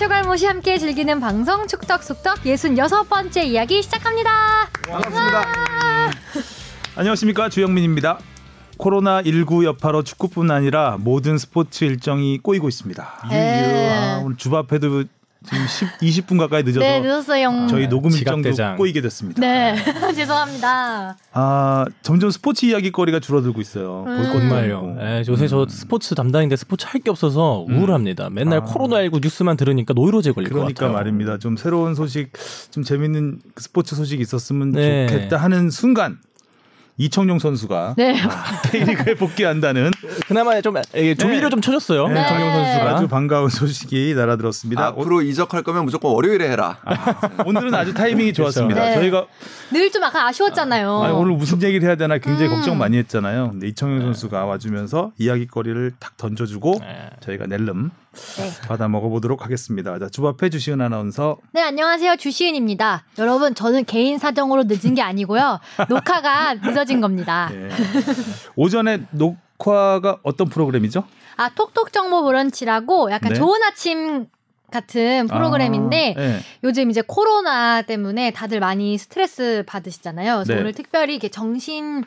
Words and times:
최갈모시 0.00 0.46
함께 0.46 0.78
즐기는 0.78 1.20
방송 1.20 1.66
축덕숙덕 1.66 2.44
66번째 2.44 3.44
이야기 3.44 3.82
시작합니다. 3.82 4.30
반갑습니다. 4.88 5.44
안녕하십니까 6.96 7.50
주영민입니다. 7.50 8.18
코로나19 8.78 9.64
여파로 9.66 10.02
축구뿐 10.02 10.50
아니라 10.50 10.96
모든 10.98 11.36
스포츠 11.36 11.84
일정이 11.84 12.38
꼬이고 12.38 12.70
있습니다. 12.70 13.26
네. 13.28 13.90
아, 13.90 14.22
오늘 14.24 14.38
주바페도 14.38 15.04
지금 15.42 15.66
10, 15.66 16.26
20분 16.26 16.38
가까이 16.38 16.62
늦어서 16.62 16.80
네, 16.80 17.00
늦었어요. 17.00 17.66
저희 17.70 17.88
녹음 17.88 18.10
일정도 18.10 18.42
지각대장. 18.50 18.76
꼬이게 18.76 19.00
됐습니다. 19.00 19.40
네, 19.40 19.74
죄송합니다. 20.14 21.16
아 21.32 21.84
점점 22.02 22.30
스포츠 22.30 22.66
이야기거리가 22.66 23.20
줄어들고 23.20 23.60
있어요. 23.60 24.04
음. 24.06 24.16
볼 24.16 24.26
정말요. 24.26 24.96
예, 25.00 25.24
요새 25.28 25.48
저 25.48 25.66
스포츠 25.68 26.14
담당인데 26.14 26.56
스포츠 26.56 26.86
할 26.88 27.00
게 27.00 27.08
없어서 27.08 27.64
우울합니다. 27.66 28.28
맨날 28.28 28.58
아. 28.58 28.64
코로나19 28.64 29.22
뉴스만 29.22 29.56
들으니까 29.56 29.94
노이로제 29.94 30.32
걸릴 30.32 30.50
것 30.50 30.56
그러니까 30.56 30.80
같아요. 30.80 30.92
말입니다. 30.98 31.38
좀 31.38 31.56
새로운 31.56 31.94
소식, 31.94 32.32
좀 32.70 32.82
재밌는 32.82 33.38
스포츠 33.56 33.96
소식이 33.96 34.20
있었으면 34.20 34.72
네. 34.72 35.06
좋겠다 35.06 35.38
하는 35.38 35.70
순간 35.70 36.18
이청용 36.96 37.38
선수가 37.38 37.94
네. 37.96 38.14
K리그에 38.70 39.14
복귀한다는 39.14 39.90
그나마 40.26 40.60
좀 40.60 40.76
예, 40.94 41.14
조미료 41.14 41.48
좀 41.48 41.60
쳐줬어요. 41.60 42.08
네. 42.08 42.26
정용 42.26 42.50
선수가. 42.52 42.96
아주 42.96 43.08
반가운 43.08 43.48
소식이 43.48 44.14
날아들었습니다. 44.14 44.86
앞으로 44.88 45.22
이적할 45.22 45.62
거면 45.62 45.84
무조건 45.84 46.12
월요일에 46.12 46.50
해라. 46.50 46.78
오늘은 47.46 47.74
아주 47.74 47.94
타이밍이 47.94 48.32
좋았습니다. 48.34 48.84
네. 48.84 48.94
저희가 48.94 49.26
늘좀 49.72 50.02
약간 50.02 50.26
아쉬웠잖아요. 50.26 51.02
아니, 51.02 51.12
오늘 51.14 51.32
무슨 51.36 51.62
얘기를 51.62 51.88
해야 51.88 51.96
되나 51.96 52.18
굉장히 52.18 52.50
음. 52.50 52.56
걱정 52.56 52.76
많이 52.78 52.98
했잖아요. 52.98 53.50
근데 53.52 53.68
이청용 53.68 54.00
선수가 54.02 54.44
와주면서 54.44 55.12
이야기거리를 55.18 55.92
탁 55.98 56.16
던져주고 56.16 56.78
네. 56.80 57.10
저희가 57.20 57.46
낼름 57.46 57.90
네. 58.12 58.50
받아 58.66 58.88
먹어보도록 58.88 59.44
하겠습니다. 59.44 59.98
자, 59.98 60.08
주바페 60.08 60.50
주시은 60.50 60.80
아나운서 60.80 61.38
네, 61.52 61.62
안녕하세요. 61.62 62.16
주시은입니다. 62.16 63.04
여러분, 63.18 63.54
저는 63.54 63.84
개인 63.84 64.18
사정으로 64.18 64.64
늦은 64.66 64.94
게 64.94 65.02
아니고요. 65.02 65.60
녹화가 65.88 66.54
늦어진 66.54 67.00
겁니다. 67.00 67.50
예. 67.52 67.68
오전에 68.56 69.02
녹화가 69.12 70.18
어떤 70.22 70.48
프로그램이죠? 70.48 71.04
아, 71.36 71.50
톡톡 71.54 71.92
정보 71.92 72.24
브런치라고 72.24 73.12
약간 73.12 73.32
네. 73.32 73.38
좋은 73.38 73.62
아침 73.62 74.26
같은 74.72 75.26
프로그램인데 75.28 76.14
아, 76.16 76.20
예. 76.20 76.40
요즘 76.64 76.90
이제 76.90 77.02
코로나 77.06 77.82
때문에 77.82 78.32
다들 78.32 78.58
많이 78.60 78.98
스트레스 78.98 79.62
받으시잖아요. 79.66 80.34
그래서 80.36 80.54
네. 80.54 80.60
오늘 80.60 80.72
특별히 80.72 81.14
이렇게 81.14 81.28
정신 81.28 82.04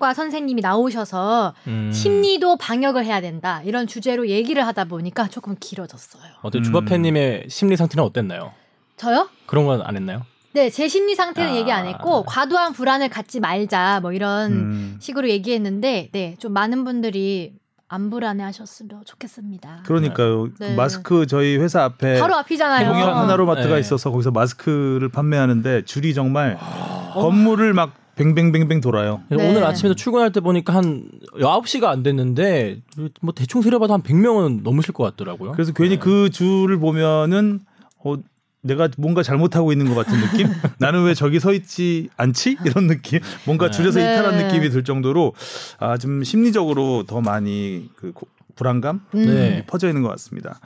과 0.00 0.12
선생님이 0.12 0.60
나오셔서 0.60 1.54
음. 1.68 1.90
심리도 1.92 2.56
방역을 2.56 3.04
해야 3.04 3.20
된다 3.20 3.62
이런 3.64 3.86
주제로 3.86 4.28
얘기를 4.28 4.66
하다 4.66 4.86
보니까 4.86 5.28
조금 5.28 5.54
길어졌어요. 5.58 6.22
어때 6.42 6.58
음. 6.58 6.62
주바페님의 6.64 7.44
심리 7.48 7.76
상태는 7.76 8.02
어땠나요? 8.04 8.52
저요? 8.96 9.28
그런 9.46 9.66
건 9.66 9.80
안 9.82 9.96
했나요? 9.96 10.22
네, 10.52 10.68
제 10.70 10.88
심리 10.88 11.14
상태는 11.14 11.52
아. 11.52 11.56
얘기 11.56 11.70
안 11.70 11.86
했고 11.86 12.24
과도한 12.24 12.72
불안을 12.72 13.08
갖지 13.08 13.38
말자 13.40 14.00
뭐 14.02 14.12
이런 14.12 14.52
음. 14.52 14.96
식으로 15.00 15.28
얘기했는데 15.28 16.08
네, 16.12 16.34
좀 16.38 16.52
많은 16.52 16.84
분들이 16.84 17.52
안 17.86 18.10
불안해하셨으면 18.10 19.04
좋겠습니다. 19.04 19.82
그러니까요. 19.86 20.48
네. 20.58 20.70
그 20.70 20.74
마스크 20.74 21.26
저희 21.28 21.56
회사 21.56 21.84
앞에 21.84 22.18
바로 22.18 22.34
앞이잖아요. 22.34 22.88
동현 22.88 23.14
하나로마트가 23.16 23.74
네. 23.74 23.80
있어서 23.80 24.10
거기서 24.10 24.32
마스크를 24.32 25.08
판매하는데 25.08 25.84
줄이 25.84 26.14
정말 26.14 26.58
아. 26.60 27.12
건물을 27.14 27.72
막 27.74 27.92
뱅뱅뱅뱅 28.16 28.80
돌아요. 28.80 29.22
네. 29.28 29.36
오늘 29.48 29.64
아침에도 29.64 29.94
출근할 29.94 30.32
때 30.32 30.40
보니까 30.40 30.74
한 30.74 31.08
9시가 31.38 31.84
안 31.84 32.02
됐는데 32.02 32.80
뭐 33.20 33.34
대충 33.34 33.62
세려봐도 33.62 33.92
한 33.92 34.02
100명은 34.02 34.62
넘으실 34.62 34.92
것 34.94 35.04
같더라고요. 35.04 35.52
그래서 35.52 35.72
괜히 35.72 35.98
그 35.98 36.30
줄을 36.30 36.78
보면은 36.78 37.60
어 38.04 38.14
내가 38.62 38.88
뭔가 38.96 39.22
잘못하고 39.22 39.72
있는 39.72 39.92
것 39.92 39.94
같은 39.94 40.18
느낌? 40.20 40.46
나는 40.78 41.04
왜 41.04 41.12
저기 41.14 41.38
서 41.38 41.52
있지 41.52 42.08
않지? 42.16 42.56
이런 42.64 42.86
느낌? 42.86 43.20
뭔가 43.44 43.70
줄에서 43.70 43.98
네. 43.98 44.12
이탈한 44.14 44.46
느낌이 44.46 44.70
들 44.70 44.84
정도로 44.84 45.34
아, 45.78 45.98
좀 45.98 46.24
심리적으로 46.24 47.04
더 47.06 47.20
많이 47.20 47.90
그 47.96 48.12
고- 48.12 48.26
불안감 48.54 49.00
음. 49.14 49.26
네. 49.26 49.64
퍼져 49.66 49.88
있는 49.88 50.02
것 50.02 50.08
같습니다. 50.10 50.60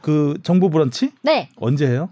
그 0.00 0.38
정보 0.42 0.70
브런치 0.70 1.12
네, 1.22 1.48
언제 1.56 1.86
해요? 1.86 2.08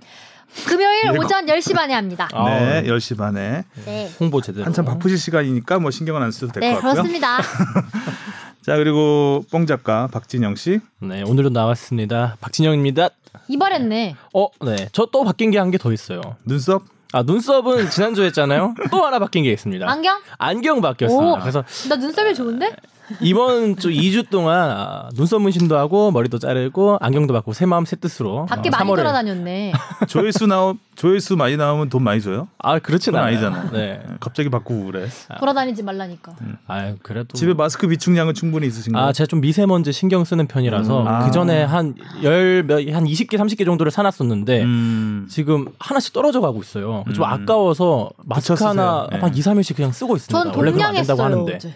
금요일 0.66 1.02
예. 1.12 1.18
오전 1.18 1.46
10시 1.46 1.74
반에 1.74 1.94
합니다. 1.94 2.28
아, 2.32 2.44
네, 2.48 2.82
10시 2.84 3.16
반에. 3.18 3.64
네. 3.84 4.10
홍보 4.20 4.40
제대로. 4.40 4.64
한참 4.64 4.84
바쁘실 4.84 5.18
시간이니까 5.18 5.78
뭐 5.78 5.90
신경은 5.90 6.22
안 6.22 6.30
쓰셔도 6.30 6.52
될것 6.52 6.68
네, 6.68 6.74
같고요. 6.74 6.92
그렇습니다. 6.92 7.38
자, 8.64 8.76
그리고 8.76 9.44
뽕 9.50 9.66
작가 9.66 10.06
박진영 10.06 10.54
씨. 10.56 10.80
네, 11.00 11.22
오늘도 11.22 11.50
나왔습니다. 11.50 12.36
박진영입니다. 12.40 13.10
이발했네. 13.48 14.16
어, 14.32 14.48
네. 14.64 14.88
저 14.92 15.06
또 15.12 15.24
바뀐 15.24 15.50
게 15.50 15.58
한 15.58 15.70
개 15.70 15.76
더 15.78 15.92
있어요. 15.92 16.20
눈썹? 16.44 16.82
아, 17.12 17.22
눈썹은 17.22 17.90
지난주 17.90 18.22
에 18.22 18.26
했잖아요. 18.26 18.74
또 18.90 19.04
하나 19.04 19.18
바뀐 19.18 19.44
게 19.44 19.52
있습니다. 19.52 19.88
안경? 19.88 20.20
안경 20.38 20.80
바뀌었습니다. 20.80 21.32
오. 21.32 21.38
그래서 21.40 21.62
나 21.88 21.96
눈썹이 21.96 22.34
좋은데? 22.34 22.74
이번 23.20 23.76
주 23.76 23.90
2주 23.90 24.30
동안 24.30 24.70
아, 24.70 25.08
눈썹 25.14 25.42
문신도 25.42 25.76
하고 25.76 26.10
머리도 26.10 26.38
자르고 26.38 26.98
안경도 27.00 27.32
받고 27.34 27.52
새 27.52 27.66
마음 27.66 27.84
새 27.84 27.96
뜻으로 27.96 28.46
밖에 28.46 28.68
어, 28.68 28.72
많이 28.72 28.90
3월에 28.90 28.96
돌아다녔네. 28.96 29.72
조회수 30.08 30.46
나오 30.46 30.74
조회수 30.96 31.36
많이 31.36 31.56
나오면 31.56 31.88
돈 31.90 32.02
많이 32.02 32.20
줘요? 32.20 32.48
아 32.58 32.78
그렇진 32.78 33.14
않아요. 33.14 33.28
아니잖아요. 33.28 33.70
네. 33.72 34.02
갑자기 34.20 34.48
바꾸고 34.48 34.86
그래. 34.86 35.06
돌아다니지 35.38 35.82
말라니까. 35.82 36.34
아 36.66 36.94
그래도 37.02 37.34
집에 37.34 37.52
마스크 37.52 37.86
비축량은 37.88 38.34
충분히 38.34 38.66
있으신가요? 38.68 39.04
아 39.04 39.12
제가 39.12 39.26
좀 39.26 39.40
미세먼지 39.40 39.92
신경 39.92 40.24
쓰는 40.24 40.46
편이라서 40.46 41.02
음. 41.02 41.08
아. 41.08 41.24
그 41.26 41.30
전에 41.30 41.64
한열한 41.64 43.04
20개 43.04 43.34
30개 43.34 43.64
정도를 43.64 43.90
사놨었는데 43.92 44.62
음. 44.62 45.26
지금 45.28 45.66
하나씩 45.78 46.12
떨어져 46.12 46.40
가고 46.40 46.60
있어요. 46.60 47.04
좀 47.14 47.24
음. 47.24 47.28
아까워서 47.30 48.10
마스크 48.24 48.64
하나 48.64 49.06
쓰세요. 49.10 49.22
한 49.22 49.32
네. 49.32 49.38
2, 49.38 49.42
3일씩 49.42 49.76
그냥 49.76 49.92
쓰고 49.92 50.16
있습니다. 50.16 50.38
전 50.44 50.54
원래 50.58 50.70
그러면 50.70 50.88
안 50.88 50.94
된다고. 50.94 51.22
하는데. 51.22 51.54
어제. 51.54 51.74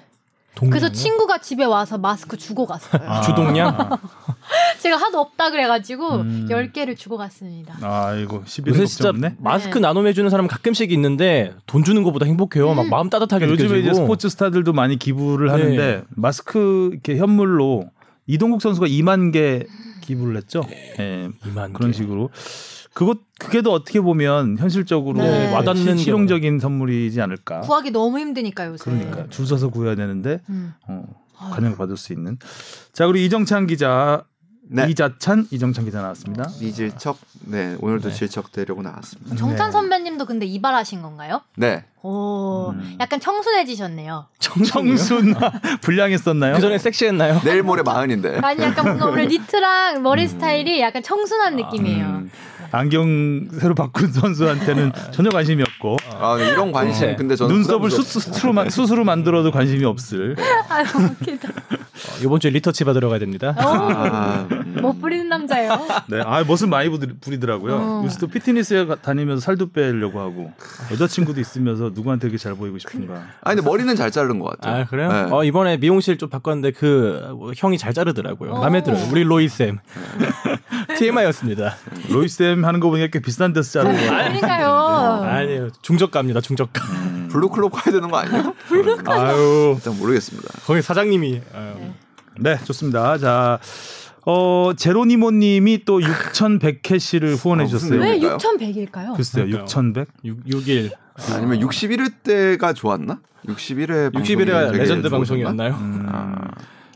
동냥이요? 0.55 0.81
그래서 0.81 0.93
친구가 0.93 1.39
집에 1.39 1.65
와서 1.65 1.99
마스크 1.99 2.37
주고 2.37 2.67
갔어요. 2.67 3.03
아. 3.09 3.21
주동량? 3.21 3.77
제가 4.81 4.97
하도 4.97 5.21
없다 5.21 5.51
그래가지고 5.51 6.17
음. 6.17 6.47
10개를 6.51 6.97
주고 6.97 7.17
갔습니다. 7.17 7.77
아이고 7.81 8.43
11일 8.45 8.69
요새 8.69 8.87
진짜 8.87 9.11
없네. 9.11 9.37
마스크 9.39 9.75
네. 9.79 9.81
나눔해 9.83 10.13
주는 10.15 10.29
사람 10.31 10.47
가끔씩 10.49 10.91
있는데 10.93 11.55
돈 11.67 11.85
주는 11.85 12.03
것보다 12.03 12.27
행복해요. 12.27 12.75
막 12.75 12.89
마음 12.89 13.09
따뜻하게 13.09 13.47
요즘에 13.47 13.69
느껴지고. 13.69 13.91
이제 13.91 13.95
스포츠 14.01 14.29
스타들도 14.29 14.73
많이 14.73 14.99
기부를 14.99 15.47
네. 15.47 15.53
하는데 15.53 16.03
마스크 16.11 16.91
이렇게 16.93 17.17
현물로 17.19 17.91
이동국 18.27 18.61
선수가 18.61 18.87
2만 18.89 19.33
개 19.33 19.65
기부를 20.01 20.37
했죠. 20.39 20.63
예. 20.99 21.29
2만 21.45 21.73
그런 21.73 21.93
개. 21.93 21.97
식으로 21.99 22.31
그것 22.95 23.19
그게 23.39 23.63
더 23.63 23.71
어떻게 23.73 24.01
보면 24.01 24.59
현실적으로 24.59 25.19
네. 25.23 25.53
와닿는 25.53 25.97
시- 25.97 26.05
실용적인 26.05 26.59
선물이지 26.59 27.21
않을까. 27.21 27.61
구하기 27.61 27.91
너무 27.93 28.19
힘드니까 28.19 28.67
요새. 28.67 28.85
그러니까 28.85 29.27
줄 29.31 29.47
서서 29.47 29.69
구해야 29.69 29.95
되는데 29.95 30.41
음. 30.49 30.75
어, 30.89 31.05
관용 31.37 31.77
받을 31.77 31.97
수 31.97 32.13
있는. 32.13 32.39
자 32.93 33.07
그리고 33.07 33.25
이정찬 33.25 33.69
기자, 33.69 34.25
네. 34.71 34.87
이자찬 34.91 35.47
이정찬 35.51 35.85
기자 35.85 36.03
나왔습니다. 36.03 36.51
이질척. 36.61 37.19
네, 37.47 37.77
오늘도 37.81 38.09
네. 38.09 38.15
질척 38.15 38.51
되려고 38.53 38.83
나왔습니다. 38.83 39.37
정찬 39.37 39.69
네. 39.69 39.73
선배님도 39.73 40.27
근데 40.27 40.45
이발하신 40.47 41.01
건가요? 41.01 41.41
네. 41.57 41.85
오, 42.03 42.71
음. 42.73 42.97
약간 43.01 43.21
청순해지셨네요. 43.21 44.27
청순 44.41 45.35
불량했었나요? 45.83 46.55
그 46.57 46.61
전에 46.61 46.79
섹시했나요? 46.79 47.41
내일 47.45 47.63
모레 47.63 47.83
마흔인데. 47.83 48.41
아니 48.43 48.63
약간 48.63 48.85
뭔가 48.87 49.07
오늘 49.07 49.29
니트랑 49.29 50.03
머리 50.03 50.27
스타일이 50.27 50.81
약간 50.81 51.03
청순한 51.03 51.57
느낌이에요. 51.57 52.05
음, 52.07 52.31
안경 52.71 53.49
새로 53.59 53.75
바꾼 53.75 54.13
선수한테는 54.13 54.93
전혀 55.13 55.31
관심이 55.31 55.63
없고 55.63 55.97
아, 56.21 56.37
네, 56.37 56.49
이런 56.51 56.71
관심 56.73 57.09
네. 57.09 57.17
근데 57.17 57.35
저는 57.37 57.55
눈썹을 57.55 57.89
부담스럽- 57.89 58.05
수, 58.05 58.21
스스로, 58.21 58.53
만- 58.53 58.69
스스로 58.71 59.05
만들어도 59.05 59.51
관심이 59.51 59.85
없을 59.85 60.37
아유 60.69 60.85
웃기다. 60.85 61.49
어, 61.49 62.23
이번 62.23 62.41
주에 62.41 62.51
리터치 62.51 62.85
받으러 62.85 63.09
가야 63.09 63.19
됩니다. 63.19 63.55
어, 63.59 63.63
아, 63.63 64.47
음. 64.51 64.68
못 64.83 65.01
부리는 65.01 65.29
남자예요. 65.29 65.87
네, 66.09 66.23
아 66.25 66.45
멋은 66.45 66.69
많이 66.71 66.89
부리- 66.89 67.15
부리더라고요. 67.21 67.75
어. 67.75 68.03
요새 68.05 68.19
또 68.19 68.27
피트니스에 68.27 68.87
가- 68.87 68.97
다니면서 68.97 69.41
살도 69.41 69.73
빼려고 69.73 70.21
하고 70.21 70.53
여자친구도 70.93 71.41
있으면서 71.41 71.91
누구한테 71.95 72.27
이렇게 72.29 72.39
잘 72.39 72.55
보이고 72.55 72.79
싶은가. 72.79 73.15
아니 73.43 73.57
근데 73.57 73.63
머리는 73.71 73.95
잘 73.97 74.11
자른 74.11 74.39
것 74.39 74.51
같아요. 74.51 74.83
아 74.83 74.85
그래요? 74.87 75.13
네. 75.13 75.29
어 75.33 75.45
이번에 75.45 75.77
미용실 75.77 76.19
좀 76.19 76.29
바꿨는데 76.29 76.73
그 76.73 77.53
형이 77.57 77.79
잘 77.79 77.93
자르더라고요. 77.95 78.53
마음에 78.53 78.79
어. 78.79 78.83
들어요. 78.83 79.07
우리 79.11 79.25
로이 79.25 79.49
쌤. 79.49 79.79
TMI였습니다. 80.99 81.75
로이 82.11 82.29
쌤 82.29 82.65
하는 82.65 82.81
거 82.81 82.89
보니까 82.91 83.09
꽤 83.13 83.21
비싼 83.21 83.53
데서 83.53 83.83
자르고. 83.83 83.97
그러니까요. 83.99 84.69
아니에요. 85.25 85.69
중저가입니다. 85.83 86.41
중저가. 86.41 86.73
블루클럽 87.31 87.71
가야 87.73 87.93
되는 87.93 88.11
거 88.11 88.17
아니에요? 88.17 88.55
아유, 89.07 89.75
일단 89.77 89.99
모르겠습니다. 89.99 90.49
거기 90.65 90.81
사장님이 90.83 91.43
아유. 91.55 91.75
네 92.41 92.59
좋습니다. 92.65 93.19
자. 93.19 93.59
어 94.31 94.75
제로니모 94.77 95.31
님이 95.31 95.85
또 95.87 96.01
6,100캐시를 96.05 97.35
후원해 97.43 97.65
아, 97.65 97.67
주셨어요. 97.67 97.99
무슨 97.99 98.03
왜 98.03 98.19
그러니까요? 98.19 98.37
6,100일까요? 98.37 99.17
글쎄요, 99.17 99.47
그러니까요. 99.47 99.63
6,100. 99.63 100.09
6, 100.23 100.45
6일. 100.45 100.91
아니면 101.33 101.61
61회 101.61 102.13
때가 102.23 102.75
좋았나? 102.75 103.21
61회 103.47 104.13
61회 104.13 104.73
레전드 104.73 105.09
방송이었나요? 105.09 105.73
음, 105.73 106.07
아, 106.11 106.51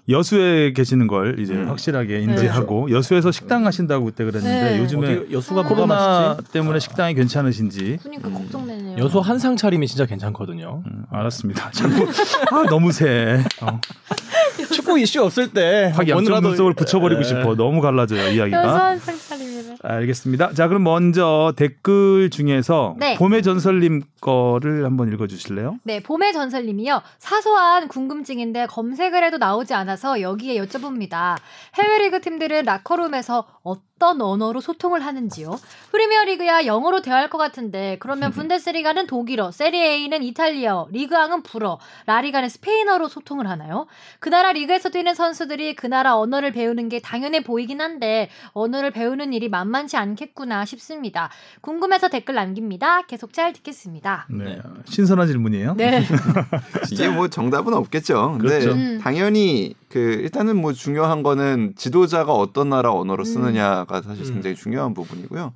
여수에 0.09 0.73
계시는 0.73 1.07
걸 1.07 1.39
이제 1.39 1.55
음. 1.55 1.69
확실하게 1.69 2.21
인지하고 2.21 2.91
여수에서 2.91 3.31
식당 3.31 3.67
하신다고 3.67 4.07
그때 4.07 4.25
그랬는데 4.25 4.73
네. 4.73 4.79
요즘에 4.81 5.27
여수가 5.31 5.63
코로나 5.63 6.35
맛있지? 6.35 6.53
때문에 6.53 6.81
식당이 6.81 7.15
괜찮으신지 7.15 7.99
그러니까 8.03 8.29
걱정되네요. 8.31 8.99
여수 8.99 9.21
한상 9.21 9.55
차림이 9.57 9.87
진짜 9.87 10.05
괜찮거든요. 10.05 10.83
음, 10.87 11.05
알았습니다. 11.11 11.71
자꾸 11.73 12.07
아, 12.51 12.65
너무 12.69 12.91
세. 12.91 13.45
어. 13.61 13.81
축구 14.73 14.99
이슈 14.99 15.23
없을 15.23 15.53
때 15.53 15.93
확 15.95 16.09
양쪽 16.09 16.41
눈썹을 16.41 16.75
붙여버리고 16.75 17.21
예. 17.21 17.25
싶어. 17.25 17.55
너무 17.55 17.81
갈라져요 17.81 18.33
이야기가. 18.33 18.87
한상 18.91 19.17
차림이래. 19.17 19.63
알겠습니다. 19.85 20.53
자 20.55 20.69
그럼 20.69 20.83
먼저 20.85 21.53
댓글 21.57 22.29
중에서 22.31 22.95
네. 22.99 23.15
봄의 23.17 23.43
전설님 23.43 24.03
거를 24.21 24.85
한번 24.85 25.13
읽어주실래요? 25.13 25.79
네, 25.85 26.01
봄의 26.03 26.33
전설님이요. 26.33 27.03
사소한 27.19 27.89
궁금증인데 27.89 28.67
검색을 28.67 29.25
해도 29.25 29.39
나오지 29.39 29.75
않아 29.75 29.92
서 29.97 30.21
여기에 30.21 30.61
여쭤봅니다. 30.63 31.37
해외 31.75 31.99
리그 31.99 32.21
팀들은 32.21 32.65
라커룸에서 32.65 33.47
어떤 33.63 33.92
언어로 34.07 34.61
소통을 34.61 35.05
하는지요? 35.05 35.59
프리미어리그야 35.91 36.67
영어로 36.67 37.03
대화할 37.03 37.31
것 37.31 37.39
같은데 37.39 37.97
그러면 38.01 38.31
분데스리가는 38.33 39.07
독일어, 39.07 39.51
세리에이는 39.51 40.23
이탈리아어, 40.23 40.89
리그왕은 40.91 41.43
불어, 41.43 41.79
라리가는 42.07 42.49
스페인어로 42.49 43.09
소통을 43.09 43.47
하나요? 43.49 43.87
그 44.19 44.29
나라 44.29 44.53
리그에서 44.53 44.89
뛰는 44.89 45.15
선수들이 45.15 45.77
그 45.77 45.87
나라 45.87 46.17
언어를 46.17 46.53
배우는 46.53 46.89
게 46.89 47.01
당연해 47.01 47.43
보이긴 47.43 47.81
한데 47.81 48.29
언어를 48.53 48.91
배우는 48.91 49.33
일이 49.33 49.49
만만치 49.49 49.97
않겠구나 49.97 50.65
싶습니다. 50.65 51.31
궁금해서 51.61 52.09
댓글 52.09 52.35
남깁니다. 52.35 53.03
계속 53.03 53.33
잘 53.33 53.53
듣겠습니다. 53.53 54.27
네. 54.31 54.61
신선한 54.87 55.27
질문이에요. 55.27 55.75
네. 55.77 56.03
이게 56.91 57.09
뭐 57.09 57.29
정답은 57.29 57.75
없겠죠. 57.75 58.39
근데 58.39 58.61
그렇죠. 58.61 58.73
음. 58.73 58.99
당연히 59.03 59.75
그 59.89 59.99
일단은 59.99 60.57
뭐 60.57 60.73
중요한 60.73 61.23
거는 61.23 61.75
지도자가 61.77 62.33
어떤 62.33 62.71
나라 62.71 62.93
언어로 62.93 63.25
쓰느냐가 63.25 63.92
사실 64.01 64.25
음. 64.27 64.35
굉장히 64.35 64.57
중요한 64.57 64.95
부분이고요. 64.95 65.53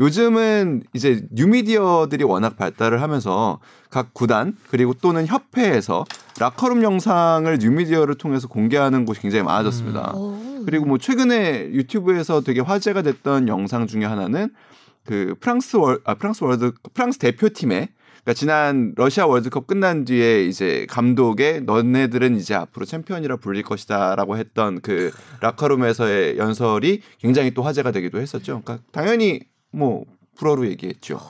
요즘은 0.00 0.84
이제 0.94 1.22
뉴미디어들이 1.32 2.24
워낙 2.24 2.56
발달을 2.56 3.02
하면서 3.02 3.58
각 3.90 4.14
구단 4.14 4.56
그리고 4.70 4.94
또는 4.94 5.26
협회에서 5.26 6.04
라커룸 6.40 6.82
영상을 6.82 7.58
뉴미디어를 7.58 8.14
통해서 8.14 8.48
공개하는 8.48 9.04
곳이 9.04 9.20
굉장히 9.20 9.44
많아졌습니다. 9.44 10.12
오. 10.14 10.64
그리고 10.64 10.86
뭐 10.86 10.98
최근에 10.98 11.70
유튜브에서 11.72 12.40
되게 12.40 12.60
화제가 12.60 13.02
됐던 13.02 13.48
영상 13.48 13.86
중에 13.86 14.04
하나는 14.04 14.50
그 15.04 15.34
프랑스 15.40 15.76
월 15.76 16.00
아 16.04 16.14
프랑스 16.14 16.44
월드 16.44 16.72
프랑스 16.94 17.18
대표팀의 17.18 17.88
그러니까 18.24 18.38
지난 18.38 18.92
러시아 18.96 19.26
월드컵 19.26 19.66
끝난 19.66 20.04
뒤에 20.04 20.44
이제 20.44 20.86
감독의 20.88 21.62
너네들은 21.62 22.36
이제 22.36 22.54
앞으로 22.54 22.86
챔피언이라 22.86 23.36
불릴 23.36 23.64
것이다라고 23.64 24.36
했던 24.36 24.80
그 24.80 25.10
라커룸에서의 25.40 26.38
연설이 26.38 27.02
굉장히 27.18 27.52
또 27.52 27.62
화제가 27.62 27.90
되기도 27.90 28.20
했었죠. 28.20 28.62
그러니까 28.64 28.78
당연히 28.92 29.40
뭐 29.72 30.04
불어로 30.36 30.66
얘기했죠. 30.68 31.20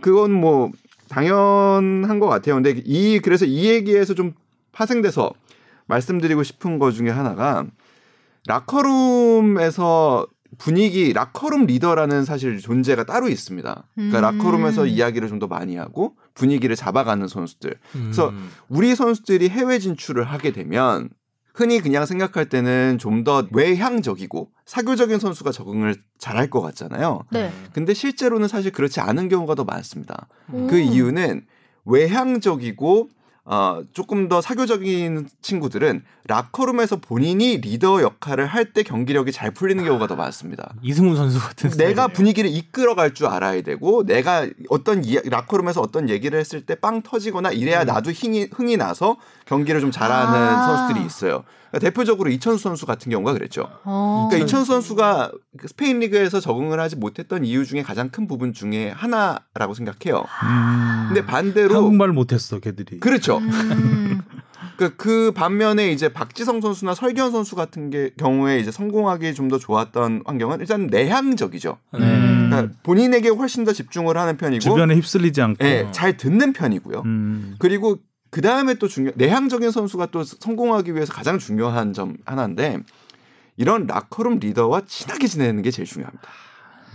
그건 0.00 0.32
뭐 0.32 0.70
당연한 1.08 2.18
것 2.20 2.26
같아요. 2.26 2.56
근데 2.56 2.82
이 2.84 3.18
그래서 3.20 3.46
이 3.46 3.66
얘기에서 3.66 4.12
좀 4.12 4.34
파생돼서 4.72 5.32
말씀드리고 5.86 6.42
싶은 6.42 6.78
것 6.78 6.92
중에 6.92 7.08
하나가 7.08 7.64
라커룸에서 8.46 10.26
분위기 10.58 11.12
라커룸 11.12 11.66
리더라는 11.66 12.24
사실 12.24 12.58
존재가 12.58 13.04
따로 13.04 13.28
있습니다. 13.28 13.84
그러니까 13.94 14.18
음. 14.18 14.22
라커룸에서 14.38 14.86
이야기를 14.86 15.28
좀 15.28 15.36
더 15.38 15.46
많이 15.46 15.76
하고 15.76 16.16
분위기를 16.34 16.74
잡아가는 16.76 17.28
선수들. 17.28 17.74
그래서 17.92 18.30
음. 18.30 18.48
우리 18.68 18.94
선수들이 18.94 19.50
해외 19.50 19.78
진출을 19.78 20.24
하게 20.24 20.50
되면 20.52 21.10
흔히 21.54 21.80
그냥 21.80 22.06
생각할 22.06 22.48
때는 22.48 22.98
좀 22.98 23.24
더 23.24 23.46
외향적이고 23.52 24.50
사교적인 24.64 25.18
선수가 25.18 25.52
적응을 25.52 25.96
잘할 26.18 26.48
것 26.48 26.60
같잖아요. 26.62 27.24
네. 27.30 27.52
근데 27.72 27.92
실제로는 27.94 28.48
사실 28.48 28.72
그렇지 28.72 29.00
않은 29.00 29.28
경우가 29.28 29.54
더 29.54 29.64
많습니다. 29.64 30.28
오. 30.52 30.66
그 30.68 30.78
이유는 30.78 31.44
외향적이고 31.84 33.08
어, 33.48 33.80
조금 33.92 34.28
더 34.28 34.40
사교적인 34.40 35.28
친구들은 35.40 36.02
라커룸에서 36.26 36.96
본인이 36.96 37.58
리더 37.58 38.02
역할을 38.02 38.46
할 38.46 38.72
때 38.72 38.82
경기력이 38.82 39.30
잘 39.30 39.52
풀리는 39.52 39.84
경우가 39.84 40.08
더 40.08 40.16
많습니다. 40.16 40.74
이승훈 40.82 41.14
선수 41.14 41.38
같은 41.40 41.70
내가. 41.70 42.08
분위기를 42.08 42.50
이끌어갈 42.50 43.14
줄 43.14 43.26
알아야 43.28 43.62
되고 43.62 44.04
내가 44.04 44.48
어떤 44.68 45.04
이야, 45.04 45.20
라커룸에서 45.24 45.80
어떤 45.80 46.08
얘기를 46.10 46.36
했을 46.38 46.66
때 46.66 46.74
빵 46.74 47.02
터지거나 47.02 47.52
이래야 47.52 47.84
나도 47.84 48.10
흥이, 48.10 48.48
흥이 48.52 48.76
나서 48.76 49.16
경기를 49.46 49.80
좀 49.80 49.90
잘하는 49.90 50.38
아. 50.38 50.66
선수들이 50.66 51.04
있어요. 51.06 51.44
그러니까 51.70 51.78
대표적으로 51.90 52.30
이천수 52.30 52.62
선수 52.62 52.86
같은 52.86 53.10
경우가 53.10 53.32
그랬죠. 53.32 53.68
어. 53.84 54.28
그러니까 54.28 54.44
이천수 54.46 54.66
선수가 54.72 55.32
그 55.56 55.68
스페인 55.68 56.00
리그에서 56.00 56.40
적응을 56.40 56.78
하지 56.78 56.96
못했던 56.96 57.44
이유 57.44 57.64
중에 57.64 57.82
가장 57.82 58.10
큰 58.10 58.26
부분 58.26 58.52
중에 58.52 58.90
하나라고 58.90 59.74
생각해요. 59.74 60.24
음. 60.42 61.04
근데 61.08 61.24
반대로 61.24 61.74
한국말 61.76 62.10
못했어 62.12 62.58
걔들이. 62.60 63.00
그렇죠. 63.00 63.38
음. 63.38 64.20
그, 64.76 64.94
그 64.96 65.32
반면에 65.34 65.90
이제 65.90 66.10
박지성 66.10 66.60
선수나 66.60 66.94
설기현 66.94 67.32
선수 67.32 67.56
같은 67.56 67.88
게 67.88 68.10
경우에 68.18 68.58
이제 68.58 68.70
성공하기 68.70 69.32
좀 69.34 69.46
더 69.48 69.58
좋았던 69.58 70.22
환경은 70.26 70.58
일단 70.60 70.88
내향적이죠. 70.88 71.78
네. 71.94 72.00
음. 72.00 72.48
그러니까 72.50 72.74
본인에게 72.82 73.28
훨씬 73.28 73.64
더 73.64 73.72
집중을 73.72 74.16
하는 74.18 74.36
편이고, 74.36 74.60
주변에 74.60 74.96
휩쓸리지 74.96 75.40
않고. 75.40 75.64
예, 75.64 75.86
잘 75.92 76.16
듣는 76.16 76.52
편이고요. 76.52 77.02
음. 77.04 77.54
그리고 77.60 77.98
그 78.30 78.40
다음에 78.40 78.74
또 78.74 78.88
중요 78.88 79.12
내향적인 79.14 79.70
선수가 79.70 80.06
또 80.06 80.24
성공하기 80.24 80.94
위해서 80.94 81.12
가장 81.12 81.38
중요한 81.38 81.92
점 81.92 82.16
하나인데 82.24 82.78
이런 83.56 83.86
라커룸 83.86 84.38
리더와 84.38 84.82
친하게 84.86 85.26
지내는 85.26 85.62
게 85.62 85.70
제일 85.70 85.86
중요합니다. 85.86 86.28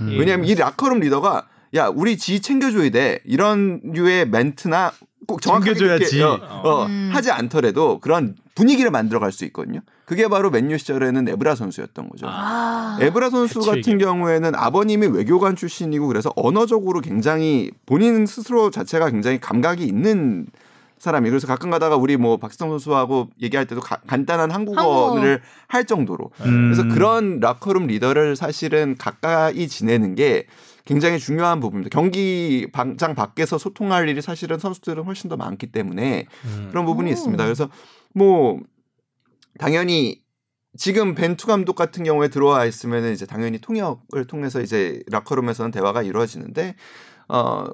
음. 0.01 0.17
왜냐하면 0.19 0.47
이 0.47 0.55
라커룸 0.55 0.99
리더가 0.99 1.47
야 1.75 1.87
우리 1.87 2.17
지 2.17 2.41
챙겨줘야 2.41 2.89
돼 2.89 3.19
이런 3.25 3.81
류의 3.83 4.27
멘트나 4.29 4.91
꼭 5.27 5.41
정확하게 5.41 5.73
챙겨줘야지. 5.75 6.17
이렇게, 6.17 6.43
어, 6.43 6.61
어, 6.63 6.85
음. 6.85 7.09
하지 7.13 7.31
않더라도 7.31 7.99
그런 7.99 8.35
분위기를 8.55 8.91
만들어갈 8.91 9.31
수 9.31 9.45
있거든요. 9.45 9.81
그게 10.05 10.27
바로 10.27 10.49
맨유 10.49 10.77
시절에는 10.77 11.29
에브라 11.29 11.55
선수였던 11.55 12.09
거죠. 12.09 12.25
아. 12.27 12.97
에브라 12.99 13.29
선수 13.29 13.59
그치, 13.59 13.69
같은 13.69 13.97
경우에는 13.97 14.55
아버님이 14.55 15.07
외교관 15.07 15.55
출신이고 15.55 16.07
그래서 16.07 16.33
언어적으로 16.35 16.99
굉장히 16.99 17.71
본인 17.85 18.25
스스로 18.25 18.71
자체가 18.71 19.09
굉장히 19.09 19.39
감각이 19.39 19.85
있는 19.85 20.47
사람이 21.01 21.29
그래서 21.29 21.47
가끔 21.47 21.71
가다가 21.71 21.95
우리 21.95 22.15
뭐 22.15 22.37
박지성 22.37 22.69
선수하고 22.69 23.31
얘기할 23.41 23.65
때도 23.65 23.81
가- 23.81 24.01
간단한 24.05 24.51
한국어를 24.51 25.41
할 25.67 25.85
정도로 25.85 26.29
음. 26.41 26.71
그래서 26.71 26.87
그런 26.93 27.39
라커룸 27.39 27.87
리더를 27.87 28.35
사실은 28.35 28.95
가까이 28.99 29.67
지내는 29.67 30.13
게 30.13 30.45
굉장히 30.85 31.17
중요한 31.17 31.59
부분입니다. 31.59 31.89
경기 31.91 32.67
방장 32.71 33.15
밖에서 33.15 33.57
소통할 33.57 34.09
일이 34.09 34.21
사실은 34.21 34.59
선수들은 34.59 35.03
훨씬 35.03 35.27
더 35.27 35.37
많기 35.37 35.71
때문에 35.71 36.27
음. 36.45 36.67
그런 36.69 36.85
부분이 36.85 37.09
오. 37.09 37.13
있습니다. 37.13 37.43
그래서 37.43 37.67
뭐 38.13 38.59
당연히 39.57 40.21
지금 40.77 41.15
벤투 41.15 41.47
감독 41.47 41.75
같은 41.75 42.03
경우에 42.03 42.27
들어와 42.27 42.65
있으면 42.65 43.11
이제 43.11 43.25
당연히 43.25 43.57
통역을 43.57 44.25
통해서 44.27 44.61
이제 44.61 45.01
라커룸에서는 45.09 45.71
대화가 45.71 46.03
이루어지는데 46.03 46.75
어 47.27 47.65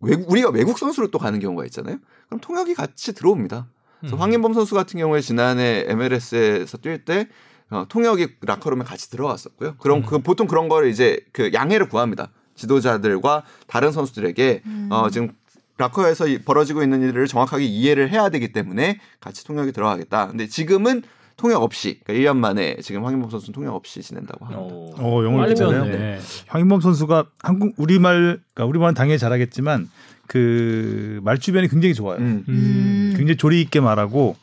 외국 0.00 0.28
우리가 0.30 0.50
외국 0.50 0.78
선수로 0.78 1.12
또 1.12 1.18
가는 1.20 1.38
경우가 1.38 1.64
있잖아요. 1.66 1.98
그럼 2.32 2.40
통역이 2.40 2.74
같이 2.74 3.12
들어옵니다. 3.12 3.66
그래서 4.00 4.16
음. 4.16 4.20
황인범 4.20 4.54
선수 4.54 4.74
같은 4.74 4.98
경우에 4.98 5.20
지난해 5.20 5.84
MLS에서 5.86 6.78
뛸 6.78 7.04
때 7.04 7.28
어, 7.70 7.84
통역이 7.88 8.36
라커룸에 8.40 8.84
같이 8.84 9.10
들어왔었고요. 9.10 9.74
그럼 9.78 9.98
음. 9.98 10.02
그 10.06 10.18
보통 10.20 10.46
그런 10.46 10.68
거를 10.68 10.88
이제 10.88 11.20
그 11.32 11.52
양해를 11.52 11.88
구합니다. 11.88 12.30
지도자들과 12.54 13.44
다른 13.66 13.92
선수들에게 13.92 14.62
음. 14.64 14.88
어, 14.90 15.10
지금 15.10 15.30
라커에서 15.78 16.26
이- 16.28 16.38
벌어지고 16.38 16.82
있는 16.82 17.02
일을 17.02 17.26
정확하게 17.26 17.64
이해를 17.64 18.10
해야 18.10 18.28
되기 18.30 18.52
때문에 18.52 18.98
같이 19.20 19.44
통역이 19.44 19.72
들어가겠다. 19.72 20.28
근데 20.28 20.46
지금은 20.46 21.02
통역 21.36 21.62
없이 21.62 22.00
그러니까 22.04 22.32
1년 22.32 22.36
만에 22.38 22.76
지금 22.82 23.04
황인범 23.04 23.30
선수는 23.30 23.52
통역 23.54 23.74
없이 23.74 24.00
지낸다고 24.02 24.44
합니다. 24.46 24.62
어, 24.62 24.92
어, 24.98 25.24
영어를 25.24 25.54
잘해요. 25.54 25.84
배웠네. 25.84 26.20
황인범 26.46 26.80
선수가 26.80 27.26
한국 27.42 27.74
우리말 27.78 28.40
그러니까 28.54 28.64
우리말은 28.66 28.94
당연히 28.94 29.18
잘하겠지만 29.18 29.90
그 30.32 31.20
말주변이 31.24 31.68
굉장히 31.68 31.92
좋아요. 31.92 32.16
음. 32.18 32.42
음. 32.48 33.14
굉장히 33.14 33.36
조리 33.36 33.60
있게 33.60 33.80
말하고 33.80 34.34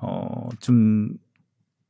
어좀 0.00 1.10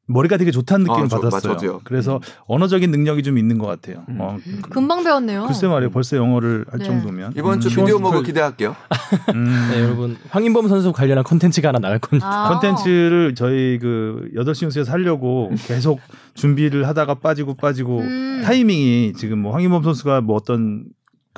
머리가 0.07 0.37
되게 0.37 0.51
좋다는 0.51 0.85
느낌을 0.87 1.05
아, 1.05 1.09
저- 1.09 1.21
받았어요. 1.21 1.53
저도요. 1.57 1.81
그래서 1.85 2.17
음. 2.17 2.21
언어적인 2.49 2.91
능력이 2.91 3.23
좀 3.23 3.39
있는 3.39 3.57
것 3.59 3.67
같아요. 3.67 4.05
음. 4.09 4.17
어, 4.21 4.37
금방 4.69 5.05
배웠네요. 5.05 5.47
글쎄 5.47 5.69
말이에요. 5.69 5.91
벌써 5.91 6.17
영어를 6.19 6.67
할 6.69 6.81
네. 6.81 6.85
정도면 6.85 7.33
이번 7.37 7.61
주 7.61 7.69
음. 7.69 7.85
비디오 7.85 7.99
먹을. 7.99 8.23
기대할게요. 8.25 8.75
음. 9.35 9.69
네, 9.71 9.81
여러분 9.81 10.19
황인범 10.29 10.69
선수 10.69 10.93
관련한 10.93 11.25
콘텐츠가 11.25 11.69
하나 11.69 11.79
나갈 11.79 11.99
겁니다. 11.99 12.27
아. 12.29 12.49
컨텐츠를 12.51 13.35
저희 13.37 13.79
그 13.81 14.29
8시 14.35 14.67
뉴스에서 14.67 14.93
하려고 14.93 15.51
계속 15.67 16.01
준비를 16.35 16.87
하다가 16.89 17.15
빠지고 17.15 17.55
빠지고 17.55 18.01
음. 18.01 18.43
타이밍이 18.45 19.15
지금 19.17 19.39
뭐 19.39 19.53
황인범 19.55 19.83
선수가 19.85 20.23
뭐 20.23 20.35
어떤 20.37 20.85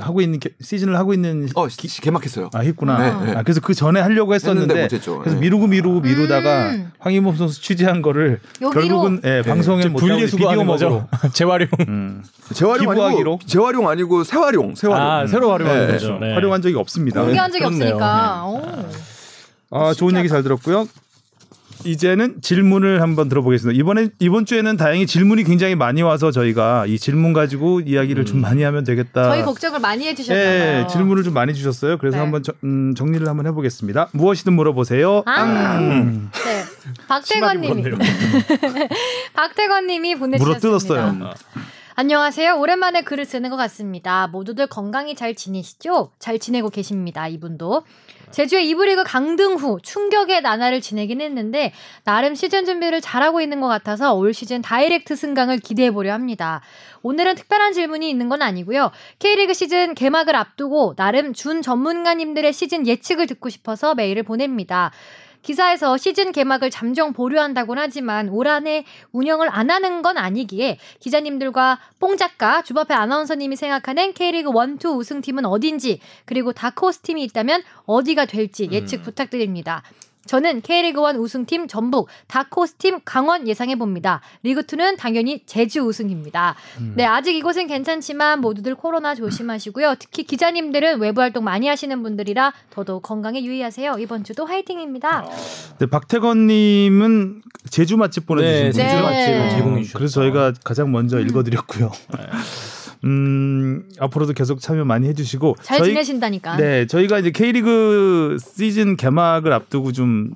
하고 0.02 0.20
있는 0.20 0.38
게- 0.40 0.50
시즌을 0.60 0.96
하고 0.96 1.14
있는 1.14 1.48
어 1.54 1.68
시- 1.68 2.00
개막했어요. 2.00 2.50
아 2.52 2.60
했구나. 2.60 2.98
네, 2.98 3.26
네. 3.32 3.36
아, 3.38 3.42
그래서 3.42 3.60
그 3.60 3.74
전에 3.74 4.00
하려고 4.00 4.34
했었는데. 4.34 4.88
그래서 4.88 5.20
네. 5.24 5.34
미루고 5.36 5.66
미루고 5.68 6.00
미루다가 6.00 6.70
음. 6.70 6.90
황희범 6.98 7.36
선수 7.36 7.60
취재한 7.62 8.02
거를 8.02 8.40
여기로? 8.60 8.80
결국은 8.80 9.20
예, 9.24 9.42
방송에 9.42 9.86
못 9.88 10.02
하고 10.02 10.20
비디오 10.26 10.64
먹으로. 10.64 11.04
재활용. 11.32 11.68
음. 11.88 12.22
재활용 12.52 12.90
기부하기로? 12.94 13.32
아니고 13.34 13.46
재활용 13.46 13.88
아니고 13.88 14.24
새활용 14.24 14.74
새활용. 14.74 15.06
아 15.10 15.26
새로 15.26 15.50
활용하는 15.52 15.86
네. 15.86 15.92
거죠. 15.94 16.18
네. 16.20 16.32
활용한 16.34 16.62
적이 16.62 16.76
없습니다. 16.76 17.22
공개한 17.22 17.50
적이 17.50 17.64
그렇네요. 17.64 17.94
없으니까. 17.94 18.44
오. 18.46 18.62
아, 19.74 19.94
좋은 19.94 20.16
얘기 20.18 20.28
잘 20.28 20.42
들었고요. 20.42 20.86
이제는 21.84 22.40
질문을 22.40 23.00
한번 23.02 23.28
들어보겠습니다. 23.28 23.78
이번에 23.78 24.08
이번 24.20 24.46
주에는 24.46 24.76
다행히 24.76 25.06
질문이 25.06 25.44
굉장히 25.44 25.74
많이 25.74 26.02
와서 26.02 26.30
저희가 26.30 26.86
이 26.86 26.98
질문 26.98 27.32
가지고 27.32 27.80
이야기를 27.80 28.24
좀 28.24 28.40
많이 28.40 28.62
하면 28.62 28.84
되겠다. 28.84 29.24
저희 29.24 29.42
걱정을 29.42 29.80
많이 29.80 30.06
해주셨나봐요. 30.06 30.48
예, 30.82 30.86
질문을 30.90 31.22
좀 31.24 31.34
많이 31.34 31.54
주셨어요. 31.54 31.98
그래서 31.98 32.16
네. 32.16 32.22
한번 32.22 32.42
저- 32.42 32.52
음, 32.64 32.94
정리를 32.94 33.26
한번 33.28 33.46
해보겠습니다. 33.46 34.08
무엇이든 34.12 34.52
물어보세요. 34.54 35.22
아. 35.26 35.78
음. 35.78 36.30
네. 36.32 36.62
박태건님이 37.08 37.84
박태건님이 39.34 40.14
보내주셨습니다. 40.16 40.68
물어 40.68 40.78
뜯었어요. 40.78 41.34
안녕하세요. 41.94 42.56
오랜만에 42.58 43.02
글을 43.02 43.26
쓰는 43.26 43.50
것 43.50 43.56
같습니다. 43.56 44.26
모두들 44.26 44.66
건강히 44.66 45.14
잘 45.14 45.34
지내시죠? 45.34 46.12
잘 46.18 46.38
지내고 46.38 46.70
계십니다. 46.70 47.28
이분도. 47.28 47.82
제주의 48.30 48.66
2부리그 48.70 49.04
강등 49.04 49.56
후 49.56 49.78
충격의 49.82 50.40
나날을 50.40 50.80
지내긴 50.80 51.20
했는데 51.20 51.74
나름 52.04 52.34
시즌 52.34 52.64
준비를 52.64 53.02
잘하고 53.02 53.42
있는 53.42 53.60
것 53.60 53.68
같아서 53.68 54.14
올 54.14 54.32
시즌 54.32 54.62
direct 54.62 55.14
승강을 55.14 55.58
기대해 55.58 55.90
보려 55.90 56.14
합니다. 56.14 56.62
오늘은 57.02 57.34
특별한 57.34 57.74
질문이 57.74 58.08
있는 58.08 58.30
건 58.30 58.40
아니고요. 58.40 58.90
K리그 59.18 59.52
시즌 59.52 59.94
개막을 59.94 60.34
앞두고 60.34 60.94
나름 60.96 61.34
준 61.34 61.60
전문가님들의 61.60 62.54
시즌 62.54 62.86
예측을 62.86 63.26
듣고 63.26 63.50
싶어서 63.50 63.94
메일을 63.94 64.22
보냅니다. 64.22 64.92
기사에서 65.42 65.96
시즌 65.96 66.32
개막을 66.32 66.70
잠정 66.70 67.12
보류한다곤 67.12 67.78
하지만 67.78 68.28
올 68.28 68.48
한해 68.48 68.84
운영을 69.12 69.48
안 69.50 69.70
하는 69.70 70.02
건 70.02 70.16
아니기에 70.16 70.78
기자님들과 71.00 71.78
뽕 71.98 72.16
작가, 72.16 72.62
주바페 72.62 72.94
아나운서님이 72.94 73.56
생각하는 73.56 74.12
K리그 74.12 74.50
1, 74.50 74.78
2 74.82 74.88
우승팀은 74.88 75.44
어딘지 75.44 76.00
그리고 76.24 76.52
다크호스 76.52 77.00
팀이 77.00 77.22
있다면 77.24 77.62
어디가 77.86 78.26
될지 78.26 78.68
예측 78.70 79.02
부탁드립니다. 79.02 79.82
저는 80.26 80.60
K리그 80.60 81.00
1 81.10 81.16
우승팀 81.18 81.68
전북, 81.68 82.08
다크호스 82.28 82.74
팀 82.74 83.00
강원 83.04 83.48
예상해 83.48 83.76
봅니다. 83.76 84.20
리그 84.42 84.62
2는 84.62 84.96
당연히 84.96 85.42
제주 85.46 85.80
우승입니다. 85.80 86.54
네, 86.94 87.04
아직 87.04 87.36
이곳은 87.36 87.66
괜찮지만 87.66 88.40
모두들 88.40 88.74
코로나 88.74 89.14
조심하시고요. 89.14 89.96
특히 89.98 90.24
기자님들은 90.24 91.00
외부 91.00 91.20
활동 91.20 91.44
많이 91.44 91.68
하시는 91.68 92.02
분들이라 92.02 92.52
더더욱 92.70 93.02
건강에 93.02 93.42
유의하세요. 93.42 93.96
이번 93.98 94.24
주도 94.24 94.46
화이팅입니다. 94.46 95.26
네, 95.78 95.86
박태건 95.86 96.46
님은 96.46 97.42
제주 97.70 97.96
맛집 97.96 98.26
보내 98.26 98.70
주신 98.70 98.84
네, 98.84 98.92
분이죠. 98.92 98.92
제주 98.92 98.94
네. 98.94 99.02
맛집을 99.02 99.50
제공해 99.50 99.82
주셨죠. 99.82 99.98
그래서 99.98 100.20
저희가 100.20 100.52
가장 100.64 100.92
먼저 100.92 101.18
읽어 101.20 101.42
드렸고요. 101.42 101.86
음, 101.86 102.18
앞으로도 103.98 104.32
계속 104.32 104.60
참여 104.60 104.84
많이 104.84 105.08
해주시고 105.08 105.56
잘 105.62 105.78
저희- 105.78 105.90
지내신다니까. 105.90 106.56
네, 106.56 106.86
저희가 106.86 107.18
이제 107.18 107.30
K리그 107.30 108.36
시즌 108.40 108.96
개막을 108.96 109.52
앞두고 109.52 109.92
좀 109.92 110.30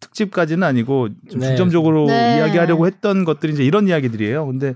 특집까지는 0.00 0.62
아니고 0.64 1.08
좀 1.30 1.40
네. 1.40 1.48
중점적으로 1.48 2.06
네. 2.06 2.38
이야기하려고 2.38 2.86
했던 2.86 3.24
것들이 3.24 3.52
이제 3.52 3.64
이런 3.64 3.86
이야기들이에요. 3.86 4.46
근데 4.46 4.74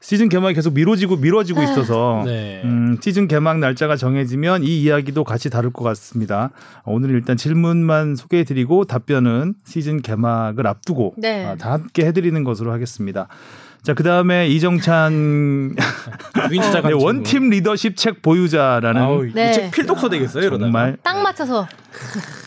시즌 0.00 0.28
개막이 0.28 0.54
계속 0.54 0.72
미뤄지고 0.74 1.16
미뤄지고 1.16 1.64
있어서 1.64 2.22
네. 2.24 2.62
음, 2.64 2.96
시즌 3.00 3.26
개막 3.26 3.58
날짜가 3.58 3.96
정해지면 3.96 4.62
이 4.62 4.80
이야기도 4.82 5.24
같이 5.24 5.50
다룰 5.50 5.72
것 5.72 5.82
같습니다. 5.82 6.50
오늘은 6.84 7.12
일단 7.16 7.36
질문만 7.36 8.14
소개해드리고 8.14 8.84
답변은 8.84 9.54
시즌 9.64 10.00
개막을 10.02 10.64
앞두고 10.68 11.14
네. 11.18 11.44
아, 11.44 11.56
다 11.56 11.72
함께 11.72 12.06
해드리는 12.06 12.44
것으로 12.44 12.70
하겠습니다. 12.70 13.26
자, 13.86 13.94
그 13.94 14.02
다음에 14.02 14.48
이정찬 14.48 15.76
네, 16.50 16.92
원팀 16.92 17.50
리더십 17.50 17.96
책 17.96 18.20
보유자라는 18.20 19.00
아우, 19.00 19.24
네. 19.32 19.50
이책 19.50 19.70
필독서 19.70 20.08
되겠어요. 20.08 20.42
이러다가. 20.42 20.64
정말 20.64 20.96
딱 21.04 21.22
맞춰서 21.22 21.68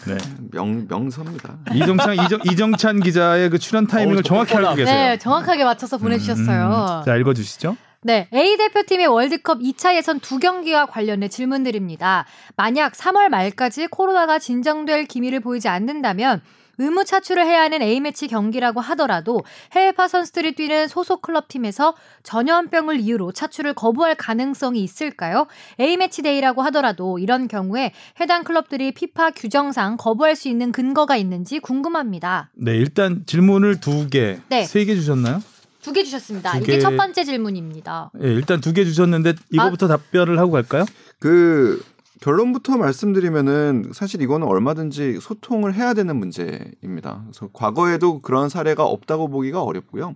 네. 0.05 0.17
명 0.51 0.86
명서입니다. 0.89 1.60
이정찬 1.74 2.15
이정, 2.25 2.39
이정찬 2.51 3.00
기자의 3.00 3.50
그 3.51 3.58
출연 3.58 3.88
타이밍을 3.88 4.17
어우, 4.17 4.24
정확히. 4.24 4.53
알고 4.53 4.75
계세요. 4.75 4.93
네, 4.93 5.17
정확하게 5.17 5.63
맞춰서 5.63 5.98
보내 5.98 6.17
주셨어요. 6.17 7.03
음, 7.03 7.05
자, 7.05 7.15
읽어 7.15 7.34
주시죠. 7.34 7.77
네, 8.01 8.27
A 8.34 8.58
대표팀의 8.58 9.08
월드컵 9.08 9.60
2차 9.60 9.96
예선 9.96 10.19
두 10.19 10.39
경기와 10.39 10.88
관련해 10.88 11.29
질문드립니다. 11.29 12.25
만약 12.58 12.91
3월 12.91 13.29
말까지 13.29 13.88
코로나가 13.88 14.39
진정될 14.39 15.05
기미를 15.05 15.39
보이지 15.39 15.69
않는다면 15.69 16.41
의무 16.79 17.03
차출을 17.05 17.45
해야 17.45 17.62
하는 17.62 17.81
A매치 17.81 18.27
경기라고 18.27 18.79
하더라도 18.79 19.43
해외파 19.74 20.07
선수들이 20.07 20.53
뛰는 20.55 20.88
소속 20.88 21.21
클럽팀에서 21.21 21.93
전염병을 22.24 23.01
이유로 23.01 23.33
차출을 23.33 23.74
거부할 23.74 24.15
가능성이 24.15 24.81
있을까요? 24.81 25.45
A매치 25.79 26.21
데이라고 26.24 26.62
하더라도 26.63 27.19
이런 27.19 27.48
경우에 27.50 27.91
해당 28.21 28.43
클럽들이 28.43 28.93
피파 28.93 29.31
규정상 29.31 29.98
거부할 29.98 30.36
수 30.38 30.48
있는 30.48 30.71
근거가 30.71 31.17
있는지 31.17 31.59
궁금합니다. 31.59 32.50
네, 32.55 32.75
일단 32.77 33.24
질문을 33.25 33.81
두 33.81 34.07
개, 34.09 34.39
네. 34.48 34.63
세개 34.63 34.95
주셨나요? 34.95 35.41
두 35.81 35.93
개 35.93 36.03
주셨습니다. 36.03 36.51
두 36.53 36.63
이게 36.63 36.74
개. 36.74 36.79
첫 36.79 36.95
번째 36.98 37.24
질문입니다. 37.24 38.12
예, 38.21 38.27
일단 38.27 38.62
두 38.62 38.74
개 38.74 38.83
주셨는데 38.86 39.33
이거부터 39.51 39.86
아. 39.86 39.89
답변을 39.89 40.38
하고 40.39 40.51
갈까요? 40.51 40.86
그 41.19 41.81
결론부터 42.21 42.77
말씀드리면은 42.77 43.91
사실 43.93 44.21
이거는 44.21 44.47
얼마든지 44.47 45.19
소통을 45.21 45.73
해야 45.73 45.93
되는 45.93 46.15
문제입니다. 46.15 47.23
그래서 47.25 47.49
과거에도 47.53 48.21
그런 48.21 48.49
사례가 48.49 48.85
없다고 48.85 49.29
보기가 49.29 49.63
어렵고요. 49.63 50.15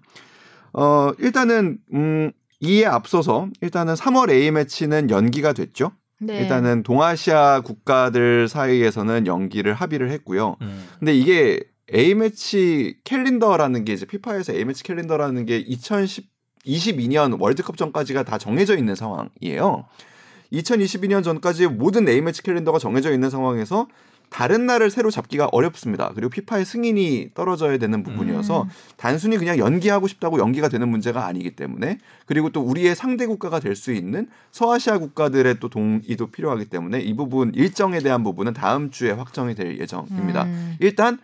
어, 0.74 1.12
일단은 1.19 1.77
음 1.93 2.31
이에 2.60 2.86
앞서서 2.86 3.50
일단은 3.62 3.93
3월 3.93 4.31
A 4.31 4.51
매치는 4.51 5.10
연기가 5.10 5.53
됐죠. 5.53 5.91
네. 6.19 6.39
일단은 6.39 6.83
동아시아 6.83 7.62
국가들 7.62 8.48
사이에서는 8.48 9.27
연기를 9.27 9.74
합의를 9.74 10.10
했고요. 10.12 10.55
음. 10.62 10.88
근데 11.00 11.13
이게 11.13 11.62
A 11.93 12.15
매치 12.15 12.98
캘린더라는 13.03 13.83
게 13.86 13.93
이제 13.93 14.05
피파에서 14.05 14.53
A 14.53 14.63
매치 14.65 14.83
캘린더라는 14.83 15.45
게 15.45 15.63
2022년 15.65 17.39
월드컵 17.39 17.77
전까지가 17.77 18.24
다 18.24 18.38
정해져 18.38 18.77
있는 18.77 18.95
상황이에요. 18.95 19.86
2022년 20.53 21.24
전까지 21.24 21.67
모든 21.67 22.07
A 22.07 22.22
매치 22.22 22.43
캘린더가 22.43 22.79
정해져 22.79 23.12
있는 23.12 23.29
상황에서 23.29 23.88
다른 24.29 24.65
날을 24.65 24.89
새로 24.89 25.12
잡기가 25.12 25.48
어렵습니다. 25.51 26.12
그리고 26.15 26.29
피파의 26.29 26.65
승인이 26.65 27.31
떨어져야 27.36 27.77
되는 27.77 28.01
부분이어서 28.01 28.63
음. 28.63 28.69
단순히 28.98 29.38
그냥 29.38 29.60
연기하고 29.60 30.07
싶다고 30.07 30.39
연기가 30.39 30.69
되는 30.69 30.89
문제가 30.89 31.27
아니기 31.27 31.51
때문에 31.51 32.00
그리고 32.25 32.50
또 32.50 32.62
우리의 32.62 32.95
상대 32.95 33.27
국가가 33.27 33.60
될 33.60 33.75
수 33.75 33.91
있는 33.91 34.27
서아시아 34.51 34.98
국가들의 35.00 35.60
또 35.60 35.69
동의도 35.69 36.27
필요하기 36.27 36.65
때문에 36.65 37.00
이 37.01 37.15
부분 37.15 37.51
일정에 37.53 38.00
대한 38.00 38.24
부분은 38.24 38.53
다음 38.53 38.89
주에 38.91 39.12
확정이 39.12 39.55
될 39.55 39.79
예정입니다. 39.79 40.43
음. 40.43 40.77
일단 40.79 41.19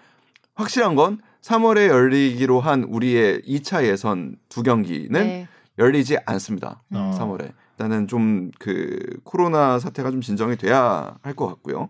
확실한 0.55 0.95
건 0.95 1.19
3월에 1.41 1.87
열리기로 1.87 2.59
한 2.59 2.83
우리의 2.83 3.41
2차 3.47 3.85
예선 3.85 4.35
두 4.49 4.61
경기는 4.61 5.11
네. 5.11 5.47
열리지 5.79 6.17
않습니다. 6.25 6.81
음. 6.91 7.11
3월에 7.17 7.53
일단은 7.79 8.07
좀 8.07 8.51
그 8.59 8.99
코로나 9.23 9.79
사태가 9.79 10.11
좀 10.11 10.19
진정이 10.19 10.57
돼야 10.57 11.17
할 11.21 11.33
것 11.35 11.47
같고요. 11.47 11.89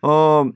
어 0.00 0.46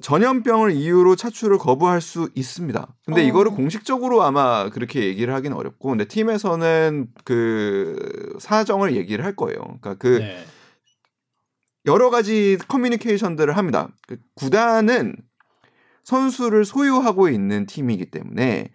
전염병을 0.00 0.72
이유로 0.72 1.16
차출을 1.16 1.58
거부할 1.58 2.00
수 2.00 2.30
있습니다. 2.34 2.94
근데 3.04 3.22
어. 3.22 3.24
이거를 3.24 3.52
공식적으로 3.52 4.22
아마 4.22 4.70
그렇게 4.70 5.04
얘기를 5.04 5.34
하기는 5.34 5.56
어렵고, 5.56 5.90
근데 5.90 6.06
팀에서는 6.06 7.08
그 7.24 8.36
사정을 8.40 8.96
얘기를 8.96 9.24
할 9.24 9.36
거예요. 9.36 9.58
그러니까 9.60 9.94
그 9.94 10.18
네. 10.18 10.44
여러 11.86 12.10
가지 12.10 12.56
커뮤니케이션들을 12.66 13.56
합니다. 13.56 13.88
그 14.08 14.16
구단은 14.34 15.14
선수를 16.04 16.64
소유하고 16.64 17.28
있는 17.28 17.66
팀이기 17.66 18.06
때문에 18.06 18.70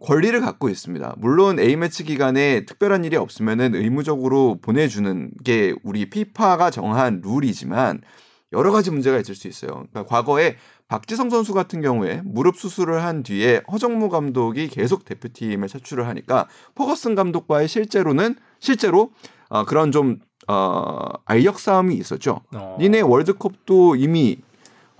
권리를 0.00 0.38
갖고 0.40 0.68
있습니다. 0.68 1.14
물론 1.18 1.58
A매치 1.58 2.04
기간에 2.04 2.64
특별한 2.64 3.04
일이 3.04 3.16
없으면은 3.16 3.74
의무적으로 3.74 4.58
보내주는 4.60 5.30
게 5.44 5.74
우리 5.82 6.08
피파가 6.08 6.70
정한 6.70 7.20
룰이지만 7.24 8.00
여러 8.52 8.72
가지 8.72 8.90
문제가 8.90 9.18
있을 9.18 9.34
수 9.34 9.46
있어요. 9.46 9.70
그러니까 9.70 10.06
과거에 10.06 10.56
박지성 10.88 11.30
선수 11.30 11.54
같은 11.54 11.82
경우에 11.82 12.20
무릎 12.24 12.56
수술을 12.56 13.04
한 13.04 13.22
뒤에 13.22 13.62
허정무 13.70 14.08
감독이 14.08 14.66
계속 14.68 15.04
대표팀에 15.04 15.68
차출을 15.68 16.08
하니까 16.08 16.48
퍼거슨 16.74 17.14
감독과의 17.14 17.68
실제로는 17.68 18.34
실제로 18.58 19.12
어, 19.48 19.64
그런 19.64 19.92
좀 19.92 20.18
어, 20.48 21.04
알력 21.26 21.60
싸움이 21.60 21.94
있었죠. 21.94 22.40
어. 22.52 22.76
니네 22.80 23.02
월드컵도 23.02 23.96
이미 23.96 24.38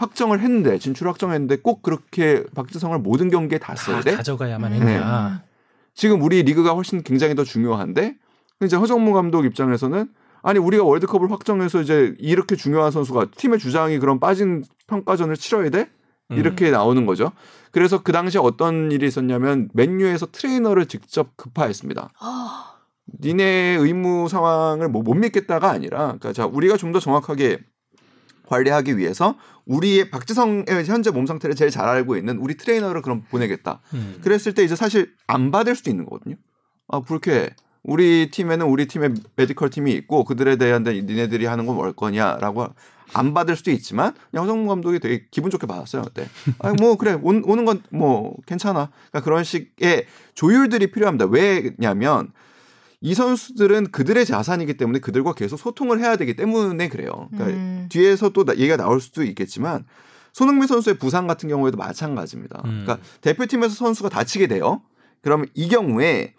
확정을 0.01 0.41
했는데 0.41 0.79
진출 0.79 1.09
확정했는데 1.09 1.57
꼭 1.57 1.83
그렇게 1.83 2.45
박지성을 2.55 2.99
모든 3.01 3.29
경기에 3.31 3.59
다 3.59 3.75
써야 3.77 3.97
다 3.97 4.03
돼? 4.03 4.17
가져가야만 4.17 4.73
음. 4.73 4.77
했냐. 4.83 5.43
지금 5.95 6.23
우리 6.23 6.43
리그가 6.43 6.73
훨씬 6.73 7.03
굉장히 7.03 7.35
더 7.35 7.45
중요한데 7.45 8.17
이제 8.63 8.77
허정무 8.77 9.13
감독 9.13 9.45
입장에서는 9.45 10.09
아니 10.43 10.59
우리가 10.59 10.85
월드컵을 10.85 11.31
확정해서 11.31 11.83
이제 11.83 12.15
이렇게 12.19 12.57
중요한 12.57 12.91
선수가 12.91 13.27
팀의 13.37 13.59
주장이 13.59 13.99
그럼 13.99 14.19
빠진 14.21 14.65
평가전을 14.87 15.37
치러야 15.37 15.69
돼? 15.69 15.91
음. 16.31 16.37
이렇게 16.39 16.71
나오는 16.71 17.05
거죠. 17.05 17.33
그래서 17.71 18.03
그 18.03 18.13
당시에 18.13 18.41
어떤 18.43 18.91
일이 18.91 19.07
있었냐면 19.07 19.69
맨유에서 19.75 20.29
트레이너를 20.33 20.87
직접 20.87 21.37
급파했습니다. 21.37 22.11
아, 22.21 22.75
니네 23.23 23.77
의무 23.81 24.29
상황을 24.31 24.89
뭐 24.89 25.03
못 25.03 25.15
믿겠다가 25.15 25.69
아니라 25.71 25.99
그러니까 26.07 26.33
자 26.33 26.47
우리가 26.47 26.77
좀 26.79 26.93
더 26.93 27.01
정확하게 27.01 27.59
관리하기 28.55 28.99
위해서 28.99 29.37
우리의 29.65 30.11
박지성의 30.11 30.67
현재 30.87 31.11
몸 31.11 31.25
상태를 31.27 31.55
제일 31.55 31.71
잘 31.71 31.87
알고 31.89 32.17
있는 32.17 32.39
우리 32.39 32.57
트레이너를 32.57 33.01
그럼 33.01 33.23
보내겠다. 33.31 33.81
음. 33.95 34.19
그랬을 34.23 34.53
때 34.55 34.65
이제 34.65 34.75
사실 34.75 35.13
안 35.29 35.51
받을 35.53 35.77
수도 35.77 35.89
있는 35.91 36.05
거거든요. 36.05 36.35
아 36.89 37.01
그렇게 37.01 37.51
우리 37.85 38.31
팀에는 38.31 38.67
우리 38.67 38.87
팀의 38.87 39.15
메디컬 39.37 39.71
팀이 39.71 39.93
있고 39.93 40.25
그들에 40.25 40.57
대한 40.57 40.83
데 40.83 40.93
니네들이 41.01 41.47
하는 41.47 41.65
건 41.65 41.77
뭘 41.77 41.93
거냐라고 41.93 42.67
안 43.15 43.33
받을 43.35 43.57
수도 43.57 43.71
있지만 43.71 44.15
그냥 44.31 44.45
허성문 44.45 44.67
감독이 44.69 44.99
되게 44.99 45.25
기분 45.31 45.51
좋게 45.51 45.67
받았어요 45.69 46.03
그때. 46.03 46.29
아 46.59 46.73
뭐 46.75 46.97
그래 46.97 47.17
온, 47.23 47.43
오는 47.47 47.65
건 47.65 47.81
뭐 47.91 48.35
괜찮아. 48.47 48.91
그러니까 49.11 49.21
그런 49.25 49.45
식의 49.45 50.07
조율들이 50.35 50.91
필요합니다. 50.91 51.27
왜냐면 51.27 52.33
이 53.03 53.15
선수들은 53.15 53.93
그들의 53.93 54.27
자산이기 54.27 54.75
때문에 54.77 54.99
그들과 54.99 55.33
계속 55.33 55.57
소통을 55.59 56.01
해야 56.01 56.17
되기 56.17 56.35
때문에 56.37 56.89
그래요. 56.89 57.29
그러니까 57.33 57.57
음. 57.59 57.87
뒤에서 57.91 58.29
또 58.31 58.45
나- 58.45 58.53
얘기가 58.55 58.77
나올 58.77 59.01
수도 59.01 59.23
있겠지만 59.23 59.85
손흥민 60.33 60.67
선수의 60.69 60.99
부상 60.99 61.27
같은 61.27 61.49
경우에도 61.49 61.77
마찬가지입니다. 61.79 62.63
음. 62.67 62.83
그러니까 62.85 62.99
대표팀에서 63.23 63.75
선수가 63.75 64.11
다치게 64.11 64.49
돼요. 64.49 64.83
그러면 65.23 65.47
이 65.55 65.69
경우에 65.69 66.35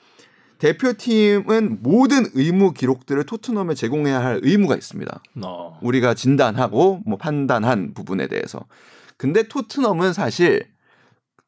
대표팀은 0.59 1.79
모든 1.81 2.27
의무 2.35 2.73
기록들을 2.73 3.23
토트넘에 3.25 3.73
제공해야 3.73 4.23
할 4.23 4.39
의무가 4.43 4.75
있습니다. 4.75 5.21
어. 5.43 5.79
우리가 5.81 6.13
진단하고 6.13 7.01
뭐 7.07 7.17
판단한 7.17 7.95
부분에 7.95 8.27
대해서. 8.27 8.65
근데 9.17 9.47
토트넘은 9.47 10.13
사실 10.13 10.67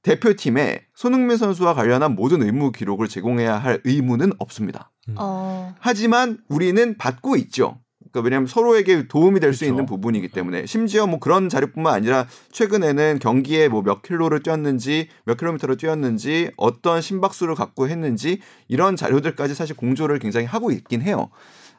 대표팀에 0.02 0.86
손흥민 0.96 1.38
선수와 1.38 1.76
관련한 1.76 2.16
모든 2.16 2.42
의무 2.42 2.72
기록을 2.72 3.08
제공해야 3.08 3.56
할 3.58 3.80
의무는 3.84 4.32
없습니다. 4.40 4.90
어. 5.16 5.76
하지만 5.80 6.38
우리는 6.48 6.98
받고 6.98 7.36
있죠. 7.38 7.80
그러니까 8.12 8.26
왜냐하면 8.28 8.48
서로에게 8.48 9.08
도움이 9.08 9.40
될수 9.40 9.62
그렇죠. 9.62 9.74
있는 9.74 9.86
부분이기 9.88 10.28
때문에 10.30 10.68
심지어 10.68 11.08
뭐 11.08 11.20
그런 11.20 11.50
자료뿐만 11.50 11.94
아니라 11.94 12.28
최근에는 12.52 13.18
경기에 13.20 13.70
뭐 13.70 13.82
몇 13.82 14.04
킬로를 14.04 14.44
뛰었는지 14.44 15.10
몇 15.26 15.38
킬로미터를 15.38 15.78
뛰었는지 15.78 16.52
어떤 16.56 17.02
심박수를 17.02 17.56
갖고 17.56 17.88
했는지 17.90 18.40
이런 18.68 18.96
자료들까지 18.96 19.56
사실 19.56 19.76
공조를 19.76 20.20
굉장히 20.20 20.46
하고 20.46 20.72
있긴 20.72 21.02
해요. 21.02 21.30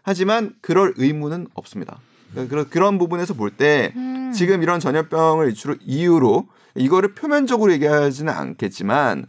하지만 0.03 0.55
그럴 0.61 0.93
의무는 0.97 1.47
없습니다. 1.55 2.01
그러니까 2.33 2.51
그런 2.51 2.69
그런 2.69 2.99
부분에서 2.99 3.35
볼때 3.35 3.93
음. 3.95 4.33
지금 4.35 4.63
이런 4.65 4.81
전염병을 4.81 5.55
이유로 5.83 6.49
이거를 6.75 7.15
표면적으로 7.15 7.73
얘기하지는 7.73 8.33
않겠지만 8.33 9.27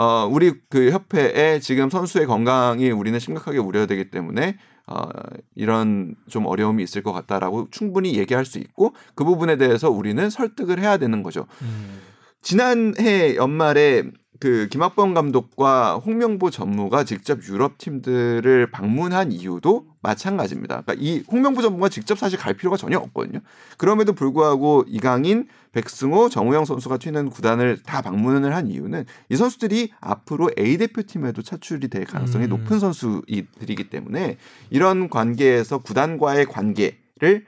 어 0.00 0.28
우리 0.30 0.52
그 0.68 0.92
협회에 0.92 1.58
지금 1.58 1.90
선수의 1.90 2.26
건강이 2.26 2.88
우리는 2.90 3.18
심각하게 3.18 3.58
우려되기 3.58 4.10
때문에 4.10 4.56
어 4.86 5.08
이런 5.56 6.14
좀 6.28 6.46
어려움이 6.46 6.84
있을 6.84 7.02
것 7.02 7.12
같다라고 7.12 7.66
충분히 7.72 8.16
얘기할 8.16 8.44
수 8.44 8.58
있고 8.58 8.94
그 9.16 9.24
부분에 9.24 9.56
대해서 9.56 9.90
우리는 9.90 10.30
설득을 10.30 10.78
해야 10.78 10.98
되는 10.98 11.24
거죠. 11.24 11.46
음. 11.62 11.98
지난해 12.42 13.34
연말에 13.34 14.04
그 14.40 14.68
김학범 14.70 15.14
감독과 15.14 15.96
홍명보 15.96 16.50
전무가 16.50 17.02
직접 17.02 17.42
유럽 17.48 17.76
팀들을 17.78 18.70
방문한 18.70 19.32
이유도 19.32 19.86
마찬가지입니다. 20.00 20.82
그러니까 20.82 20.94
이 20.98 21.24
홍명보 21.30 21.60
전무가 21.60 21.88
직접 21.88 22.16
사실 22.18 22.38
갈 22.38 22.54
필요가 22.54 22.76
전혀 22.76 22.98
없거든요. 22.98 23.40
그럼에도 23.76 24.12
불구하고 24.12 24.84
이강인, 24.86 25.48
백승호, 25.72 26.28
정우영 26.28 26.64
선수가 26.64 26.98
튀는 26.98 27.30
구단을 27.30 27.78
다 27.82 28.00
방문을 28.00 28.54
한 28.54 28.68
이유는 28.68 29.04
이 29.28 29.36
선수들이 29.36 29.92
앞으로 30.00 30.50
A 30.56 30.78
대표팀에도 30.78 31.42
차출이 31.42 31.88
될 31.88 32.04
가능성이 32.04 32.44
음. 32.44 32.50
높은 32.50 32.78
선수들이기 32.78 33.90
때문에 33.90 34.38
이런 34.70 35.10
관계에서 35.10 35.78
구단과의 35.78 36.46
관계를 36.46 37.44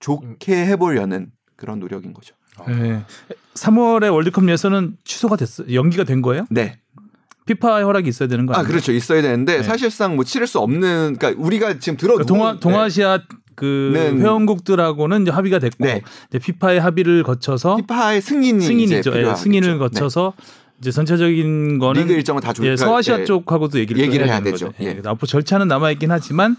좋게 0.00 0.66
해보려는 0.66 1.30
그런 1.56 1.78
노력인 1.78 2.12
거죠. 2.12 2.34
네. 2.68 3.02
3월에 3.54 4.12
월드컵 4.12 4.48
예선은 4.48 4.96
취소가 5.04 5.36
됐어. 5.36 5.64
연기가 5.72 6.04
된 6.04 6.22
거예요? 6.22 6.46
네. 6.50 6.78
피파 7.46 7.82
허락이 7.82 8.08
있어야 8.08 8.28
되는 8.28 8.46
거 8.46 8.54
아? 8.54 8.62
그렇죠. 8.62 8.92
있어야 8.92 9.22
되는데 9.22 9.56
네. 9.58 9.62
사실상 9.62 10.14
뭐 10.14 10.24
치를 10.24 10.46
수 10.46 10.58
없는 10.60 11.16
그러니까 11.18 11.42
우리가 11.42 11.78
지금 11.78 11.96
들어 11.96 12.14
그러니까 12.14 12.26
동아 12.32 12.60
동아시아 12.60 13.18
그 13.56 13.90
네. 13.92 14.10
회원국들하고는 14.12 15.22
이제 15.22 15.30
합의가 15.30 15.58
됐고 15.58 15.84
네. 15.84 16.02
이제 16.28 16.38
피파의 16.38 16.80
합의를 16.80 17.24
거쳐서 17.24 17.76
피파의 17.76 18.20
승인이 18.20 18.60
승인이죠. 18.60 19.12
예. 19.16 19.34
승인을 19.34 19.72
네. 19.72 19.78
거쳐서 19.78 20.32
이제 20.80 20.90
전체적인 20.92 21.78
거는 21.78 22.02
리그 22.02 22.12
일정을 22.14 22.40
다 22.40 22.52
조- 22.52 22.64
예, 22.66 22.76
서아시아 22.76 23.20
예, 23.20 23.24
쪽하고도 23.24 23.78
얘기를, 23.80 24.00
또 24.00 24.06
얘기를 24.06 24.26
해야 24.26 24.36
해야 24.36 24.42
되죠. 24.44 24.72
예. 24.80 24.86
예. 24.86 25.00
앞으로 25.04 25.26
절차는 25.26 25.68
남아 25.68 25.90
있긴 25.90 26.10
하지만 26.10 26.56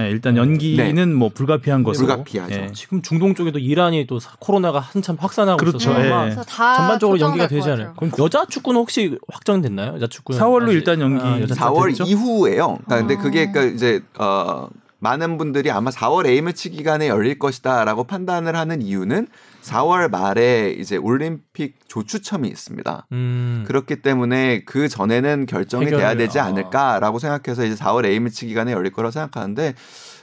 예, 0.00 0.08
일단 0.08 0.36
연기는 0.38 1.14
뭐 1.14 1.28
불가피한 1.28 1.82
것으로 1.82 2.06
불가피하죠. 2.06 2.54
예. 2.54 2.68
지금 2.72 3.02
중동 3.02 3.34
쪽에도 3.34 3.58
이란이 3.58 4.06
또 4.06 4.18
사- 4.18 4.32
코로나가 4.38 4.80
한참 4.80 5.16
확산하고 5.20 5.58
그렇죠. 5.58 5.90
있어서 5.90 6.00
예. 6.28 6.34
전반적으로 6.76 7.20
연기가 7.20 7.44
것 7.44 7.50
되지. 7.54 7.70
않아요. 7.70 7.92
그럼 7.96 8.10
여자 8.18 8.46
축구는 8.46 8.80
혹시 8.80 9.18
확정됐나요? 9.30 9.94
여자 9.94 10.06
축구는 10.06 10.40
4월로 10.40 10.64
아직- 10.68 10.72
일단 10.74 11.00
연기. 11.02 11.22
아, 11.22 11.40
여자 11.42 11.54
4월 11.54 11.88
됐죠? 11.88 12.04
이후에요. 12.04 12.78
그러니까 12.86 12.96
근데 12.96 13.14
아. 13.14 13.18
그게 13.18 13.50
그러니까 13.52 13.74
이제 13.74 14.00
어 14.18 14.68
많은 14.98 15.36
분들이 15.36 15.70
아마 15.70 15.90
4월 15.90 16.26
A매치 16.26 16.70
기간에 16.70 17.08
열릴 17.08 17.38
것이다라고 17.38 18.04
판단을 18.04 18.56
하는 18.56 18.80
이유는 18.80 19.26
4월 19.62 20.10
말에 20.10 20.74
이제 20.78 20.96
올림픽 20.96 21.76
조추첨이 21.88 22.48
있습니다. 22.48 23.06
음. 23.12 23.64
그렇기 23.66 24.02
때문에 24.02 24.64
그 24.64 24.88
전에는 24.88 25.46
결정이 25.46 25.86
해결을, 25.86 25.98
돼야 25.98 26.14
되지 26.16 26.40
아. 26.40 26.46
않을까라고 26.46 27.18
생각해서 27.18 27.64
이제 27.64 27.74
4월 27.76 28.04
A매치 28.04 28.46
기간에 28.46 28.72
열릴 28.72 28.92
거라고 28.92 29.12
생각하는데 29.12 29.74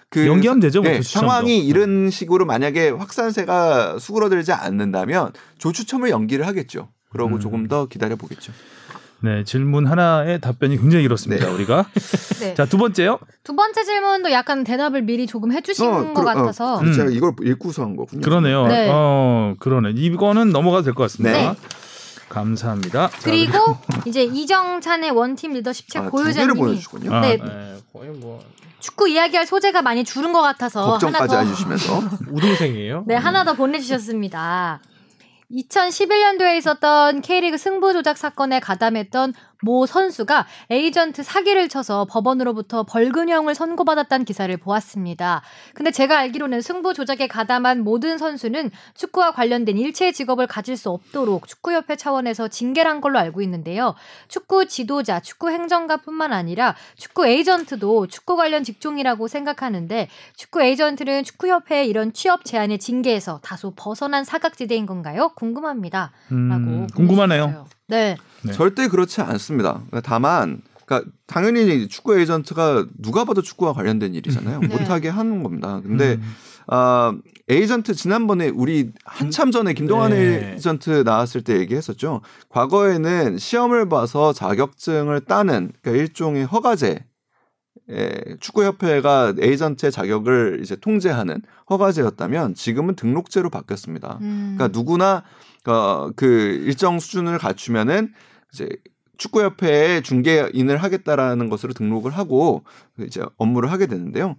그 0.10 0.26
연기하면 0.26 0.60
되죠, 0.60 0.82
뭐 0.82 0.92
네. 0.92 1.02
상황이 1.02 1.60
이런 1.60 2.10
식으로 2.10 2.46
만약에 2.46 2.90
확산세가 2.90 4.00
수그러들지 4.00 4.52
않는다면 4.52 5.34
조추첨을 5.60 6.10
연기를 6.10 6.48
하겠죠. 6.48 6.90
그러고 7.12 7.36
음. 7.36 7.40
조금 7.40 7.68
더 7.68 7.88
기다려 7.88 8.16
보겠죠. 8.16 8.52
네, 9.22 9.44
질문 9.44 9.86
하나에 9.86 10.38
답변이 10.38 10.78
굉장히 10.78 11.04
길었습니다. 11.04 11.46
네. 11.46 11.52
우리가 11.52 11.86
네. 12.40 12.54
자두 12.54 12.78
번째요. 12.78 13.20
두 13.44 13.56
번째 13.56 13.84
질문도 13.84 14.32
약간 14.32 14.64
대답을 14.64 15.02
미리 15.02 15.28
조금 15.28 15.52
해주신 15.52 16.14
것 16.14 16.24
같아서 16.24 16.80
음. 16.80 16.94
제가 16.94 17.10
이걸 17.12 17.34
읽고서 17.44 17.84
한 17.84 17.96
거군요. 17.98 18.22
그러네요. 18.22 18.68
네. 18.68 18.88
어, 18.92 19.56
그러네. 19.60 19.92
이거는 19.96 20.52
넘어가도 20.52 20.84
될 20.86 20.94
것 20.94 21.04
같습니다. 21.04 21.38
네. 21.38 21.56
감사합니다. 22.30 23.10
자, 23.10 23.18
그리고 23.24 23.76
이제 24.06 24.24
이정찬의 24.24 25.12
원팀 25.12 25.54
리더십 25.54 25.90
책 25.90 26.04
아, 26.04 26.06
두 26.06 26.12
개를 26.12 26.24
보유자님이 26.26 26.60
보내주군요. 26.60 27.14
아, 27.14 27.22
네. 27.22 27.38
네, 27.38 27.78
거의 27.92 28.10
뭐 28.12 28.40
축구 28.80 29.10
이야기할 29.10 29.48
소재가 29.48 29.82
많이 29.82 30.04
줄은 30.06 30.32
것 30.32 30.42
같아서 30.42 30.86
걱정까지 30.92 31.34
하나 31.36 31.44
더 31.44 31.50
해주시면서 31.50 32.04
우등생이에요. 32.32 33.04
네, 33.08 33.16
하나 33.16 33.44
더 33.44 33.54
보내주셨습니다. 33.54 34.80
2011년도에 35.52 36.58
있었던 36.58 37.22
K리그 37.22 37.58
승부 37.58 37.92
조작 37.94 38.18
사건에 38.18 38.60
가담했던 38.60 39.34
모 39.62 39.86
선수가 39.86 40.48
에이전트 40.70 41.24
사기를 41.24 41.68
쳐서 41.70 42.06
법원으로부터 42.10 42.84
벌금형을 42.84 43.56
선고받았다는 43.56 44.26
기사를 44.26 44.56
보았습니다. 44.58 45.42
근데 45.74 45.92
제가 45.92 46.18
알기로는 46.18 46.62
승부 46.62 46.94
조작에 46.94 47.28
가담한 47.28 47.84
모든 47.84 48.18
선수는 48.18 48.72
축구와 48.96 49.32
관련된 49.32 49.78
일체의 49.78 50.14
직업을 50.14 50.48
가질 50.48 50.78
수 50.78 50.90
없도록 50.90 51.48
축구협회 51.48 51.96
차원에서 51.96 52.48
징계를 52.48 52.90
한 52.90 53.02
걸로 53.02 53.20
알고 53.20 53.42
있는데요. 53.42 53.96
축구 54.28 54.66
지도자, 54.66 55.20
축구 55.20 55.50
행정가뿐만 55.50 56.32
아니라 56.34 56.76
축구 56.96 57.28
에이전트도 57.28 58.08
축구 58.08 58.36
관련 58.36 58.64
직종이라고 58.64 59.28
생각하는데 59.28 60.08
축구 60.36 60.62
에이전트는 60.62 61.24
축구협회의 61.24 61.88
이런 61.88 62.14
취업 62.14 62.46
제한의 62.46 62.80
징계에서 62.80 63.40
다소 63.44 63.74
벗어난 63.76 64.24
사각지대인 64.24 64.86
건가요? 64.86 65.32
궁금합니다. 65.36 66.12
음, 66.32 66.50
라고 66.50 66.88
궁금하네요. 66.96 67.42
보내주셨어요. 67.44 67.68
네. 67.88 68.16
네. 68.44 68.54
절대 68.54 68.88
그렇지 68.88 69.22
않습니다. 69.22 69.84
다만 70.04 70.62
그러니까 70.86 71.12
당연히 71.28 71.88
축구 71.88 72.18
에이전트가 72.18 72.88
누가 72.98 73.24
봐도 73.24 73.42
축구와 73.42 73.74
관련된 73.74 74.16
일이잖아요. 74.16 74.60
네. 74.60 74.68
못하게 74.68 75.10
하는 75.10 75.44
겁니다. 75.44 75.82
근데 75.84 76.16
음, 76.16 76.36
아 76.68 77.16
에이전트 77.48 77.94
지난번에 77.94 78.50
우리 78.50 78.92
한참 79.06 79.52
전에 79.52 79.74
김동완 79.74 80.12
네. 80.12 80.54
에이전트 80.54 81.04
나왔을 81.06 81.44
때 81.44 81.60
얘기했었죠. 81.60 82.22
과거에는 82.50 83.38
시험을 83.38 83.88
봐서 83.88 84.34
자격증을 84.34 85.22
따는 85.22 85.72
그러니까 85.82 86.02
일종의 86.02 86.46
허가제. 86.46 87.06
에, 87.92 88.36
축구협회가 88.40 89.34
에이전트의 89.40 89.92
자격을 89.92 90.60
이제 90.62 90.76
통제하는 90.76 91.42
허가제였다면 91.72 92.54
지금은 92.54 92.96
등록제로 92.96 93.50
바뀌었습니다. 93.50 94.20
음. 94.22 94.56
그러니까 94.56 94.78
누구나 94.78 95.24
어, 95.66 96.12
그 96.16 96.26
일정 96.66 97.00
수준을 97.00 97.40
갖추면은 97.40 98.14
이제 98.54 98.70
축구협회에 99.18 100.02
중개인을 100.02 100.78
하겠다라는 100.78 101.50
것으로 101.50 101.74
등록을 101.74 102.12
하고 102.12 102.64
이제 103.00 103.22
업무를 103.38 103.72
하게 103.72 103.86
되는데요. 103.86 104.38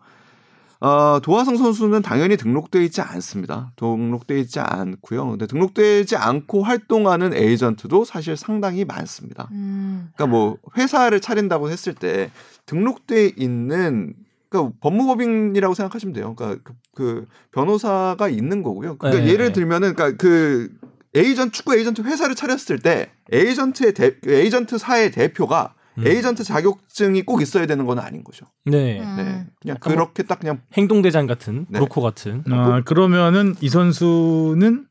어, 0.81 1.21
도하성 1.23 1.59
선수는 1.59 2.01
당연히 2.01 2.39
등록돼 2.39 2.83
있지 2.85 3.03
않습니다. 3.03 3.71
등록돼 3.77 4.41
있지 4.41 4.61
않고요. 4.61 5.29
근데 5.29 5.47
등록되지 5.47 6.17
않고 6.17 6.63
활동하는 6.63 7.35
에이전트도 7.35 8.07
사실 8.07 8.35
상당히 8.37 8.87
많습니다. 8.87 9.49
음. 9.53 10.09
그러니까 10.15 10.27
뭐 10.35 10.57
회사를 10.79 11.21
차린다고 11.21 11.69
했을 11.71 11.95
때 11.95 12.31
등록돼 12.65 13.33
있는 13.37 14.15
그러니까 14.49 14.75
법무법인이라고 14.81 15.75
생각하시면 15.75 16.15
돼요. 16.15 16.35
그러니까 16.35 16.63
그, 16.65 16.75
그 16.95 17.27
변호사가 17.53 18.31
있는 18.31 18.63
거고요. 18.63 18.97
그러니까 18.97 19.23
네. 19.23 19.31
예를 19.31 19.53
들면은 19.53 19.95
그러니까 19.95 20.17
그 20.17 20.71
에이전 21.15 21.51
축구 21.53 21.75
에이전트 21.77 22.03
회사를 22.03 22.35
차렸을 22.35 22.79
때 22.79 23.11
에이전트의 23.33 23.95
대, 23.95 24.15
그 24.21 24.33
에이전트 24.33 24.79
사의 24.79 25.11
대표가 25.11 25.75
음. 25.99 26.07
에이전트 26.07 26.45
자격증이 26.45 27.23
꼭 27.23 27.43
있어야 27.43 27.67
되는 27.67 27.85
건 27.85 27.99
아닌 27.99 28.23
거죠. 28.23 28.47
네. 28.65 29.01
음. 29.01 29.17
네. 29.17 29.23
그냥 29.61 29.77
약간 29.77 29.93
그렇게 29.95 30.23
딱 30.23 30.39
그냥 30.39 30.61
행동 30.77 31.03
대장 31.03 31.27
같은 31.27 31.67
네. 31.69 31.79
브로커 31.79 32.01
같은. 32.01 32.45
아, 32.51 32.83
그러면은 32.85 33.55
이 33.61 33.69
선수는 33.69 34.87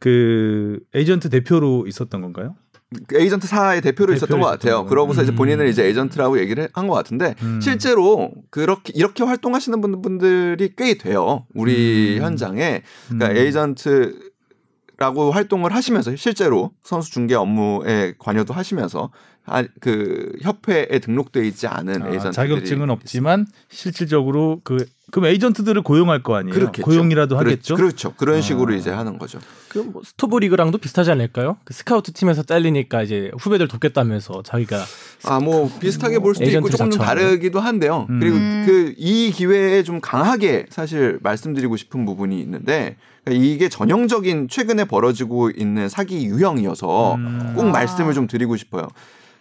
그 0.00 0.80
에이전트 0.94 1.30
대표로 1.30 1.86
있었던 1.86 2.20
건가요? 2.20 2.56
그 3.08 3.18
에이전트 3.18 3.48
사의 3.48 3.80
대표로 3.80 4.12
있었던 4.12 4.38
것 4.38 4.46
같아요. 4.46 4.84
그러고서 4.84 5.22
이제 5.22 5.32
음. 5.32 5.36
본인을 5.36 5.66
이제 5.68 5.84
에이전트라고 5.86 6.38
얘기를 6.38 6.68
한 6.74 6.86
것 6.86 6.94
같은데 6.94 7.34
음. 7.42 7.60
실제로 7.60 8.30
그렇게 8.50 8.92
이렇게 8.94 9.24
활동하시는 9.24 9.80
분- 9.80 10.02
분들이 10.02 10.74
꽤 10.76 10.94
돼요. 10.98 11.46
우리 11.54 12.18
음. 12.18 12.22
현장에 12.22 12.82
그러니까 13.08 13.30
음. 13.30 13.36
에이전트 13.36 14.33
라고 15.04 15.30
활동을 15.30 15.74
하시면서 15.74 16.16
실제로 16.16 16.70
선수 16.82 17.10
중개 17.12 17.34
업무에 17.34 18.14
관여도 18.18 18.54
하시면서 18.54 19.10
아, 19.46 19.62
그 19.78 20.32
협회에 20.40 20.98
등록돼 21.00 21.46
있지 21.46 21.66
않은 21.66 22.02
아, 22.02 22.06
에이전트들이 22.08 22.32
자격증은 22.32 22.88
없지만 22.88 23.46
실질적으로 23.68 24.62
그 24.64 24.86
그럼 25.10 25.26
에이전트들을 25.26 25.82
고용할 25.82 26.22
거 26.22 26.34
아니에요? 26.36 26.54
그렇겠죠. 26.54 26.82
고용이라도 26.82 27.36
그렇- 27.36 27.50
하겠죠. 27.50 27.74
그렇죠. 27.76 28.14
그런 28.16 28.38
아. 28.38 28.40
식으로 28.40 28.72
이제 28.74 28.88
하는 28.90 29.18
거죠. 29.18 29.38
그뭐 29.68 30.00
스토브 30.02 30.38
리그랑도 30.38 30.78
비슷하지 30.78 31.10
않을까요? 31.10 31.58
그 31.64 31.74
스카우트 31.74 32.12
팀에서 32.14 32.42
잘리니까 32.42 33.02
이제 33.02 33.30
후배들 33.38 33.68
돕겠다면서 33.68 34.42
자기가 34.44 34.82
아 35.26 35.38
뭐 35.40 35.70
비슷하게 35.78 36.20
볼 36.20 36.34
수도 36.34 36.46
있고 36.46 36.66
에이전트 36.66 36.76
조금. 36.96 37.06
다르기도 37.06 37.60
한데요. 37.60 38.06
음. 38.08 38.20
그리고 38.20 38.36
음. 38.38 38.64
그이 38.66 39.30
기회에 39.32 39.82
좀 39.82 40.00
강하게 40.00 40.64
사실 40.70 41.18
말씀드리고 41.22 41.76
싶은 41.76 42.06
부분이 42.06 42.40
있는데 42.40 42.96
그러니까 43.24 43.44
이게 43.44 43.68
전형적인 43.68 44.48
최근에 44.48 44.84
벌어지고 44.84 45.50
있는 45.50 45.88
사기 45.88 46.26
유형이어서 46.26 47.14
음. 47.14 47.52
꼭 47.56 47.66
아. 47.66 47.70
말씀을 47.70 48.12
좀 48.14 48.26
드리고 48.26 48.56
싶어요. 48.56 48.88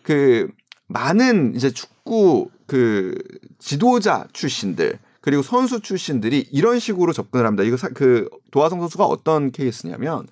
그 0.02 0.48
많은 0.88 1.54
이제 1.56 1.70
축구 1.72 2.50
그 2.66 3.16
지도자 3.60 4.26
출신들 4.34 5.00
그리고 5.22 5.42
선수 5.42 5.82
출신들이 5.82 6.48
이런 6.52 6.80
식으로 6.80 7.14
접근을 7.14 7.46
합니다. 7.46 7.64
이거 7.64 7.78
사, 7.78 7.90
그 7.90 8.30
도하성 8.52 8.80
선수가 8.82 9.06
어떤 9.06 9.52
케이스냐면 9.52 10.28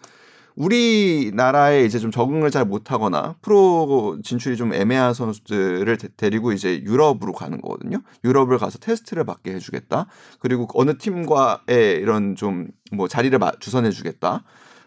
우리나라에 0.56 1.86
이제 1.86 2.00
좀 2.00 2.12
적응을 2.12 2.52
잘 2.52 2.66
못하거나 2.66 3.36
프로 3.42 4.18
진출이 4.24 4.58
좀 4.58 4.74
애매한 4.74 5.14
선수들을 5.14 5.98
데, 5.98 6.08
데리고 6.18 6.52
이제 6.52 6.82
유럽으로 6.84 7.34
가는 7.34 7.62
거거든요. 7.62 8.02
유럽을 8.24 8.58
가서 8.58 8.78
테스트를 8.80 9.24
받게 9.26 9.54
해주겠다. 9.54 10.08
그리고 10.40 10.68
어느 10.74 10.98
팀과의 10.98 11.96
이런 12.02 12.36
좀 12.36 12.68
뭐 12.94 13.08
자리를 13.08 13.38
마- 13.40 13.54
주선해주겠다. 13.58 14.44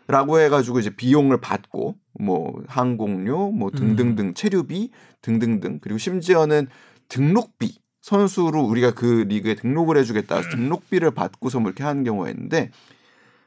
라고 0.08 0.38
해가지고 0.38 0.78
이제 0.78 0.90
비용을 0.94 1.40
받고 1.40 1.94
뭐 2.20 2.62
항공료 2.66 3.50
뭐 3.50 3.70
등등등 3.70 4.34
체류비 4.34 4.90
등등등 5.22 5.78
그리고 5.80 5.96
심지어는 5.96 6.66
등록비 7.08 7.78
선수로 8.02 8.62
우리가 8.64 8.92
그 8.92 9.24
리그에 9.26 9.54
등록을 9.54 9.96
해주겠다 9.96 10.36
해서 10.36 10.50
등록비를 10.50 11.12
받고서 11.12 11.60
뭐 11.60 11.70
이렇게 11.70 11.82
하는 11.84 12.04
경우가 12.04 12.28
있는데 12.28 12.70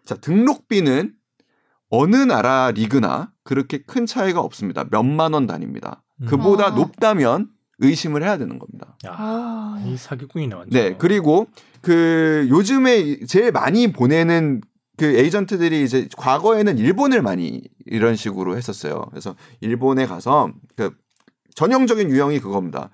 자 0.03 0.15
등록비는 0.15 1.13
어느 1.89 2.15
나라 2.15 2.71
리그나 2.71 3.32
그렇게 3.43 3.80
큰 3.80 4.06
차이가 4.06 4.41
없습니다 4.41 4.86
몇만 4.89 5.34
원 5.34 5.47
단위입니다 5.47 6.04
그보다 6.28 6.69
음. 6.69 6.76
높다면 6.76 7.50
의심을 7.80 8.23
해야 8.23 8.38
되는 8.38 8.60
겁니다 8.60 8.97
야, 9.06 9.15
아. 9.17 9.84
이 9.86 9.95
사기꾼이네 9.95 10.56
완전. 10.56 10.69
네, 10.71 10.95
그리고 10.97 11.47
그 11.82 12.47
요즘에 12.50 13.26
제일 13.28 13.52
많이 13.52 13.91
보내는 13.91 14.62
그 14.97 15.06
에이전트들이 15.06 15.84
이제 15.84 16.08
과거에는 16.17 16.78
일본을 16.80 17.21
많이 17.21 17.62
이런 17.86 18.15
식으로 18.15 18.58
했었어요. 18.58 19.06
그래서 19.12 19.36
일본에 19.62 20.08
가서 20.08 20.52
그 20.76 20.91
전형적인 21.54 22.10
유형이 22.10 22.39
그겁니다. 22.39 22.89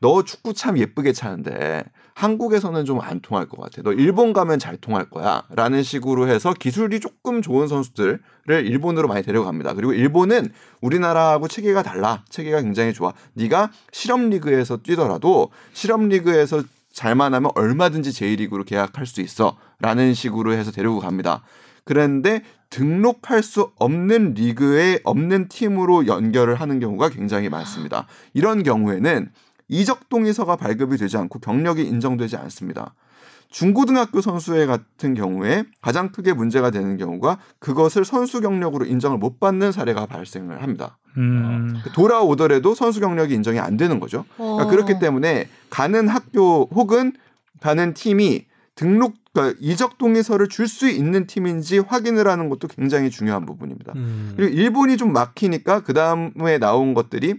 너 0.00 0.22
축구 0.22 0.54
참 0.54 0.78
예쁘게 0.78 1.12
차는데 1.12 1.82
한국에서는 2.18 2.84
좀 2.84 2.98
안 3.00 3.20
통할 3.20 3.46
것 3.46 3.60
같아. 3.60 3.80
너 3.82 3.92
일본 3.92 4.32
가면 4.32 4.58
잘 4.58 4.76
통할 4.76 5.08
거야. 5.08 5.44
라는 5.50 5.84
식으로 5.84 6.26
해서 6.28 6.52
기술이 6.52 6.98
조금 6.98 7.42
좋은 7.42 7.68
선수들을 7.68 8.20
일본으로 8.48 9.06
많이 9.06 9.22
데려갑니다. 9.22 9.74
그리고 9.74 9.92
일본은 9.92 10.52
우리나라하고 10.80 11.46
체계가 11.46 11.84
달라. 11.84 12.24
체계가 12.28 12.60
굉장히 12.60 12.92
좋아. 12.92 13.12
네가 13.34 13.70
실업 13.92 14.20
리그에서 14.20 14.78
뛰더라도 14.78 15.50
실업 15.72 16.02
리그에서 16.02 16.62
잘만 16.92 17.34
하면 17.34 17.52
얼마든지 17.54 18.10
제1리그로 18.10 18.66
계약할 18.66 19.06
수 19.06 19.20
있어. 19.20 19.56
라는 19.78 20.12
식으로 20.12 20.52
해서 20.54 20.72
데리고 20.72 20.98
갑니다. 20.98 21.42
그런데 21.84 22.42
등록할 22.70 23.42
수 23.44 23.70
없는 23.76 24.34
리그에 24.34 24.98
없는 25.04 25.48
팀으로 25.48 26.08
연결을 26.08 26.56
하는 26.56 26.80
경우가 26.80 27.10
굉장히 27.10 27.48
많습니다. 27.48 28.06
이런 28.34 28.64
경우에는 28.64 29.30
이적 29.68 30.08
동의서가 30.08 30.56
발급이 30.56 30.96
되지 30.96 31.16
않고 31.16 31.38
경력이 31.40 31.82
인정되지 31.82 32.36
않습니다. 32.36 32.94
중고등학교 33.50 34.20
선수회 34.20 34.66
같은 34.66 35.14
경우에 35.14 35.64
가장 35.80 36.12
크게 36.12 36.34
문제가 36.34 36.70
되는 36.70 36.98
경우가 36.98 37.38
그것을 37.58 38.04
선수 38.04 38.40
경력으로 38.40 38.84
인정을 38.84 39.16
못 39.18 39.40
받는 39.40 39.72
사례가 39.72 40.06
발생을 40.06 40.62
합니다. 40.62 40.98
음. 41.16 41.74
돌아오더라도 41.94 42.74
선수 42.74 43.00
경력이 43.00 43.34
인정이 43.34 43.58
안 43.58 43.76
되는 43.76 44.00
거죠. 44.00 44.24
그러니까 44.36 44.64
어. 44.64 44.66
그렇기 44.68 44.98
때문에 44.98 45.48
가는 45.70 46.08
학교 46.08 46.68
혹은 46.74 47.12
가는 47.60 47.94
팀이 47.94 48.46
등록 48.74 49.14
그러니까 49.32 49.58
이적 49.60 49.98
동의서를 49.98 50.48
줄 50.48 50.68
수 50.68 50.88
있는 50.88 51.26
팀인지 51.26 51.78
확인을 51.78 52.28
하는 52.28 52.48
것도 52.50 52.68
굉장히 52.68 53.08
중요한 53.10 53.46
부분입니다. 53.46 53.94
음. 53.96 54.34
그리고 54.36 54.54
일본이 54.54 54.96
좀 54.96 55.12
막히니까 55.12 55.80
그 55.80 55.94
다음에 55.94 56.58
나온 56.58 56.92
것들이 56.94 57.38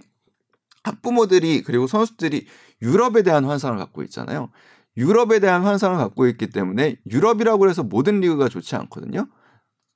학부모들이 0.84 1.64
그리고 1.64 1.88
선수들이 1.88 2.46
유럽에 2.82 3.24
대한 3.24 3.46
환상을 3.46 3.78
갖고 3.78 4.04
있잖아요. 4.04 4.50
유럽에 4.98 5.40
대한 5.40 5.64
환상을 5.64 5.98
갖고 5.98 6.28
있기 6.28 6.48
때문에 6.48 6.98
유럽이라고 7.10 7.70
해서 7.70 7.84
모든 7.84 8.20
리그가 8.20 8.50
좋지 8.50 8.76
않거든요. 8.76 9.28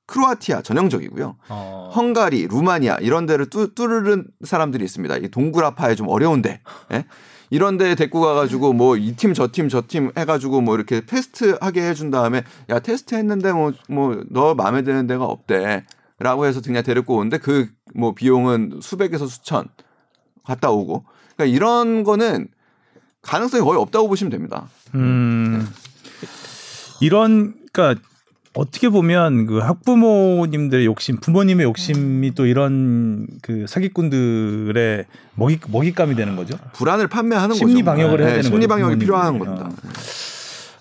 크로아티아 0.06 0.60
전형적이고요. 0.62 1.36
어. 1.48 1.90
헝가리, 1.94 2.46
루마니아 2.48 2.98
이런 3.00 3.24
데를 3.26 3.48
뚜, 3.48 3.74
뚫는 3.74 4.26
사람들이 4.44 4.84
있습니다. 4.84 5.16
이 5.16 5.28
동구라파에 5.28 5.94
좀 5.94 6.08
어려운데 6.08 6.60
예? 6.92 7.06
이런 7.50 7.78
데 7.78 7.94
데리고 7.94 8.20
가가지고 8.20 8.72
뭐 8.74 8.96
이 8.96 9.14
팀 9.16 9.32
저 9.32 9.48
팀 9.48 9.68
저 9.68 9.82
팀 9.86 10.10
해가지고 10.16 10.60
뭐 10.60 10.74
이렇게 10.74 11.06
테스트 11.06 11.56
하게 11.60 11.88
해준 11.88 12.10
다음에 12.10 12.42
야 12.68 12.78
테스트 12.80 13.14
했는데 13.14 13.52
뭐 13.52 13.72
뭐 13.88 14.22
너 14.30 14.54
마음에 14.54 14.82
드는 14.82 15.06
데가 15.06 15.24
없대 15.24 15.84
라고 16.18 16.46
해서 16.46 16.60
그냥 16.60 16.82
데리고 16.82 17.16
오는데 17.16 17.38
그 17.38 17.68
뭐 17.96 18.12
비용은 18.12 18.80
수백에서 18.82 19.26
수천 19.26 19.68
갔다 20.44 20.70
오고 20.70 21.04
그러니까 21.36 21.56
이런 21.56 22.04
거는 22.04 22.48
가능성이 23.22 23.62
거의 23.64 23.80
없다고 23.80 24.08
보시면 24.08 24.30
됩니다. 24.30 24.68
음. 24.94 25.66
이런 27.00 27.54
그러니까 27.72 28.00
어떻게 28.54 28.88
보면 28.88 29.46
그 29.46 29.58
학부모님들의 29.58 30.86
욕심, 30.86 31.16
부모님의 31.16 31.64
욕심이 31.64 32.34
또 32.34 32.46
이런 32.46 33.26
그 33.42 33.66
사기꾼들의 33.68 35.06
먹이 35.34 35.58
먹잇감이 35.68 36.14
되는 36.14 36.36
거죠. 36.36 36.56
불안을 36.74 37.08
판매하는 37.08 37.56
심리 37.56 37.74
거죠. 37.74 37.84
방역을 37.86 38.20
해야 38.20 38.28
되는 38.28 38.42
심리 38.44 38.58
거죠, 38.58 38.68
방역이 38.68 38.98
부모님들이. 38.98 39.06
필요한 39.06 39.38
겁니다. 39.38 39.66
어. 39.66 39.74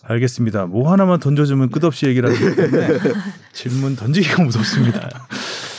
알겠습니다. 0.05 0.65
뭐 0.67 0.91
하나만 0.91 1.19
던져주면 1.19 1.69
끝없이 1.69 2.05
얘기를 2.05 2.29
하기 2.29 2.55
때문에 2.55 2.99
질문 3.53 3.95
던지기가 3.95 4.43
무섭습니다. 4.43 5.09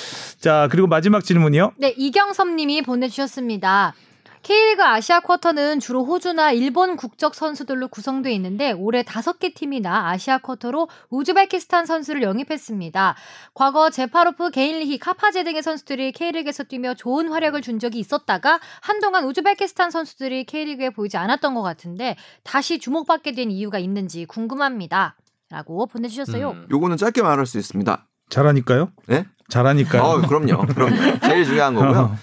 자 0.44 0.68
그리고 0.70 0.86
마지막 0.86 1.24
질문이요. 1.24 1.72
네, 1.78 1.94
이경섭 1.96 2.50
님이 2.50 2.82
보내주셨습니다. 2.82 3.94
K리그 4.42 4.84
아시아 4.84 5.20
쿼터는 5.20 5.80
주로 5.80 6.04
호주나 6.04 6.52
일본 6.52 6.96
국적 6.96 7.34
선수들로 7.34 7.88
구성되어 7.88 8.30
있는데 8.32 8.72
올해 8.72 9.02
다섯 9.02 9.38
개 9.38 9.54
팀이나 9.54 10.10
아시아 10.10 10.36
쿼터로 10.36 10.90
우즈베키스탄 11.08 11.86
선수를 11.86 12.22
영입했습니다. 12.22 13.16
과거 13.54 13.88
제파로프, 13.88 14.50
게일리히, 14.50 14.98
카파제 14.98 15.44
등의 15.44 15.62
선수들이 15.62 16.12
K리그에서 16.12 16.64
뛰며 16.64 16.92
좋은 16.92 17.28
활약을 17.28 17.62
준 17.62 17.78
적이 17.78 18.00
있었다가 18.00 18.60
한동안 18.82 19.24
우즈베키스탄 19.24 19.90
선수들이 19.90 20.44
K리그에 20.44 20.90
보이지 20.90 21.16
않았던 21.16 21.54
것 21.54 21.62
같은데 21.62 22.16
다시 22.42 22.78
주목받게 22.78 23.32
된 23.32 23.50
이유가 23.50 23.78
있는지 23.78 24.26
궁금합니다. 24.26 25.16
라고 25.48 25.86
보내주셨어요. 25.86 26.50
음. 26.50 26.66
요거는 26.70 26.98
짧게 26.98 27.22
말할 27.22 27.46
수 27.46 27.56
있습니다. 27.56 28.06
잘하니까요. 28.28 28.90
네? 29.06 29.24
잘하니까요. 29.48 30.02
어, 30.02 30.20
그럼요. 30.22 30.66
그럼요. 30.66 31.20
제일 31.20 31.44
중요한 31.44 31.74
거고요. 31.74 32.16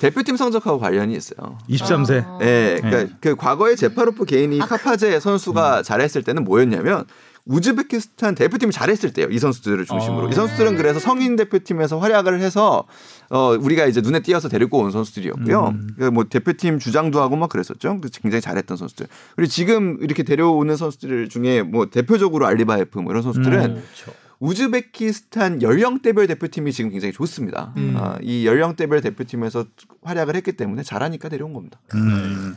대표팀 0.00 0.36
성적하고 0.36 0.78
관련이 0.78 1.14
있어요. 1.14 1.58
23세. 1.68 2.24
아. 2.26 2.38
예, 2.42 2.78
그러니까 2.80 3.04
네. 3.04 3.18
그 3.20 3.34
과거에 3.34 3.74
제파로프 3.74 4.26
개인이 4.26 4.58
카파제 4.58 5.20
선수가 5.20 5.82
잘했을 5.82 6.22
때는 6.22 6.44
뭐였냐면 6.44 7.06
우즈베키스탄 7.46 8.34
대표팀이 8.34 8.72
잘했을 8.72 9.12
때요. 9.12 9.28
이 9.30 9.38
선수들을 9.38 9.86
중심으로. 9.86 10.26
아. 10.26 10.30
이 10.30 10.32
선수들은 10.32 10.76
그래서 10.76 10.98
성인 10.98 11.36
대표팀에서 11.36 11.98
활약을 11.98 12.40
해서 12.40 12.84
어 13.30 13.56
우리가 13.58 13.86
이제 13.86 14.00
눈에 14.00 14.20
띄어서 14.20 14.48
데리고 14.48 14.78
온 14.78 14.90
선수들이었고요. 14.90 15.68
음. 15.68 15.88
그뭐 15.96 16.24
대표팀 16.24 16.80
주장도 16.80 17.20
하고 17.22 17.36
막 17.36 17.48
그랬었죠. 17.48 18.00
그 18.00 18.10
굉장히 18.20 18.40
잘했던 18.40 18.76
선수들. 18.76 19.06
그리고 19.36 19.48
지금 19.48 19.96
이렇게 20.00 20.24
데려오는 20.24 20.76
선수들 20.76 21.28
중에 21.28 21.62
뭐 21.62 21.86
대표적으로 21.86 22.46
알리바예프 22.46 22.98
뭐 22.98 23.12
이런 23.12 23.22
선수들은 23.22 23.58
음. 23.64 23.74
그렇죠. 23.74 24.12
우즈베키스탄 24.40 25.62
연령대별 25.62 26.26
대표팀이 26.26 26.72
지금 26.72 26.90
굉장히 26.90 27.12
좋습니다. 27.12 27.72
음. 27.76 27.94
아, 27.96 28.16
이 28.20 28.46
연령대별 28.46 29.00
대표팀에서 29.00 29.64
활약을 30.02 30.36
했기 30.36 30.52
때문에 30.52 30.82
잘하니까 30.82 31.28
데려온 31.28 31.52
겁니다. 31.54 31.78
음. 31.94 32.56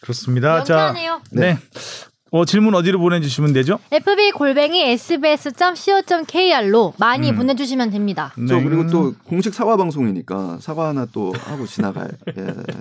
그렇습니다. 0.00 0.64
자, 0.64 0.74
명쾌하네요. 0.92 1.20
네. 1.30 1.58
어, 2.30 2.44
질문 2.44 2.74
어디로 2.74 2.98
보내주시면 2.98 3.52
되죠? 3.52 3.78
fb 3.92 4.32
골뱅이 4.32 4.82
sbs.co.kr로 5.78 6.94
많이 6.98 7.30
음. 7.30 7.36
보내주시면 7.36 7.90
됩니다. 7.90 8.32
저 8.48 8.56
네. 8.56 8.64
그리고 8.64 8.88
또 8.88 9.14
공식 9.24 9.54
사과 9.54 9.76
방송이니까 9.76 10.58
사과 10.60 10.88
하나 10.88 11.06
또 11.12 11.32
하고 11.44 11.64
지나가야 11.64 12.08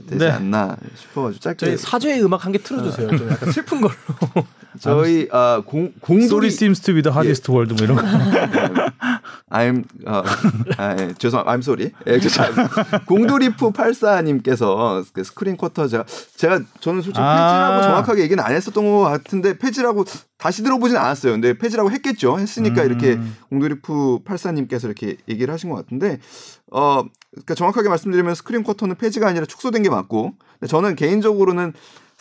되지 0.08 0.18
네. 0.18 0.32
않나 0.32 0.76
싶어가지고 0.96 1.40
짧게 1.40 1.66
저희 1.68 1.78
사죄의 1.78 2.24
음악 2.26 2.46
한 2.46 2.52
개 2.52 2.58
틀어주세요. 2.58 3.16
좀 3.16 3.30
약간 3.30 3.52
슬픈 3.52 3.80
걸로. 3.82 3.94
저희 4.80 5.28
아, 5.32 5.62
공 5.66 5.94
공돌이 6.02 6.48
seems 6.48 6.82
to 6.82 6.94
be 6.94 7.02
the 7.02 7.14
hardest 7.14 7.52
word 7.52 7.74
뭐 7.74 7.84
이런 7.84 7.98
거. 7.98 8.04
I'm 9.50 9.84
어, 10.06 10.24
아, 10.78 10.96
예, 11.00 11.14
죄송 11.18 11.44
I'm 11.46 11.60
sorry. 11.60 11.92
예. 12.08 12.20
공돌이프 13.06 13.72
84님께서 13.72 15.06
그 15.14 15.24
스크린 15.24 15.58
쿼터 15.58 15.88
제가 15.88 16.06
제가 16.36 16.62
저는 16.80 17.02
솔직히 17.02 17.20
아. 17.22 17.36
폐지라고 17.36 17.84
정확하게 17.84 18.22
얘기는 18.24 18.44
안 18.44 18.52
했었던 18.54 18.84
것 18.84 19.02
같은데 19.02 19.58
폐지라고 19.58 20.06
다시 20.38 20.64
들어보진 20.64 20.98
않았어요. 20.98 21.34
근데 21.34 21.58
폐지라고 21.58 21.92
했겠죠. 21.92 22.40
했으니까 22.40 22.82
음. 22.82 22.86
이렇게 22.88 23.20
공돌이프 23.50 24.20
84님께서 24.26 24.86
이렇게 24.86 25.18
얘기를 25.30 25.54
하신 25.54 25.70
것 25.70 25.76
같은데 25.76 26.20
어 26.72 27.04
그러니까 27.32 27.56
정확하게 27.56 27.90
말씀드리면 27.90 28.36
스크린 28.36 28.64
쿼터는 28.64 28.96
폐지가 28.96 29.28
아니라 29.28 29.46
축소된 29.46 29.84
게 29.84 29.90
맞고 29.90 30.34
저는 30.68 30.96
개인적으로는 30.96 31.74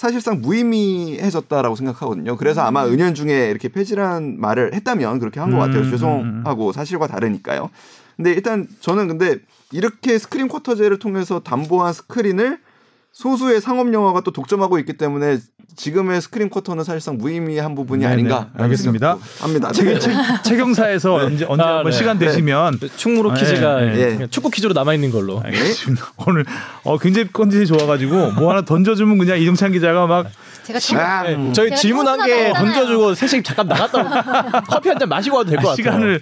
사실상 0.02 0.40
무의미해졌다라고 0.40 1.76
생각하거든요. 1.76 2.36
그래서 2.36 2.62
아마 2.62 2.84
은연중에 2.86 3.50
이렇게 3.50 3.68
폐지란 3.68 4.40
말을 4.40 4.74
했다면 4.74 5.20
그렇게 5.20 5.38
한 5.38 5.52
것 5.52 5.58
같아요. 5.58 5.82
음, 5.82 5.90
죄송하고 5.90 6.72
사실과 6.72 7.06
다르니까요. 7.06 7.70
근데 8.16 8.32
일단 8.32 8.66
저는 8.80 9.06
근데 9.06 9.36
이렇게 9.70 10.18
스크린 10.18 10.48
쿼터제를 10.48 10.98
통해서 10.98 11.38
담보한 11.40 11.92
스크린을 11.92 12.58
소수의 13.12 13.60
상업 13.60 13.92
영화가 13.92 14.22
또 14.22 14.30
독점하고 14.32 14.78
있기 14.80 14.94
때문에 14.94 15.38
지금의 15.76 16.20
스크린 16.20 16.50
쿼터는 16.50 16.84
사실상 16.84 17.16
무의미한 17.18 17.74
부분이 17.74 18.02
네네, 18.02 18.12
아닌가 18.12 18.50
알겠습니다. 18.54 19.18
합니다. 19.40 19.72
책, 19.72 19.98
책, 20.00 20.12
최경사에서 20.44 21.14
언제 21.14 21.44
언제 21.46 21.62
아, 21.62 21.76
한번 21.76 21.90
네. 21.92 21.96
시간 21.96 22.18
네. 22.18 22.26
되시면 22.26 22.78
충무로 22.96 23.32
아, 23.32 23.34
퀴즈가 23.34 24.26
축구 24.30 24.50
퀴즈로 24.50 24.72
남아 24.74 24.94
있는 24.94 25.10
걸로. 25.10 25.40
알겠습니다. 25.42 26.12
오늘 26.26 26.44
어, 26.84 26.98
굉장히 26.98 27.28
컨디션이 27.32 27.66
좋아가지고 27.66 28.32
뭐 28.32 28.50
하나 28.50 28.62
던져주면 28.62 29.18
그냥 29.18 29.38
이정찬 29.38 29.72
기자가 29.72 30.06
막 30.06 30.26
제가 30.64 30.78
아, 31.18 31.22
네, 31.24 31.52
저희 31.52 31.68
제가 31.70 31.76
질문 31.80 32.06
한 32.08 32.24
개 32.26 32.52
던져주고 32.52 33.14
셋이 33.14 33.42
잠깐 33.42 33.66
나갔다 33.66 34.62
커피 34.68 34.88
한 34.88 34.98
잔 34.98 35.08
마시고 35.08 35.36
와도 35.38 35.50
될 35.50 35.58
것 35.58 35.68
같아요. 35.70 35.76
시간을. 35.76 36.20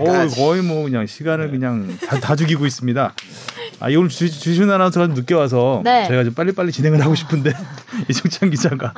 어, 0.00 0.26
거의 0.34 0.62
뭐 0.62 0.84
그냥 0.84 1.06
시간을 1.06 1.50
그냥 1.50 1.96
다, 2.06 2.18
다 2.18 2.34
죽이고 2.36 2.66
있습니다. 2.66 3.14
아, 3.78 3.86
오늘 3.90 4.08
주, 4.08 4.30
주신 4.30 4.70
아나운서가 4.70 5.06
좀 5.06 5.14
늦게 5.14 5.34
와서 5.34 5.82
네. 5.84 6.06
제가 6.08 6.24
좀 6.24 6.34
빨리빨리 6.34 6.72
진행을 6.72 7.00
하고 7.02 7.14
싶은데 7.14 7.52
이정찬 8.08 8.50
기자가. 8.50 8.92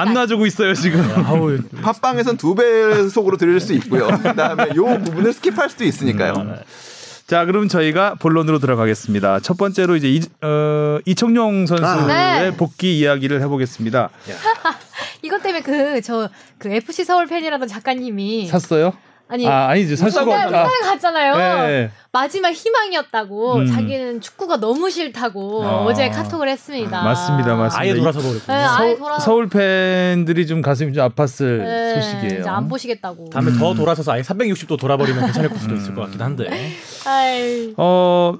안 0.00 0.14
놔주고 0.14 0.46
있어요 0.46 0.74
지금. 0.74 1.00
아우 1.26 1.58
팟빵에선 1.82 2.36
두 2.38 2.54
배속으로 2.54 3.36
들을 3.36 3.60
수 3.60 3.72
있고요. 3.74 4.06
그다음에 4.08 4.68
요 4.76 4.84
부분을 5.04 5.32
스킵할 5.32 5.68
수도 5.70 5.84
있으니까요. 5.84 6.32
음. 6.34 6.56
자, 7.32 7.46
그럼 7.46 7.66
저희가 7.66 8.16
본론으로 8.16 8.58
들어가겠습니다. 8.58 9.40
첫 9.40 9.56
번째로 9.56 9.96
이제 9.96 10.06
이, 10.06 10.20
어, 10.42 10.98
이청용 11.06 11.64
선수의 11.64 11.88
아. 11.88 12.42
네. 12.42 12.54
복귀 12.54 12.98
이야기를 12.98 13.40
해보겠습니다. 13.40 14.10
이것 15.22 15.42
때문에 15.42 15.62
그 15.62 16.02
저그 16.02 16.68
FC 16.68 17.04
서울 17.04 17.26
팬이라던 17.26 17.68
작가님이 17.68 18.48
샀어요? 18.48 18.92
아니 19.32 19.48
아, 19.48 19.68
아니지 19.68 19.96
살 19.96 20.10
수가 20.10 20.24
없다. 20.44 20.68
갔잖아요. 20.82 21.66
네. 21.66 21.90
마지막 22.12 22.50
희망이었다고 22.52 23.54
음. 23.54 23.66
자기는 23.66 24.20
축구가 24.20 24.58
너무 24.58 24.90
싫다고 24.90 25.64
아. 25.64 25.84
어제 25.84 26.10
카톡을 26.10 26.50
했습니다. 26.50 27.02
맞습니다, 27.02 27.54
맞습니다. 27.56 27.80
아예 27.80 27.94
돌아서 27.94 28.20
네, 28.20 28.26
버렸군요. 28.28 28.54
아예 28.58 28.92
서, 28.92 28.98
돌아. 28.98 29.18
서울 29.18 29.48
팬들이 29.48 30.46
좀 30.46 30.60
가슴이 30.60 30.92
좀 30.92 31.08
아팠을 31.08 31.64
네, 31.64 31.94
소식이에요. 31.94 32.40
이제 32.40 32.48
안 32.48 32.68
보시겠다고. 32.68 33.30
다음에 33.30 33.52
더 33.52 33.72
돌아서서 33.72 34.12
아예 34.12 34.20
360도 34.20 34.78
돌아버리면 34.78 35.24
괜찮을 35.24 35.48
수도 35.58 35.74
있을 35.76 35.94
것 35.94 36.02
같긴 36.02 36.20
한데. 36.20 36.50
아이, 37.06 37.72
어 37.78 38.34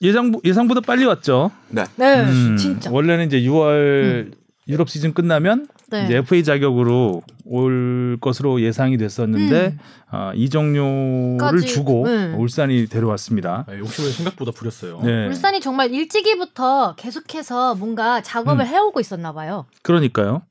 예상 0.00 0.32
예상보다 0.42 0.80
빨리 0.80 1.04
왔죠. 1.04 1.50
네. 1.68 1.84
네, 1.96 2.20
음, 2.20 2.56
진짜. 2.58 2.90
원래는 2.90 3.26
이제 3.26 3.40
6월 3.42 4.32
유럽 4.68 4.90
시즌 4.90 5.14
끝나면 5.14 5.66
네. 5.90 6.04
이제 6.04 6.16
FA 6.18 6.44
자격으로 6.44 7.22
올 7.46 8.18
것으로 8.20 8.60
예상이 8.60 8.98
됐었는데 8.98 9.66
음. 9.68 9.78
아, 10.10 10.32
이정료를 10.34 11.62
주고 11.62 12.06
네. 12.06 12.34
울산이 12.34 12.86
데려왔습니다. 12.86 13.64
아, 13.66 13.78
욕심을 13.78 14.10
생각보다 14.10 14.52
부렸어요. 14.52 15.00
네. 15.02 15.26
울산이 15.28 15.60
정말 15.60 15.90
일찍이부터 15.92 16.94
계속해서 16.96 17.76
뭔가 17.76 18.20
작업을 18.20 18.64
음. 18.64 18.66
해오고 18.66 19.00
있었나 19.00 19.32
봐요. 19.32 19.64
그러니까요. 19.82 20.42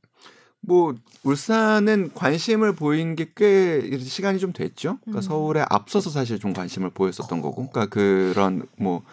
뭐 0.62 0.96
울산은 1.24 2.12
관심을 2.16 2.74
보인 2.76 3.16
게 3.16 3.28
꽤 3.36 3.98
시간이 4.00 4.40
좀 4.40 4.52
됐죠. 4.54 4.98
그러니까 5.02 5.20
음. 5.20 5.22
서울에 5.22 5.64
앞서서 5.70 6.10
사실 6.10 6.40
좀 6.40 6.54
관심을 6.54 6.90
보였었던 6.90 7.42
거고, 7.42 7.70
그러니까 7.70 7.86
그런 7.86 8.64
뭐 8.78 9.04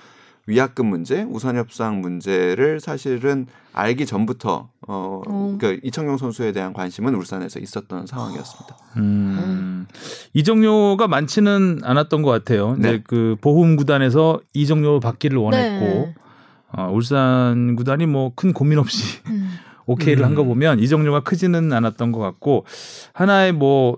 위약금 0.47 0.87
문제, 0.87 1.23
우선 1.23 1.57
협상 1.57 2.01
문제를 2.01 2.81
사실은 2.81 3.47
알기 3.73 4.05
전부터 4.07 4.69
어 4.87 5.23
음. 5.29 5.59
그러니까 5.59 5.81
이청용 5.87 6.19
선수에 6.19 6.53
대한 6.53 6.73
관심은 6.73 7.15
울산에서 7.15 7.59
있었던 7.61 8.07
상황이었습니다. 8.07 8.77
음. 8.99 9.87
이정료가 10.35 11.09
많지는 11.09 11.81
않았던 11.83 12.23
것 12.23 12.31
같아요. 12.31 12.77
네. 12.79 13.03
그 13.07 13.37
보험 13.41 13.77
구단에서 13.77 14.41
이정료 14.53 15.01
받기를 15.01 15.39
원했고 15.39 15.85
네. 15.87 16.15
어, 16.77 16.91
울산 16.93 17.77
구단이 17.77 18.07
뭐 18.07 18.33
큰 18.37 18.53
고민 18.53 18.79
없이 18.79 19.21
음. 19.31 19.51
오케이를 19.87 20.23
음. 20.25 20.29
한거 20.29 20.45
보면 20.45 20.79
이정료가 20.81 21.21
크지는 21.21 21.73
않았던 21.73 22.13
것 22.13 22.19
같고 22.21 22.65
하나의 23.13 23.53
뭐 23.53 23.97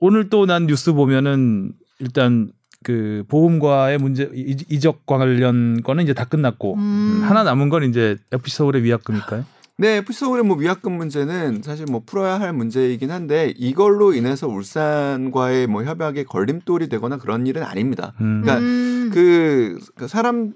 오늘 0.00 0.28
또 0.28 0.46
난 0.46 0.66
뉴스 0.66 0.92
보면은 0.92 1.72
일단 2.00 2.50
그 2.84 3.24
보험과의 3.28 3.98
문제 3.98 4.30
이- 4.34 4.56
이적 4.68 5.06
관련 5.06 5.82
거는 5.82 6.04
이제 6.04 6.12
다 6.14 6.24
끝났고 6.26 6.74
음. 6.74 7.20
하나 7.24 7.42
남은 7.42 7.70
건 7.70 7.82
이제 7.82 8.16
FC 8.30 8.56
서울의 8.58 8.84
위약금일까요? 8.84 9.44
네, 9.76 9.96
FC 9.96 10.20
서울의 10.20 10.44
뭐 10.44 10.56
위약금 10.56 10.92
문제는 10.92 11.62
사실 11.64 11.86
뭐 11.90 12.02
풀어야 12.06 12.38
할 12.38 12.52
문제이긴 12.52 13.10
한데 13.10 13.52
이걸로 13.56 14.12
인해서 14.14 14.46
울산과의 14.46 15.66
뭐 15.66 15.82
협약에 15.82 16.22
걸림돌이 16.24 16.88
되거나 16.88 17.16
그런 17.16 17.46
일은 17.48 17.64
아닙니다. 17.64 18.12
음. 18.20 18.42
그러니까 18.42 18.64
음. 18.64 19.10
그, 19.12 19.78
그 19.96 20.06
사람 20.06 20.52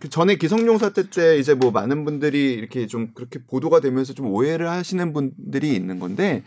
그 0.00 0.08
전에 0.08 0.36
기성용 0.36 0.78
사태 0.78 1.08
때 1.10 1.38
이제 1.38 1.54
뭐 1.54 1.70
많은 1.72 2.04
분들이 2.04 2.54
이렇게 2.54 2.86
좀 2.86 3.08
그렇게 3.14 3.38
보도가 3.46 3.80
되면서 3.80 4.12
좀 4.14 4.26
오해를 4.26 4.70
하시는 4.70 5.12
분들이 5.12 5.74
있는 5.74 5.98
건데 5.98 6.42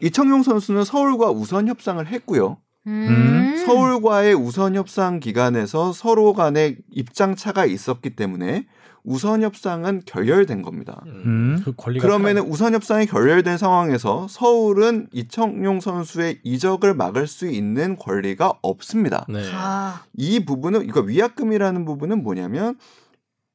이청용 0.00 0.42
선수는 0.42 0.84
서울과 0.84 1.30
우선 1.30 1.68
협상을 1.68 2.06
했고요. 2.06 2.58
음. 2.86 3.62
서울과의 3.66 4.34
우선 4.34 4.74
협상 4.74 5.18
기간에서 5.20 5.92
서로 5.92 6.32
간에 6.32 6.76
입장 6.90 7.34
차가 7.34 7.66
있었기 7.66 8.10
때문에 8.16 8.66
우선 9.06 9.42
협상은 9.42 10.02
결렬된 10.04 10.62
겁니다. 10.62 11.00
음. 11.06 11.60
그 11.64 11.72
그러면은 11.74 12.42
우선 12.42 12.74
협상이 12.74 13.06
결렬된 13.06 13.56
상황에서 13.56 14.26
서울은 14.28 15.06
이청용 15.12 15.80
선수의 15.80 16.40
이적을 16.42 16.94
막을 16.94 17.28
수 17.28 17.46
있는 17.48 17.96
권리가 17.96 18.54
없습니다. 18.62 19.24
네. 19.28 19.42
아, 19.52 20.02
이 20.12 20.44
부분은 20.44 20.86
그러니까 20.88 21.02
위약금이라는 21.02 21.84
부분은 21.84 22.24
뭐냐면 22.24 22.76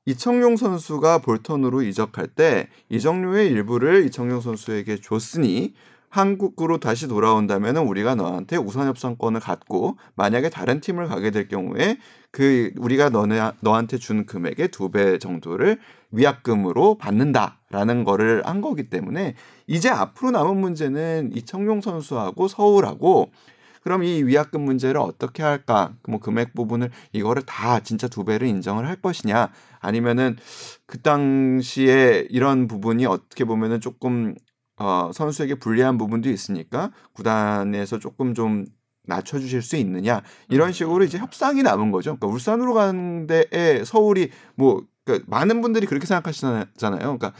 이청용 0.05 0.55
선수가 0.55 1.19
볼턴으로 1.19 1.83
이적할 1.83 2.27
때 2.27 2.69
이적료의 2.89 3.49
일부를 3.49 4.05
이청용 4.05 4.39
선수에게 4.39 5.01
줬으니 5.01 5.73
한국으로 6.11 6.77
다시 6.79 7.07
돌아온다면 7.07 7.77
우리가 7.77 8.15
너한테 8.15 8.57
우선 8.57 8.87
협상권을 8.87 9.39
갖고 9.39 9.97
만약에 10.15 10.49
다른 10.49 10.81
팀을 10.81 11.07
가게 11.07 11.31
될 11.31 11.47
경우에 11.47 11.97
그 12.31 12.71
우리가 12.77 13.09
너네 13.09 13.51
너한테 13.61 13.97
준 13.97 14.25
금액의 14.25 14.67
두 14.69 14.89
배 14.91 15.17
정도를 15.17 15.79
위약금으로 16.11 16.97
받는다라는 16.97 18.03
거를 18.03 18.45
한 18.45 18.59
거기 18.59 18.89
때문에 18.89 19.35
이제 19.67 19.89
앞으로 19.89 20.31
남은 20.31 20.57
문제는 20.59 21.31
이청용 21.33 21.79
선수하고 21.79 22.49
서울하고 22.49 23.31
그럼 23.83 24.03
이 24.03 24.21
위약금 24.23 24.61
문제를 24.61 24.99
어떻게 25.01 25.41
할까? 25.43 25.93
뭐 26.07 26.19
금액 26.19 26.53
부분을 26.53 26.91
이거를 27.13 27.41
다 27.43 27.79
진짜 27.79 28.07
두 28.07 28.25
배를 28.25 28.47
인정을 28.47 28.87
할 28.87 28.97
것이냐? 28.97 29.49
아니면은 29.79 30.35
그 30.85 31.01
당시에 31.01 32.27
이런 32.29 32.67
부분이 32.67 33.05
어떻게 33.07 33.43
보면은 33.45 33.79
조금 33.81 34.35
어, 34.81 35.11
선수에게 35.13 35.55
불리한 35.55 35.97
부분도 35.97 36.29
있으니까 36.29 36.91
구단에서 37.13 37.99
조금 37.99 38.33
좀 38.33 38.65
낮춰주실 39.03 39.61
수 39.61 39.75
있느냐 39.77 40.21
이런 40.49 40.71
식으로 40.71 41.03
이제 41.03 41.17
협상이 41.17 41.63
남은 41.63 41.91
거죠. 41.91 42.15
그러니까 42.15 42.27
울산으로 42.27 42.73
가는 42.73 43.27
데에 43.27 43.83
서울이 43.83 44.29
뭐 44.55 44.83
그러니까 45.05 45.25
많은 45.29 45.61
분들이 45.61 45.85
그렇게 45.85 46.05
생각하시잖아요. 46.05 46.65
그러니까 46.77 47.33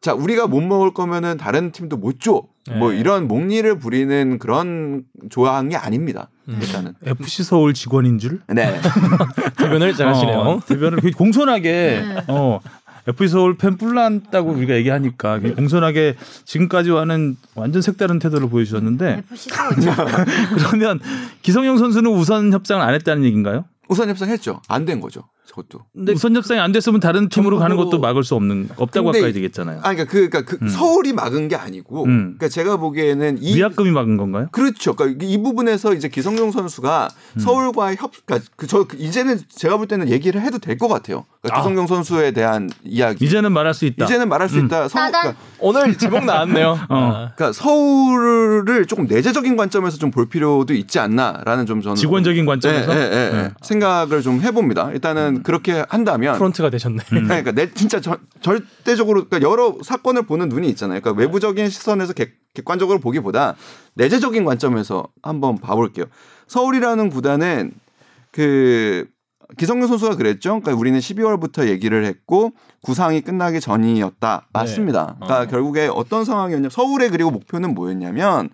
자 0.00 0.14
우리가 0.14 0.46
못 0.46 0.60
먹을 0.60 0.92
거면은 0.92 1.36
다른 1.36 1.72
팀도 1.72 1.96
못 1.96 2.20
줘. 2.20 2.42
뭐 2.78 2.90
네. 2.90 2.98
이런 2.98 3.28
목리를 3.28 3.78
부리는 3.78 4.38
그런 4.38 5.04
조항이 5.30 5.76
아닙니다. 5.76 6.30
음. 6.48 6.58
일단은 6.60 6.94
FC 7.04 7.44
서울 7.44 7.74
직원인 7.74 8.18
줄? 8.18 8.42
네. 8.48 8.80
대변을 9.56 9.94
잘 9.94 10.08
하시네요. 10.08 10.38
어, 10.38 10.60
대변을 10.66 10.98
공손하게 11.12 11.70
네. 12.04 12.24
어 12.28 12.60
FC 13.08 13.28
서울 13.28 13.56
팬 13.56 13.76
뿔난다고 13.76 14.50
우리가 14.50 14.74
얘기하니까 14.74 15.38
공손하게 15.40 16.16
지금까지와는 16.44 17.36
완전 17.54 17.82
색다른 17.82 18.18
태도를 18.18 18.48
보여주셨는데 18.48 19.22
서울죠. 19.34 19.92
그러면 20.56 21.00
기성용 21.42 21.78
선수는 21.78 22.10
우선 22.10 22.52
협상을 22.52 22.82
안 22.84 22.94
했다는 22.94 23.24
얘기인가요? 23.24 23.64
우선 23.88 24.08
협상했죠. 24.08 24.60
안 24.68 24.84
된 24.84 25.00
거죠. 25.00 25.22
저것도. 25.56 25.80
근데 25.94 26.12
우선 26.12 26.36
협상이 26.36 26.60
안 26.60 26.72
됐으면 26.72 27.00
다른 27.00 27.28
팀으로 27.28 27.58
가는 27.58 27.76
것도 27.76 27.98
막을 27.98 28.22
수 28.24 28.34
없는 28.34 28.68
없다고 28.76 29.06
근데 29.06 29.20
가까이 29.20 29.32
되겠잖아요. 29.32 29.78
아 29.82 29.94
그러니까 29.94 30.04
그 30.04 30.28
그러니까 30.28 30.42
그 30.42 30.58
음. 30.62 30.68
서울이 30.68 31.12
막은 31.12 31.48
게 31.48 31.56
아니고 31.56 32.04
음. 32.04 32.36
그러니까 32.36 32.48
제가 32.48 32.76
보기에는 32.76 33.38
이 33.40 33.56
위약금이 33.56 33.90
막은 33.90 34.16
건가요? 34.16 34.48
그렇죠. 34.52 34.94
그러니까 34.94 35.24
이 35.26 35.38
부분에서 35.42 35.94
이제 35.94 36.08
기성용 36.08 36.50
선수가 36.52 37.08
음. 37.36 37.40
서울과 37.40 37.94
협, 37.94 38.12
그러니까 38.24 38.48
그저 38.56 38.86
이제는 38.96 39.40
제가 39.48 39.76
볼 39.78 39.86
때는 39.86 40.08
얘기를 40.10 40.40
해도 40.42 40.58
될 40.58 40.76
것 40.76 40.88
같아요. 40.88 41.24
그러니까 41.40 41.56
아. 41.58 41.62
기성용 41.62 41.86
선수에 41.86 42.32
대한 42.32 42.68
이야기. 42.84 43.24
이제는 43.24 43.50
말할 43.52 43.72
수 43.72 43.86
있다. 43.86 44.04
이제는 44.04 44.28
말할 44.28 44.48
수 44.50 44.58
음. 44.58 44.66
있다. 44.66 44.88
서울. 44.88 45.10
그러니까, 45.10 45.34
오늘 45.58 45.96
제목 45.96 46.24
나왔네요. 46.26 46.78
어. 46.90 46.94
아. 46.96 47.32
그러니까 47.34 47.52
서울을 47.52 48.86
조금 48.86 49.06
내재적인 49.06 49.56
관점에서 49.56 49.96
좀 49.98 50.06
볼 50.16 50.28
필요도 50.28 50.72
있지 50.72 50.98
않나라는 50.98 51.66
좀 51.66 51.82
저는 51.82 51.96
직원적인 51.96 52.46
관점에서 52.46 52.94
예, 52.94 53.00
예, 53.00 53.36
예. 53.36 53.50
생각을 53.60 54.22
좀 54.22 54.40
해봅니다. 54.40 54.90
일단은 54.92 55.42
그렇게 55.46 55.84
한다면 55.88 56.36
프론트가 56.38 56.70
되셨네. 56.70 57.04
음. 57.12 57.24
그러니까 57.24 57.52
내 57.52 57.70
진짜 57.72 58.00
저- 58.00 58.18
절대적으로 58.40 59.28
그러니까 59.28 59.48
여러 59.48 59.76
사건을 59.80 60.26
보는 60.26 60.48
눈이 60.48 60.68
있잖아요. 60.70 61.00
그러니까 61.00 61.20
외부적인 61.20 61.68
시선에서 61.68 62.14
객, 62.14 62.32
객관적으로 62.52 62.98
보기보다 62.98 63.54
내재적인 63.94 64.44
관점에서 64.44 65.06
한번 65.22 65.56
봐볼게요. 65.58 66.06
서울이라는 66.48 67.10
구단은 67.10 67.70
그 68.32 69.06
기성용 69.56 69.86
선수가 69.86 70.16
그랬죠. 70.16 70.60
그러니까 70.60 70.74
우리는 70.74 70.98
12월부터 70.98 71.68
얘기를 71.68 72.04
했고 72.04 72.52
구상이 72.82 73.20
끝나기 73.20 73.60
전이었다. 73.60 74.48
맞습니다. 74.52 75.14
그러니까 75.20 75.40
어. 75.42 75.46
결국에 75.46 75.86
어떤 75.86 76.24
상황이었냐? 76.24 76.70
서울의 76.70 77.10
그리고 77.10 77.30
목표는 77.30 77.72
뭐였냐면 77.74 78.50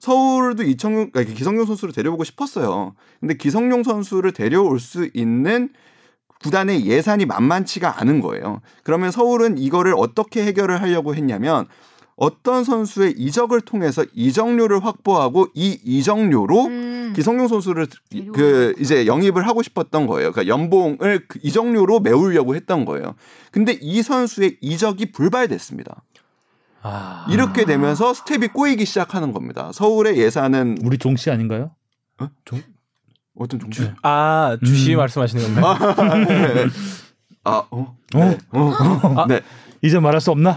서울도 0.00 0.64
이청용 0.64 1.12
그러니까 1.12 1.34
기성용 1.36 1.64
선수를 1.66 1.94
데려오고 1.94 2.24
싶었어요. 2.24 2.94
근데 3.20 3.34
기성용 3.34 3.84
선수를 3.84 4.32
데려올 4.32 4.80
수 4.80 5.08
있는 5.14 5.68
구단의 6.42 6.86
예산이 6.86 7.26
만만치가 7.26 8.00
않은 8.00 8.20
거예요. 8.20 8.60
그러면 8.82 9.10
서울은 9.10 9.58
이거를 9.58 9.94
어떻게 9.96 10.44
해결을 10.44 10.80
하려고 10.80 11.14
했냐면 11.14 11.66
어떤 12.16 12.62
선수의 12.62 13.14
이적을 13.16 13.62
통해서 13.62 14.04
이적료를 14.12 14.84
확보하고 14.84 15.48
이 15.54 15.78
이적료로 15.84 16.66
음. 16.66 17.12
기성용 17.16 17.48
선수를 17.48 17.86
그 18.34 18.74
이제 18.78 19.06
영입을 19.06 19.46
하고 19.46 19.62
싶었던 19.62 20.06
거예요. 20.06 20.32
그러니까 20.32 20.52
연봉을 20.54 21.26
그 21.28 21.38
이적료로 21.42 22.00
메우려고 22.00 22.54
했던 22.54 22.84
거예요. 22.84 23.14
근데 23.50 23.76
이 23.80 24.02
선수의 24.02 24.58
이적이 24.60 25.12
불발됐습니다. 25.12 26.02
아. 26.82 27.26
이렇게 27.30 27.64
되면서 27.64 28.12
스텝이 28.12 28.48
꼬이기 28.48 28.84
시작하는 28.84 29.32
겁니다. 29.32 29.70
서울의 29.72 30.18
예산은 30.18 30.78
우리 30.84 30.98
종씨 30.98 31.30
아닌가요? 31.30 31.70
어 32.20 32.28
떤 33.48 33.58
종류? 33.58 33.90
아 34.02 34.56
주시 34.64 34.94
음. 34.94 34.98
말씀하시는 34.98 35.54
건가요? 35.54 35.94
아, 37.44 37.64
어, 37.70 37.96
어? 38.14 38.18
네, 38.18 38.38
어, 38.50 38.72
아. 39.16 39.26
네. 39.26 39.40
이제 39.82 39.98
말할 39.98 40.20
수 40.20 40.30
없나? 40.30 40.56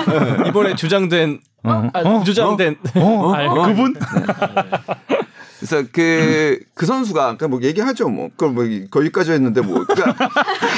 이번에 0.48 0.74
주장된 0.74 1.40
어? 1.62 1.90
아, 1.92 2.00
어? 2.00 2.24
주장된 2.24 2.76
어? 2.96 3.32
아니, 3.34 3.48
그분? 3.48 3.94
그래서 5.58 5.88
그, 5.92 6.58
그 6.74 6.84
선수가, 6.84 7.20
그러니까 7.20 7.48
뭐 7.48 7.62
얘기하죠, 7.62 8.08
뭐. 8.08 8.28
그걸 8.36 8.50
뭐 8.50 8.64
거기까지 8.90 9.32
했는데 9.32 9.62
뭐. 9.62 9.82
그러니까 9.84 10.28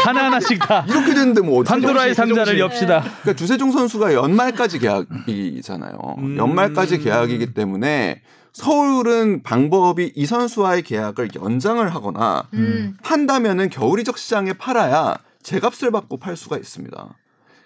하나하나씩 0.04 0.60
다 0.60 0.84
이렇게 0.88 1.12
됐는데 1.14 1.40
뭐. 1.40 1.64
판도라의 1.64 2.14
상자를 2.14 2.60
엽시다. 2.60 3.00
그러니까 3.00 3.32
주세종 3.32 3.72
선수가 3.72 4.14
연말까지 4.14 4.78
계약이잖아요. 4.78 5.98
음. 6.18 6.36
연말까지 6.36 6.98
계약이기 6.98 7.54
때문에 7.54 8.20
서울은 8.56 9.42
방법이 9.42 10.12
이 10.14 10.24
선수와의 10.24 10.80
계약을 10.80 11.28
연장을 11.34 11.94
하거나 11.94 12.48
음. 12.54 12.96
한다면은 13.02 13.68
겨울 13.68 14.00
이적 14.00 14.16
시장에 14.16 14.54
팔아야 14.54 15.18
제값을 15.42 15.90
받고 15.90 16.16
팔 16.16 16.38
수가 16.38 16.56
있습니다. 16.56 17.14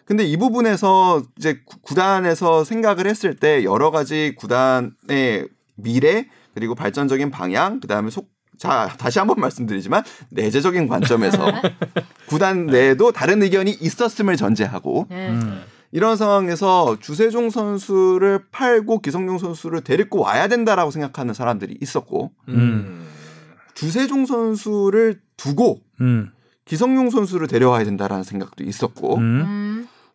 근데 0.04 0.24
이 0.24 0.36
부분에서 0.36 1.22
이제 1.38 1.60
구- 1.64 1.78
구단에서 1.80 2.64
생각을 2.64 3.06
했을 3.06 3.36
때 3.36 3.62
여러 3.62 3.92
가지 3.92 4.34
구단의 4.36 5.46
미래 5.76 6.26
그리고 6.54 6.74
발전적인 6.74 7.30
방향 7.30 7.78
그다음에 7.78 8.10
속 8.10 8.28
자, 8.58 8.92
다시 8.98 9.20
한번 9.20 9.36
말씀드리지만 9.38 10.02
내재적인 10.30 10.88
관점에서 10.88 11.38
구단 12.26 12.66
내에도 12.66 13.12
다른 13.12 13.44
의견이 13.44 13.70
있었음을 13.70 14.36
전제하고 14.36 15.06
네. 15.08 15.28
음. 15.28 15.62
이런 15.92 16.16
상황에서 16.16 16.98
주세종 17.00 17.50
선수를 17.50 18.44
팔고 18.52 19.00
기성용 19.00 19.38
선수를 19.38 19.82
데리고 19.82 20.20
와야 20.20 20.46
된다라고 20.46 20.90
생각하는 20.90 21.34
사람들이 21.34 21.78
있었고 21.80 22.30
음. 22.48 23.06
주세종 23.74 24.26
선수를 24.26 25.20
두고 25.36 25.80
음. 26.00 26.30
기성용 26.64 27.10
선수를 27.10 27.48
데려와야 27.48 27.84
된다라는 27.84 28.22
생각도 28.22 28.62
있었고 28.62 29.16
음. 29.16 29.69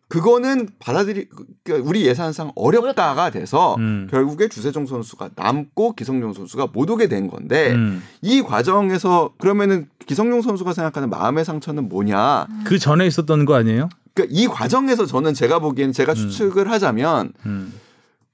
음. 0.06 0.08
그거는 0.08 0.68
받아들이 0.78 1.26
그러니까 1.64 1.88
우리 1.88 2.06
예산상 2.06 2.52
어렵다가 2.54 3.30
돼서 3.30 3.74
음. 3.78 4.06
결국에 4.10 4.48
주세종 4.48 4.86
선수가 4.86 5.30
남고 5.34 5.94
기성용 5.94 6.32
선수가 6.32 6.68
못 6.72 6.88
오게 6.88 7.08
된 7.08 7.28
건데 7.28 7.72
음. 7.72 8.02
이 8.22 8.42
과정에서 8.42 9.30
그러면은 9.38 9.88
기성용 10.06 10.42
선수가 10.42 10.72
생각하는 10.72 11.10
마음의 11.10 11.44
상처는 11.44 11.88
뭐냐? 11.88 12.46
그 12.64 12.78
전에 12.78 13.06
있었던 13.06 13.44
거 13.44 13.54
아니에요? 13.54 13.88
그러니까 14.14 14.34
이 14.38 14.46
과정에서 14.46 15.06
저는 15.06 15.34
제가 15.34 15.58
보기에는 15.58 15.92
제가 15.92 16.14
추측을 16.14 16.70
하자면 16.70 17.32
음. 17.44 17.72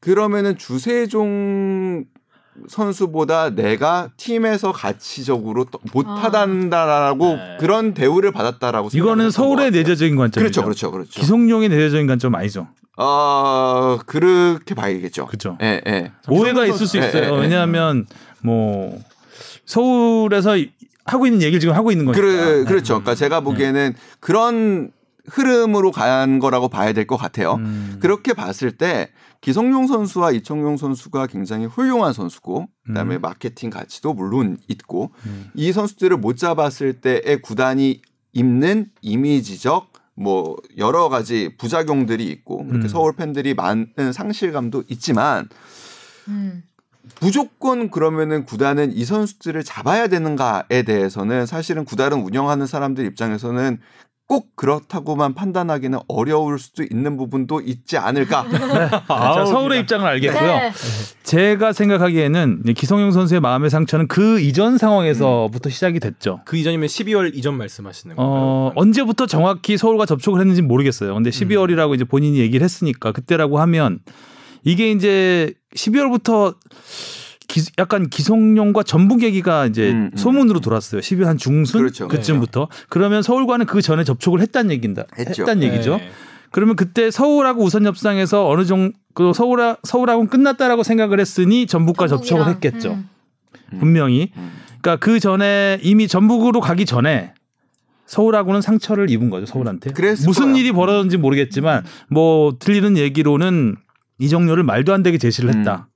그러면은 0.00 0.58
주세종 0.58 2.04
선수보다 2.68 3.50
내가 3.50 4.10
팀에서 4.16 4.72
가치적으로 4.72 5.64
또 5.70 5.78
못하단다라고 5.92 7.26
네. 7.36 7.56
그런 7.60 7.94
대우를 7.94 8.30
받았다라고 8.32 8.90
이거는 8.92 9.30
서울의 9.30 9.70
것 9.70 9.78
내재적인. 9.78 10.16
관점이죠. 10.16 10.40
그렇죠, 10.40 10.62
그렇죠, 10.62 10.90
그렇죠. 10.90 11.20
기성용의 11.20 11.68
내재적인 11.70 12.06
관점 12.06 12.34
아니죠. 12.34 12.68
어 12.98 13.98
그렇게 14.06 14.74
봐야겠죠. 14.74 15.26
그렇죠. 15.26 15.56
예, 15.62 15.80
예. 15.86 16.12
오해가 16.28 16.66
있을 16.66 16.86
수 16.86 16.98
예, 16.98 17.08
있어요. 17.08 17.24
예, 17.24 17.36
예. 17.36 17.40
왜냐하면 17.40 18.06
뭐 18.42 18.98
서울에서 19.64 20.56
하고 21.04 21.26
있는 21.26 21.42
얘기를 21.42 21.58
지금 21.60 21.74
하고 21.74 21.90
있는 21.90 22.04
거니까. 22.04 22.20
그래, 22.20 22.64
그렇죠. 22.64 22.94
그러니까 22.94 23.14
제가 23.14 23.40
보기에는 23.40 23.94
그런 24.20 24.90
흐름으로 25.30 25.90
간 25.90 26.38
거라고 26.38 26.68
봐야 26.68 26.92
될 26.92 27.06
것 27.06 27.16
같아요. 27.16 27.54
음. 27.54 27.96
그렇게 28.00 28.34
봤을 28.34 28.72
때 28.72 29.08
기성용 29.42 29.88
선수와 29.88 30.30
이청용 30.30 30.76
선수가 30.76 31.26
굉장히 31.26 31.66
훌륭한 31.66 32.12
선수고 32.12 32.68
그다음에 32.86 33.16
음. 33.16 33.20
마케팅 33.20 33.70
가치도 33.70 34.14
물론 34.14 34.56
있고 34.68 35.10
음. 35.26 35.50
이 35.54 35.72
선수들을 35.72 36.16
못 36.16 36.36
잡았을 36.36 37.00
때의 37.00 37.42
구단이 37.42 38.00
입는 38.32 38.86
이미지적 39.02 39.92
뭐 40.14 40.56
여러 40.78 41.08
가지 41.08 41.56
부작용들이 41.58 42.24
있고 42.28 42.64
그렇게 42.64 42.86
음. 42.86 42.88
서울 42.88 43.14
팬들이 43.16 43.54
많은 43.54 44.12
상실감도 44.12 44.84
있지만 44.88 45.48
음. 46.28 46.62
무조건 47.20 47.90
그러면은 47.90 48.44
구단은 48.44 48.92
이 48.92 49.04
선수들을 49.04 49.64
잡아야 49.64 50.06
되는가에 50.06 50.84
대해서는 50.84 51.46
사실은 51.46 51.84
구단을 51.84 52.16
운영하는 52.18 52.66
사람들 52.66 53.04
입장에서는 53.06 53.80
꼭 54.32 54.56
그렇다고만 54.56 55.34
판단하기는 55.34 55.98
어려울 56.08 56.58
수도 56.58 56.82
있는 56.82 57.18
부분도 57.18 57.60
있지 57.60 57.98
않을까. 57.98 58.46
자, 59.06 59.44
서울의 59.44 59.80
입장을 59.80 60.08
알겠고요. 60.08 60.40
네. 60.40 60.72
제가 61.22 61.74
생각하기에는 61.74 62.62
기성용 62.74 63.12
선수의 63.12 63.42
마음의 63.42 63.68
상처는 63.68 64.08
그 64.08 64.40
이전 64.40 64.78
상황에서부터 64.78 65.68
시작이 65.68 66.00
됐죠. 66.00 66.40
그 66.46 66.56
이전이면 66.56 66.86
12월 66.88 67.34
이전 67.34 67.58
말씀하시는 67.58 68.16
건가요? 68.16 68.34
어, 68.34 68.72
언제부터 68.74 69.26
정확히 69.26 69.76
서울과 69.76 70.06
접촉을 70.06 70.40
했는지 70.40 70.62
모르겠어요. 70.62 71.12
근데 71.12 71.28
12월이라고 71.28 71.94
이제 71.94 72.04
본인이 72.04 72.38
얘기를 72.38 72.64
했으니까 72.64 73.12
그때라고 73.12 73.60
하면 73.60 73.98
이게 74.64 74.92
이제 74.92 75.52
12월부터 75.76 76.54
기- 77.52 77.70
약간 77.78 78.08
기성용과 78.08 78.82
전북 78.82 79.22
얘기가 79.22 79.66
이제 79.66 79.90
음, 79.92 80.10
음. 80.12 80.16
소문으로 80.16 80.60
돌았어요. 80.60 81.02
10일 81.02 81.24
한 81.24 81.36
중순 81.36 81.80
그렇죠. 81.82 82.08
그쯤부터. 82.08 82.68
그러면 82.88 83.22
서울과는 83.22 83.66
그 83.66 83.82
전에 83.82 84.04
접촉을 84.04 84.40
했다는 84.40 84.70
얘긴다. 84.72 85.04
했죠. 85.18 85.42
했다는 85.42 85.62
얘기죠. 85.64 85.98
네. 85.98 86.10
그러면 86.50 86.76
그때 86.76 87.10
서울하고 87.10 87.62
우선 87.62 87.84
협상에서 87.84 88.48
어느 88.48 88.64
정도 88.64 88.96
그 89.14 89.32
서울 89.34 89.76
서울하고는 89.82 90.28
끝났다라고 90.30 90.82
생각을 90.82 91.20
했으니 91.20 91.66
전북과 91.66 92.08
접촉을 92.08 92.44
전북이랑, 92.44 92.54
했겠죠. 92.54 92.98
음. 93.74 93.78
분명히. 93.78 94.32
음. 94.36 94.52
그러니까 94.80 94.96
그 95.04 95.20
전에 95.20 95.78
이미 95.82 96.08
전북으로 96.08 96.60
가기 96.60 96.86
전에 96.86 97.34
서울하고는 98.06 98.60
상처를 98.62 99.10
입은 99.10 99.28
거죠. 99.30 99.44
서울한테. 99.46 99.92
그랬을 99.92 100.26
무슨 100.26 100.44
거예요. 100.52 100.56
일이 100.58 100.72
벌어졌는지 100.72 101.16
모르겠지만 101.18 101.84
뭐 102.08 102.56
들리는 102.58 102.96
얘기로는 102.96 103.76
이정료를 104.18 104.62
말도 104.64 104.92
안 104.94 105.02
되게 105.02 105.18
제시를 105.18 105.54
했다. 105.54 105.88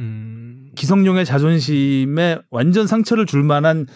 음. 0.00 0.39
기성용의 0.80 1.26
자존심에 1.26 2.38
완전 2.50 2.86
상처를 2.86 3.26
줄 3.26 3.42
만한 3.42 3.86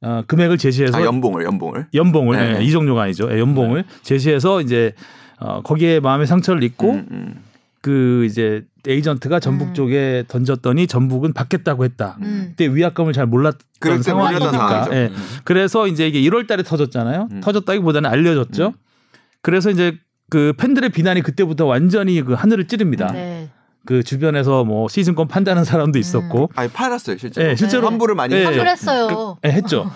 어, 0.00 0.24
금액을 0.26 0.58
제시해서 0.58 0.98
아 0.98 1.04
연봉을 1.04 1.44
연봉을. 1.44 1.86
연봉을 1.94 2.36
네. 2.36 2.58
예, 2.58 2.64
이정료가 2.64 3.02
아니죠. 3.02 3.28
예, 3.30 3.38
연봉을 3.38 3.84
제시해서 4.02 4.60
이제 4.60 4.92
어, 5.38 5.62
거기에 5.62 6.00
마음의 6.00 6.26
상처를 6.26 6.64
입고 6.64 6.90
음, 6.90 7.06
음. 7.12 7.42
그 7.80 8.24
이제 8.28 8.64
에이전트가 8.88 9.38
전북 9.38 9.68
음. 9.68 9.74
쪽에 9.74 10.24
던졌더니 10.26 10.88
전북은 10.88 11.32
받겠다고 11.32 11.84
했다. 11.84 12.18
음. 12.22 12.46
그때 12.48 12.66
위약금을 12.74 13.12
잘 13.12 13.26
몰랐던 13.26 14.02
상황이니까. 14.02 14.88
예. 14.90 15.10
음. 15.12 15.16
그래서 15.44 15.86
이제 15.86 16.08
이게 16.08 16.20
1월 16.22 16.48
달에 16.48 16.64
터졌잖아요. 16.64 17.28
음. 17.30 17.40
터졌다기보다는 17.40 18.10
알려졌죠. 18.10 18.66
음. 18.66 18.72
그래서 19.42 19.70
이제 19.70 19.96
그 20.28 20.54
팬들의 20.56 20.90
비난이 20.90 21.22
그때부터 21.22 21.66
완전히 21.66 22.20
그 22.22 22.32
하늘을 22.32 22.66
찌릅니다. 22.66 23.12
네. 23.12 23.48
그 23.84 24.02
주변에서 24.02 24.64
뭐 24.64 24.88
시즌권 24.88 25.28
판다는 25.28 25.64
사람도 25.64 25.98
있었고 25.98 26.50
아니 26.54 26.70
팔았어요 26.70 27.16
실제로. 27.18 27.48
예, 27.48 27.56
실제로 27.56 27.88
환불을 27.88 28.14
많이 28.14 28.34
예. 28.34 28.38
했죠. 28.38 28.50
환불 28.50 28.68
했어요. 28.68 29.38
예, 29.44 29.50
했죠. 29.50 29.90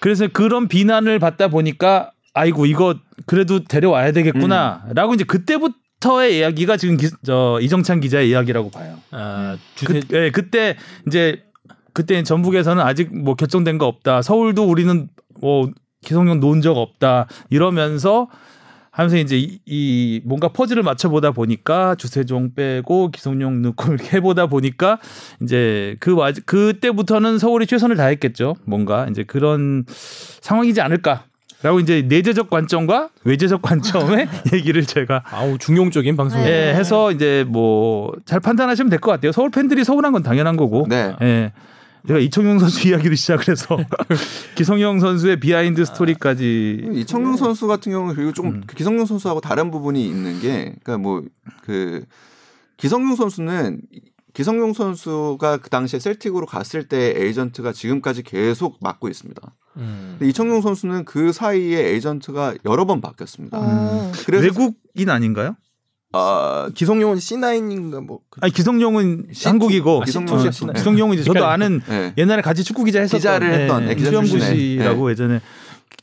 그래서 0.00 0.28
그런 0.28 0.68
비난을 0.68 1.18
받다 1.18 1.48
보니까 1.48 2.10
아이고 2.34 2.66
이거 2.66 2.94
그래도 3.24 3.64
데려와야 3.64 4.12
되겠구나라고 4.12 5.14
이제 5.14 5.24
그때부터의 5.24 6.38
이야기가 6.38 6.76
지금 6.76 6.96
기, 6.96 7.08
저 7.24 7.58
이정찬 7.62 8.00
기자의 8.00 8.28
이야기라고 8.28 8.70
봐요. 8.70 8.98
아, 9.10 9.56
그, 9.78 10.00
주세 10.00 10.02
예, 10.12 10.30
그때 10.30 10.76
이제 11.06 11.42
그때 11.94 12.22
전북에서는 12.22 12.82
아직 12.82 13.16
뭐 13.16 13.34
결정된 13.34 13.78
거 13.78 13.86
없다. 13.86 14.20
서울도 14.20 14.68
우리는 14.68 15.08
뭐 15.40 15.70
기성용 16.04 16.40
놓은 16.40 16.60
적 16.60 16.76
없다. 16.76 17.26
이러면서 17.48 18.28
하면서 18.96 19.18
이제 19.18 19.36
이, 19.38 19.58
이 19.66 20.20
뭔가 20.24 20.48
퍼즐을 20.48 20.82
맞춰 20.82 21.10
보다 21.10 21.30
보니까 21.30 21.94
주세종 21.96 22.54
빼고 22.54 23.10
기성용 23.10 23.60
넣고 23.60 23.92
이렇게 23.92 24.16
해보다 24.16 24.46
보니까 24.46 24.98
이제 25.42 25.96
그 26.00 26.14
와, 26.14 26.32
그때부터는 26.46 27.38
서울이 27.38 27.66
최선을 27.66 27.96
다했겠죠. 27.96 28.56
뭔가 28.64 29.06
이제 29.10 29.22
그런 29.22 29.84
상황이지 30.40 30.80
않을까. 30.80 31.24
라고 31.62 31.80
이제 31.80 32.02
내재적 32.06 32.48
관점과 32.50 33.08
외재적 33.24 33.60
관점의 33.62 34.28
얘기를 34.52 34.84
제가 34.84 35.24
아우 35.30 35.56
중용적인 35.58 36.14
방송. 36.16 36.40
네. 36.42 36.48
예, 36.70 36.74
해서 36.74 37.10
이제 37.12 37.44
뭐 37.48 38.12
잘 38.24 38.40
판단하시면 38.40 38.88
될 38.90 38.98
것 38.98 39.10
같아요. 39.10 39.32
서울 39.32 39.50
팬들이 39.50 39.82
서운한 39.84 40.12
건 40.12 40.22
당연한 40.22 40.56
거고. 40.56 40.86
네. 40.88 41.14
예. 41.22 41.52
제가 42.06 42.18
이청용 42.20 42.58
선수 42.58 42.86
이야기를 42.88 43.16
시작해서 43.16 43.78
기성용 44.56 45.00
선수의 45.00 45.40
비하인드 45.40 45.84
스토리까지 45.84 46.90
이청용 46.94 47.36
선수 47.36 47.66
같은 47.66 47.92
경우는 47.92 48.14
그리고 48.14 48.32
조금 48.32 48.50
음. 48.50 48.62
그 48.66 48.74
기성용 48.76 49.06
선수하고 49.06 49.40
다른 49.40 49.70
부분이 49.70 50.06
있는 50.06 50.40
게 50.40 50.74
그러니까 50.82 50.98
뭐 50.98 51.22
그 51.66 52.04
기성용 52.76 53.16
선수는 53.16 53.80
기성용 54.32 54.72
선수가 54.74 55.56
그 55.58 55.70
당시에 55.70 55.98
셀틱으로 55.98 56.46
갔을 56.46 56.86
때 56.86 57.14
에이전트가 57.16 57.72
지금까지 57.72 58.22
계속 58.22 58.76
맡고 58.80 59.08
있습니다. 59.08 59.54
음. 59.78 60.16
근데 60.18 60.28
이청용 60.30 60.60
선수는 60.60 61.04
그 61.06 61.32
사이에 61.32 61.88
에이전트가 61.92 62.54
여러 62.66 62.84
번 62.84 63.00
바뀌었습니다. 63.00 63.58
어. 63.58 64.12
그래서 64.26 64.44
외국인 64.44 65.10
아닌가요? 65.10 65.56
아, 66.12 66.68
기성용은 66.74 67.16
C9인가 67.18 68.00
뭐 68.04 68.20
그- 68.30 68.40
아니 68.42 68.52
기성용은 68.52 69.26
C2? 69.32 69.46
한국이고 69.48 70.02
아, 70.02 70.04
기성용 70.04 70.34
어, 70.34 70.42
C2. 70.42 70.74
기성용은 70.74 71.14
이제 71.14 71.24
저도. 71.24 71.44
아는 71.44 71.82
네. 71.88 72.14
옛날에 72.16 72.42
같이 72.42 72.64
축구 72.64 72.84
기자 72.84 73.00
했었던 73.00 73.18
기자를 73.18 73.52
했던, 73.52 73.82
예, 73.82 73.86
네, 73.88 73.94
기자 73.96 74.10
수영구. 74.10 74.38
씨라고 74.40 75.10
예전에 75.10 75.40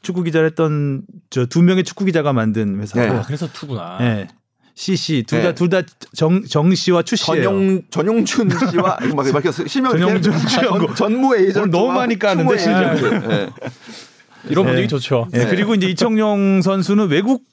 축구 0.01 0.23
기자를 0.23 0.47
했던 0.49 1.01
저 1.29 1.45
두 1.45 1.61
명의 1.61 1.83
축구 1.83 2.05
기자가 2.05 2.33
만든 2.33 2.79
회사고 2.81 2.99
네. 2.99 3.07
아, 3.09 3.21
그래서 3.25 3.47
투구나. 3.51 3.97
예. 4.01 4.27
CC 4.75 5.23
둘다 5.27 5.49
네. 5.49 5.55
둘다정 5.55 6.45
정 6.49 6.73
씨와 6.73 7.03
추 7.03 7.15
씨예요. 7.15 7.43
전용 7.43 7.81
전용춘 7.91 8.49
씨와 8.71 8.97
막 9.15 9.27
이렇게 9.27 9.51
실명 9.67 9.91
전용준 9.91 10.37
씨하고. 10.47 10.87
전, 10.87 10.95
전무 10.95 11.35
에이전트 11.35 11.59
오늘 11.59 11.69
너무 11.71 11.91
많이 11.93 12.17
까는데, 12.17 12.55
네. 12.55 13.49
이런 14.49 14.65
분위기 14.65 14.81
네. 14.81 14.87
좋죠. 14.87 15.27
예, 15.33 15.39
네. 15.39 15.45
그리고 15.47 15.75
이제 15.75 15.87
이청용 15.87 16.61
선수는 16.63 17.07
외국 17.09 17.43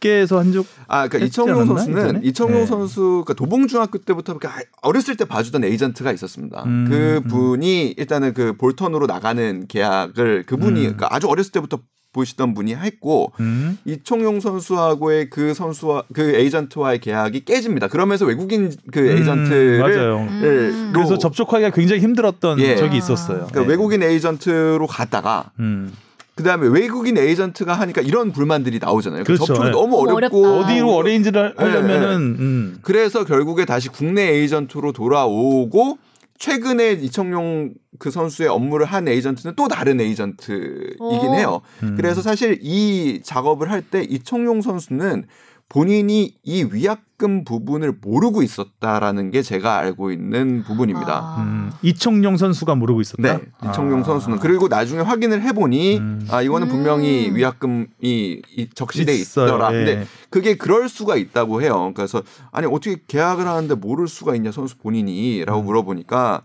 계에서 0.00 0.38
한 0.38 0.50
적 0.52 0.66
아, 0.88 1.06
그러니까 1.06 1.18
했지 1.18 1.26
이청용 1.28 1.66
선수는 1.66 1.98
예전에? 2.02 2.20
이청용 2.24 2.60
네. 2.60 2.66
선수 2.66 3.22
그러니까 3.24 3.34
도봉중학교 3.34 3.98
때부터 3.98 4.32
이렇게 4.32 4.48
아- 4.48 4.64
어렸을 4.82 5.16
때 5.16 5.24
봐주던 5.24 5.62
에이전트가 5.64 6.10
있었습니다. 6.12 6.62
음, 6.66 6.86
그 6.88 7.20
분이 7.28 7.94
일단은 7.96 8.34
그 8.34 8.54
볼턴으로 8.56 9.06
나가는 9.06 9.66
계약을 9.68 10.44
그분이 10.46 10.80
음. 10.80 10.96
그러니까 10.96 11.08
아주 11.14 11.28
어렸을 11.28 11.52
때부터 11.52 11.78
보시던 12.12 12.54
분이 12.54 12.74
했고 12.74 13.30
음. 13.38 13.78
이청용 13.84 14.40
선수하고의 14.40 15.30
그 15.30 15.54
선수와 15.54 16.02
그 16.12 16.34
에이전트와의 16.34 16.98
계약이 16.98 17.44
깨집니다. 17.44 17.86
그러면서 17.86 18.24
외국인 18.24 18.72
그 18.90 18.98
에이전트를 19.08 19.76
음, 19.76 19.80
맞아요. 19.80 20.16
음. 20.18 20.90
그래서 20.92 21.18
접촉하기가 21.18 21.70
굉장히 21.70 22.00
힘들었던 22.02 22.58
예. 22.58 22.74
적이 22.74 22.96
있었어요. 22.96 23.36
그러니까 23.46 23.60
네. 23.60 23.66
외국인 23.68 24.02
에이전트로 24.02 24.88
갔다가 24.88 25.52
음. 25.60 25.92
그다음에 26.34 26.68
외국인 26.68 27.18
에이전트가 27.18 27.74
하니까 27.74 28.00
이런 28.00 28.32
불만들이 28.32 28.78
나오잖아요. 28.78 29.24
그 29.24 29.34
그렇죠. 29.34 29.46
접촉이 29.46 29.66
네. 29.66 29.72
너무 29.72 29.96
너무 29.96 30.16
어렵고 30.16 30.46
어렵다. 30.46 30.72
어디로 30.72 30.94
어레인지를 30.94 31.54
네, 31.58 31.64
하려면은 31.64 32.16
음. 32.38 32.78
그래서 32.82 33.24
결국에 33.24 33.64
다시 33.64 33.88
국내 33.88 34.22
에이전트로 34.22 34.92
돌아오고 34.92 35.98
최근에 36.38 36.92
이청용 36.92 37.74
그 37.98 38.10
선수의 38.10 38.48
업무를 38.48 38.86
한 38.86 39.06
에이전트는 39.08 39.56
또 39.56 39.68
다른 39.68 40.00
에이전트이긴 40.00 40.96
오. 41.00 41.34
해요. 41.34 41.60
음. 41.82 41.94
그래서 41.96 42.22
사실 42.22 42.58
이 42.62 43.20
작업을 43.22 43.70
할 43.70 43.82
때 43.82 44.02
이청용 44.02 44.62
선수는 44.62 45.24
본인이 45.70 46.34
이 46.42 46.64
위약금 46.64 47.44
부분을 47.44 47.94
모르고 48.02 48.42
있었다라는 48.42 49.30
게 49.30 49.40
제가 49.40 49.76
알고 49.78 50.10
있는 50.10 50.64
부분입니다. 50.64 51.12
아. 51.16 51.36
음. 51.44 51.70
이청용 51.82 52.36
선수가 52.36 52.74
모르고 52.74 53.00
있었다. 53.00 53.22
네, 53.38 53.40
이청용 53.68 54.00
아. 54.00 54.02
선수는 54.02 54.40
그리고 54.40 54.66
나중에 54.66 55.00
확인을 55.00 55.42
해보니 55.42 55.98
음. 55.98 56.26
아 56.28 56.42
이거는 56.42 56.66
분명히 56.66 57.28
음. 57.28 57.36
위약금이 57.36 57.86
이- 58.02 58.68
적시돼 58.74 59.14
있어요. 59.14 59.46
있더라. 59.46 59.72
예. 59.72 59.76
근데 59.84 60.06
그게 60.28 60.56
그럴 60.56 60.88
수가 60.88 61.14
있다고 61.14 61.62
해요. 61.62 61.92
그래서 61.94 62.20
아니 62.50 62.66
어떻게 62.66 62.96
계약을 63.06 63.46
하는데 63.46 63.72
모를 63.76 64.08
수가 64.08 64.34
있냐 64.34 64.50
선수 64.50 64.74
음. 64.74 64.82
본인이라고 64.82 65.62
물어보니까 65.62 66.42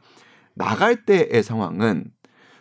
나갈 0.54 1.04
때의 1.04 1.42
상황은 1.42 2.06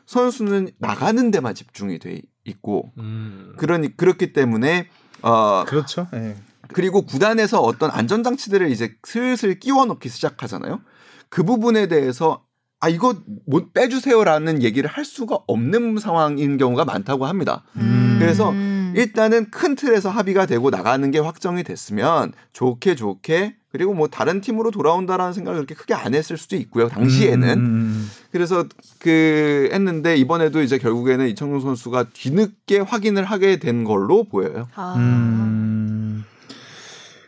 선수는 0.07 0.71
나가는 0.79 1.31
데만 1.31 1.55
집중이 1.55 1.99
돼 1.99 2.23
있고 2.47 2.91
음. 2.97 3.53
그러니 3.59 3.99
그렇기 3.99 4.33
때문에 4.33 4.89
어 5.21 5.65
그렇죠. 5.67 6.07
예. 6.15 6.37
그리고 6.75 7.03
구단에서 7.03 7.61
어떤 7.61 7.91
안전장치들을 7.93 8.69
이제 8.71 8.97
슬슬 9.07 9.61
끼워 9.61 9.85
넣기 9.87 10.09
시작하잖아요. 10.09 10.81
그 11.29 11.45
부분에 11.45 11.87
대해서 11.87 12.43
아 12.81 12.89
이거 12.89 13.15
못 13.47 13.73
빼주세요라는 13.73 14.63
얘기를 14.63 14.91
할 14.91 15.05
수가 15.05 15.39
없는 15.47 15.99
상황인 15.99 16.59
경우가 16.59 16.85
많다고 16.85 17.27
합니다. 17.27 17.63
음. 17.77 18.17
그래서 18.19 18.51
음. 18.51 18.93
일단은 18.97 19.51
큰 19.51 19.77
틀에서 19.77 20.11
합의가 20.11 20.47
되고 20.47 20.69
나가는 20.71 21.09
게 21.13 21.21
확정이 21.21 21.63
됐으면 21.63 22.33
좋게 22.53 22.97
좋게 22.97 23.55
그리고 23.71 23.95
뭐 23.95 24.09
다른 24.09 24.41
팀으로 24.41 24.73
돌아온다라는 24.73 25.33
생각을 25.33 25.59
그렇게 25.59 25.75
크게 25.77 25.95
안 25.95 26.13
했을 26.15 26.37
수도 26.37 26.57
있고요. 26.57 26.89
당시에는 26.89 27.49
음, 27.51 27.65
음, 27.65 28.11
그래서 28.33 28.65
그 28.99 29.69
했는데 29.73 30.17
이번에도 30.17 30.61
이제 30.61 30.79
결국에는 30.79 31.29
이청용 31.29 31.61
선수가 31.61 32.07
뒤늦게 32.13 32.81
확인을 32.81 33.25
하게 33.25 33.59
된 33.59 33.85
걸로 33.85 34.25
보여요. 34.25 34.67
아. 34.75 34.95
음. 34.97 36.04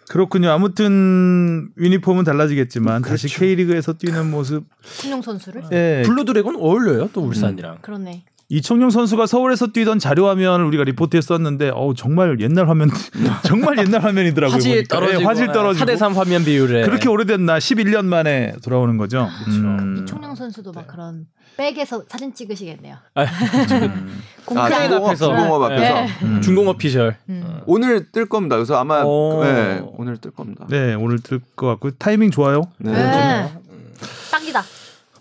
그렇군요. 0.09 0.51
아무튼 0.51 1.69
유니폼은 1.79 2.25
달라지겠지만 2.25 3.03
다시 3.03 3.29
K리그에서 3.29 3.95
뛰는 3.95 4.31
모습. 4.31 4.65
청용 5.01 5.23
선수를? 5.23 5.63
예. 5.73 6.03
Blue 6.07 6.25
Dragon 6.25 6.57
어울려요 6.57 7.11
또 7.13 7.23
울산이랑. 7.23 7.79
그러네. 7.83 8.25
이청용 8.49 8.91
선수가 8.91 9.27
서울에서 9.27 9.73
뛰던 9.73 9.99
자료 9.99 10.29
화면을 10.29 10.65
우리가 10.67 10.85
리포트에 10.85 11.21
썼는데 11.21 11.71
어우 11.71 11.95
정말 11.97 12.39
옛날 12.39 12.69
화면 12.69 12.89
정말 13.45 13.77
옛날 13.79 14.03
화면이더라고요. 14.05 14.55
화질 14.55 14.73
보니까. 14.77 14.95
떨어지고 14.97 15.21
예, 15.21 15.25
화질 15.25 15.47
떨어지고 15.49 15.85
4대 15.85 15.97
3 15.97 16.13
화면 16.13 16.45
비율에 16.45 16.83
그렇게 16.85 17.09
오래됐나 17.09 17.59
11년 17.59 18.05
만에 18.05 18.53
돌아오는 18.63 18.97
거죠. 18.99 19.27
음. 19.49 20.03
이청용 20.05 20.37
선수도 20.37 20.71
막 20.71 20.87
그런 20.87 21.27
백에서 21.57 22.03
사진 22.09 22.35
찍으시겠네요. 22.35 22.97
아, 23.15 23.23
음. 23.23 23.27
아, 23.27 24.45
공평 24.45 24.71
중공업, 24.83 25.07
앞에서. 25.09 25.27
중공업 25.27 25.63
앞에서 25.63 25.95
네. 25.95 26.09
음. 26.23 26.41
중공업 26.43 26.79
피셜. 26.79 27.17
음. 27.29 27.61
오늘 27.67 28.11
뜰 28.13 28.27
겁니다. 28.27 28.57
그래서 28.57 28.77
아마 28.79 29.03
오. 29.03 29.43
네, 29.43 29.83
오늘 29.97 30.19
뜰 30.19 30.31
겁니다. 30.31 30.67
네 30.69 30.95
오늘 30.95 31.19
들것 31.21 31.57
같고 31.57 31.93
타이밍 31.93 32.31
좋아요. 32.31 32.63
네. 32.79 32.93
네. 32.93 33.53
딱이다. 34.31 34.63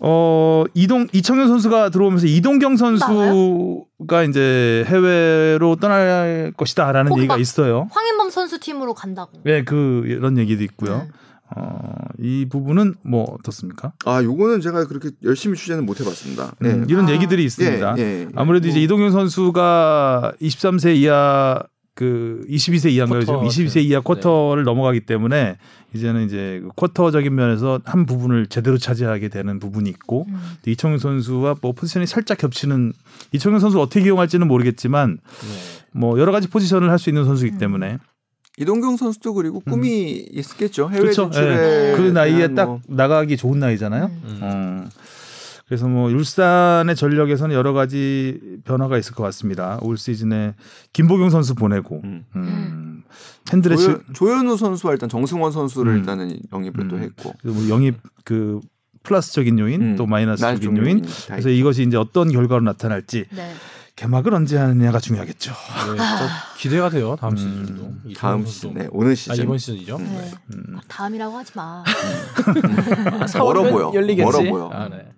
어 0.00 0.64
이동 0.74 1.06
이청용 1.14 1.48
선수가 1.48 1.88
들어오면서 1.88 2.26
이동경 2.26 2.76
선수가 2.76 4.24
이제 4.28 4.84
해외로 4.86 5.76
떠날 5.76 6.52
것이다라는 6.54 7.16
얘기가 7.16 7.34
막- 7.34 7.40
있어요. 7.40 7.88
황인범 7.90 8.28
선수 8.28 8.60
팀으로 8.60 8.92
간다고. 8.92 9.32
네, 9.42 9.64
그 9.64 10.02
이런 10.06 10.36
얘기도 10.36 10.62
있고요. 10.64 10.98
네. 10.98 11.08
어, 11.54 11.92
이 12.18 12.46
부분은 12.48 12.94
뭐 13.04 13.24
어떻습니까? 13.38 13.92
아, 14.04 14.22
요거는 14.22 14.60
제가 14.60 14.86
그렇게 14.86 15.10
열심히 15.22 15.56
취재는 15.56 15.86
못 15.86 16.00
해봤습니다. 16.00 16.54
예. 16.64 16.68
음, 16.68 16.86
이런 16.88 17.06
아. 17.08 17.12
얘기들이 17.12 17.44
있습니다. 17.44 17.94
예, 17.98 18.02
예. 18.02 18.28
아무래도 18.34 18.66
이제 18.68 18.78
뭐, 18.78 18.84
이동경 18.84 19.12
선수가 19.12 20.32
23세 20.40 20.96
이하 20.96 21.62
그 21.94 22.44
22세 22.50 22.90
이하인가요? 22.90 23.20
지금 23.20 23.36
쿼터, 23.36 23.48
22세 23.48 23.82
이하 23.84 24.00
쿼터를 24.00 24.64
넘어가기 24.64 25.06
때문에 25.06 25.56
이제는 25.94 26.26
이제 26.26 26.60
그 26.62 26.68
쿼터적인 26.76 27.34
면에서 27.34 27.80
한 27.84 28.04
부분을 28.04 28.48
제대로 28.48 28.76
차지하게 28.76 29.28
되는 29.28 29.58
부분이 29.58 29.88
있고 29.88 30.26
음. 30.28 30.36
또 30.62 30.70
이청용 30.70 30.98
선수와 30.98 31.54
뭐 31.62 31.72
포지션이 31.72 32.06
살짝 32.06 32.36
겹치는 32.36 32.92
이청용 33.32 33.60
선수 33.60 33.80
어떻게 33.80 34.04
이용할지는 34.04 34.46
모르겠지만 34.46 35.16
네. 35.16 35.48
뭐 35.92 36.18
여러 36.20 36.32
가지 36.32 36.48
포지션을 36.48 36.90
할 36.90 36.98
수 36.98 37.08
있는 37.08 37.24
선수이기 37.24 37.56
음. 37.56 37.58
때문에 37.58 37.98
이동경 38.58 38.96
선수도 38.96 39.34
그리고 39.34 39.60
꿈이 39.60 40.12
있겠죠. 40.32 40.88
해외 40.88 41.00
그렇죠. 41.02 41.24
진출에 41.30 41.94
그 41.96 42.02
나이에 42.02 42.36
대한 42.38 42.54
딱뭐 42.54 42.80
나가기 42.88 43.36
좋은 43.36 43.58
나이잖아요. 43.60 44.06
음. 44.06 44.22
음. 44.24 44.38
어. 44.42 44.88
그래서 45.66 45.88
뭐 45.88 46.08
울산의 46.08 46.94
전력에서는 46.94 47.54
여러 47.54 47.72
가지 47.72 48.40
변화가 48.64 48.98
있을 48.98 49.14
것 49.14 49.24
같습니다. 49.24 49.78
올 49.82 49.98
시즌에 49.98 50.54
김보경 50.92 51.28
선수 51.30 51.54
보내고 51.54 52.00
음. 52.04 52.24
음. 52.36 53.02
팬들의 53.50 53.76
조현, 53.76 54.02
질- 54.06 54.14
조현우 54.14 54.56
선수와 54.56 54.92
일단 54.94 55.08
정승원 55.08 55.52
선수를 55.52 55.92
음. 55.92 55.98
일단은 55.98 56.38
영입을 56.52 56.88
또 56.88 56.96
음. 56.96 57.02
했고 57.02 57.34
그리고 57.42 57.58
뭐 57.60 57.68
영입 57.68 57.96
그 58.24 58.60
플러스적인 59.02 59.58
요인 59.58 59.82
음. 59.82 59.96
또 59.96 60.06
마이너스적인 60.06 60.60
좀 60.62 60.76
요인. 60.78 61.02
다 61.02 61.08
그래서 61.28 61.48
이것이 61.50 61.82
이제 61.82 61.96
어떤 61.96 62.30
결과로 62.30 62.62
나타날지 62.62 63.26
네. 63.34 63.52
개막을 63.96 64.34
언제 64.34 64.58
하느냐가 64.58 65.00
중요하겠죠. 65.00 65.52
네, 65.52 65.98
기대가 66.58 66.90
돼요 66.90 67.16
다음 67.18 67.32
음. 67.32 67.36
시즌도. 67.38 68.14
다음. 68.14 68.44
시즌, 68.44 68.74
네, 68.74 68.88
오늘 68.90 69.12
아 69.12 69.14
시즌 69.14 69.44
이번 69.44 69.56
시즌이죠. 69.56 69.96
네. 69.96 70.32
음. 70.52 70.76
아, 70.76 70.80
다음이라고 70.86 71.34
하지 71.34 71.52
마. 71.54 71.82
아, 71.82 71.84
멀어 73.38 73.62
4월이면 73.62 73.70
보여. 73.72 73.92
열리겠지? 73.94 74.22
멀어 74.22 74.50
보여. 74.50 74.70
아, 74.70 74.88
네. 74.90 75.08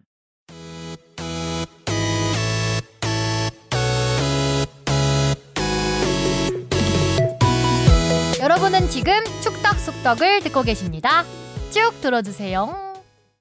여러분은 8.41 8.89
지금 8.91 9.13
축덕 9.43 9.77
속덕을 9.77 10.43
듣고 10.45 10.63
계십니다. 10.63 11.25
쭉 11.73 11.93
들어주세요. 12.01 12.95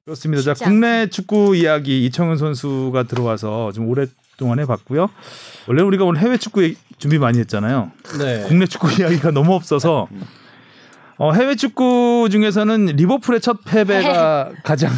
그렇습니다. 0.04 0.56
자, 0.56 0.66
국내 0.66 1.08
축구 1.12 1.56
이야기 1.56 2.06
이청은 2.06 2.38
선수가 2.38 3.04
들어와서 3.04 3.72
좀 3.74 3.88
오랫 3.88 4.10
동안 4.38 4.60
해봤고요. 4.60 5.10
원래 5.68 5.82
우리가 5.82 6.06
오늘 6.06 6.22
해외 6.22 6.38
축구 6.38 6.72
준비 6.98 7.18
많이 7.18 7.40
했잖아요. 7.40 7.92
네. 8.20 8.44
국내 8.48 8.66
축구 8.66 8.88
이야기가 9.02 9.32
너무 9.32 9.54
없어서 9.54 10.08
어, 11.20 11.34
해외 11.34 11.56
축구 11.56 12.28
중에서는 12.32 12.86
리버풀의 12.86 13.42
첫 13.42 13.58
패배가 13.66 14.52
가장 14.64 14.92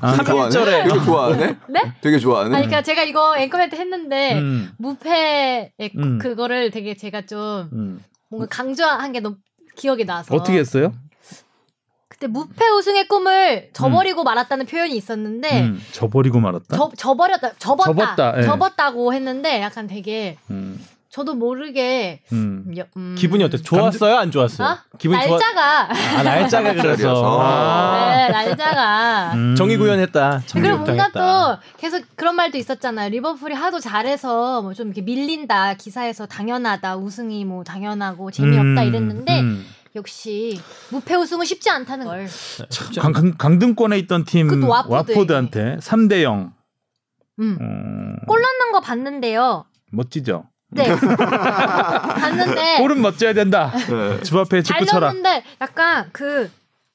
아, 0.00 0.14
삼- 0.14 0.26
좋아하네. 0.26 0.50
삼일절에. 0.50 0.84
되게 0.88 1.04
좋아하네. 1.04 1.56
네? 1.68 1.92
되게 2.00 2.18
좋아하네. 2.18 2.48
아니, 2.56 2.66
그러니까 2.66 2.82
제가 2.82 3.04
이거 3.04 3.36
앵커멘트 3.38 3.76
했는데 3.76 4.38
음, 4.38 4.70
무패의 4.78 5.70
음. 5.96 6.18
그거를 6.18 6.70
되게 6.72 6.96
제가 6.96 7.22
좀 7.26 7.68
음. 7.72 8.00
뭔가 8.28 8.48
강조한 8.50 9.12
게 9.12 9.20
너무 9.20 9.36
기억이 9.76 10.04
나서 10.04 10.34
어떻게 10.34 10.58
했어요? 10.58 10.92
그때 12.22 12.26
무패 12.28 12.68
우승의 12.68 13.08
꿈을 13.08 13.70
저버리고 13.72 14.22
말았다는 14.22 14.66
표현이 14.66 14.96
있었는데 14.96 15.62
음, 15.62 15.82
저버리고 15.92 16.38
말았다. 16.38 16.76
저 16.76 16.90
저버렸다 16.96 17.52
접었다 17.58 17.92
접었다, 17.92 18.38
예. 18.38 18.42
접었다고 18.42 19.12
했는데 19.12 19.60
약간 19.60 19.88
되게 19.88 20.36
음, 20.50 20.78
저도 21.10 21.34
모르게 21.34 22.20
음. 22.32 22.72
여- 22.78 22.84
음, 22.96 23.16
기분이 23.18 23.42
어땠어요? 23.42 23.64
좋았어요? 23.64 24.16
안 24.16 24.30
좋았어요? 24.30 24.68
어? 24.68 24.78
기분이 24.98 25.20
좋아. 25.26 25.30
날짜가 25.36 25.88
아 26.18 26.22
날짜가 26.22 26.72
그래서. 26.74 26.88
날짜라서. 26.88 27.40
아. 27.42 28.16
네 28.16 28.28
날짜가 28.28 29.32
음. 29.34 29.54
정의 29.56 29.76
구현했다. 29.78 30.42
그리고 30.52 30.68
뭔가 30.78 30.84
정의역당했다. 31.10 31.56
또 31.56 31.58
계속 31.78 32.04
그런 32.14 32.36
말도 32.36 32.56
있었잖아요. 32.58 33.08
리버풀이 33.10 33.54
하도 33.54 33.80
잘해서 33.80 34.62
뭐 34.62 34.72
좀 34.74 34.86
이렇게 34.88 35.02
밀린다. 35.02 35.74
기사에서 35.74 36.26
당연하다. 36.26 36.96
우승이 36.98 37.44
뭐 37.44 37.64
당연하고 37.64 38.30
재미없다 38.30 38.82
음, 38.82 38.86
이랬는데 38.88 39.40
음. 39.40 39.66
역시 39.94 40.58
무패 40.90 41.14
우승은 41.16 41.44
쉽지 41.44 41.70
않다는 41.70 42.06
걸. 42.06 42.26
쉽지 42.28 42.98
강, 43.00 43.12
강, 43.12 43.36
강등권에 43.36 43.98
있던 44.00 44.24
팀 44.24 44.48
그것도 44.48 44.68
와포드에게. 44.70 45.18
와포드 45.18 45.32
한테 45.32 45.76
3대 45.80 46.22
0. 46.22 46.52
음. 47.40 47.58
음, 47.60 48.16
골 48.26 48.40
넣는 48.40 48.72
거 48.72 48.80
봤는데요. 48.80 49.64
멋지죠. 49.90 50.44
네. 50.70 50.84
봤는데 50.96 52.78
골은 52.78 53.02
멋져야 53.02 53.34
된다. 53.34 53.70
네. 53.88 54.22
집 54.22 54.34
앞에 54.36 54.62
잘 54.62 54.78
축구 54.78 54.86
쳐라. 54.90 55.08
넣었는데 55.12 55.44
약간 55.60 56.08
그, 56.12 56.50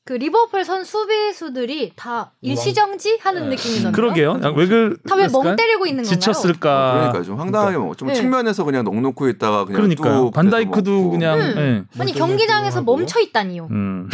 그 0.08 0.14
리버풀 0.14 0.64
선 0.64 0.86
수비수들이 0.86 1.92
다 1.98 2.32
일시정지 2.40 3.20
하는 3.22 3.50
네. 3.50 3.58
느낌이 3.58 3.84
나요. 3.84 3.92
그러게요. 3.92 4.40
왜 4.56 4.66
그? 4.66 4.96
다왜 5.06 5.28
멍 5.28 5.58
때리고 5.58 5.86
있는 5.86 6.06
건가요? 6.06 6.18
지쳤을까? 6.18 6.94
그러니까 6.94 7.24
좀 7.24 7.38
황당하게 7.38 7.76
뭐좀 7.76 8.08
네. 8.08 8.14
측면에서 8.14 8.64
그냥 8.64 8.86
넉넉고 8.86 9.28
있다가 9.28 9.66
그냥 9.66 9.82
그러니까요. 9.82 10.14
뚝 10.22 10.32
반다이크도 10.32 10.92
먹고. 10.92 11.12
그냥 11.12 11.40
음. 11.42 11.86
예. 11.98 12.02
아니 12.02 12.14
경기장에서. 12.14 12.84
멈춰 12.84 13.20
있다니요. 13.20 13.68
음. 13.70 14.10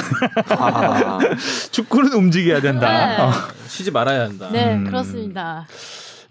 아, 0.58 1.20
축구는 1.70 2.14
움직여야 2.14 2.60
된다. 2.62 2.90
네. 2.90 3.22
어. 3.22 3.32
쉬지 3.68 3.92
말아야 3.92 4.22
한다. 4.22 4.50
네, 4.52 4.74
음. 4.74 4.86
그렇습니다. 4.86 5.68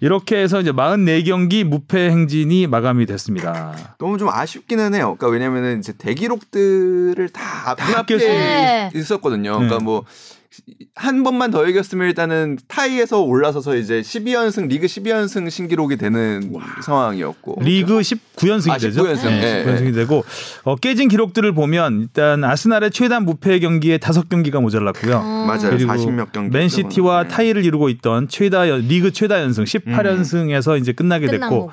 이렇게 0.03 0.37
해서 0.37 0.61
이제 0.61 0.73
44경기 0.73 1.63
무패 1.63 2.11
행진이 2.11 2.67
마감이 2.67 3.07
됐습니다. 3.07 3.95
너무 3.99 4.19
좀 4.19 4.31
아쉽기는 4.31 4.95
해요. 4.95 5.15
그러니까 5.17 5.29
왜냐면은 5.29 5.79
이제 5.79 5.93
대기록들을 5.97 7.29
다다 7.29 7.87
눈앞에. 7.87 8.19
네. 8.19 8.91
있었거든요. 8.97 9.53
네. 9.53 9.57
그러니까 9.59 9.79
뭐 9.79 10.05
한 10.95 11.23
번만 11.23 11.51
더 11.51 11.67
이겼으면 11.67 12.07
일단은 12.09 12.59
타이에서 12.69 13.21
올라서서 13.23 13.77
이제 13.77 14.01
12연승 14.03 14.69
리그 14.69 14.87
12연승 14.87 15.49
신기록이 15.51 15.97
되는 15.97 16.53
상황이었고 16.83 17.59
리그 17.63 17.99
19연승이 18.01 18.71
아, 18.71 18.79
되죠. 18.79 19.03
19연승. 19.03 19.25
네. 19.25 19.65
19연승이 19.65 19.95
되고 19.95 20.25
어, 20.65 20.77
깨진 20.77 21.09
기록들을 21.09 21.53
보면 21.53 22.01
일단 22.03 22.45
아스날의 22.45 22.91
최다 22.91 23.21
무패 23.21 23.61
경기에 23.61 23.99
5경기가 23.99 24.61
모자랐고요. 24.61 25.17
음. 25.19 25.47
맞아요. 25.47 25.71
그리고 25.71 25.93
40몇 25.93 26.33
경기 26.33 26.57
맨시티와 26.57 27.23
때문에. 27.23 27.35
타이를 27.35 27.65
이루고 27.65 27.89
있던 27.89 28.29
최다 28.29 28.69
연- 28.69 28.81
리그 28.83 29.11
최다 29.13 29.41
연승 29.41 29.65
18연승에서 29.65 30.79
이제 30.81 30.93
끝나게 30.93 31.27
됐고 31.29 31.69
거. 31.69 31.73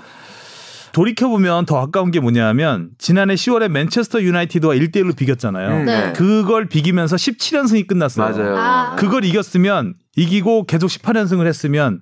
돌이켜 0.99 1.29
보면 1.29 1.65
더 1.65 1.77
아까운 1.79 2.11
게 2.11 2.19
뭐냐면 2.19 2.89
지난해 2.97 3.35
10월에 3.35 3.69
맨체스터 3.69 4.21
유나이티드와 4.21 4.75
1대1로 4.75 5.15
비겼잖아요. 5.15 5.69
음, 5.69 5.85
네. 5.85 6.11
그걸 6.11 6.67
비기면서 6.67 7.15
17연승이 7.15 7.87
끝났어요. 7.87 8.35
맞아요. 8.35 8.57
아. 8.57 8.95
그걸 8.97 9.23
이겼으면 9.23 9.93
이기고 10.17 10.65
계속 10.65 10.87
18연승을 10.87 11.47
했으면 11.47 12.01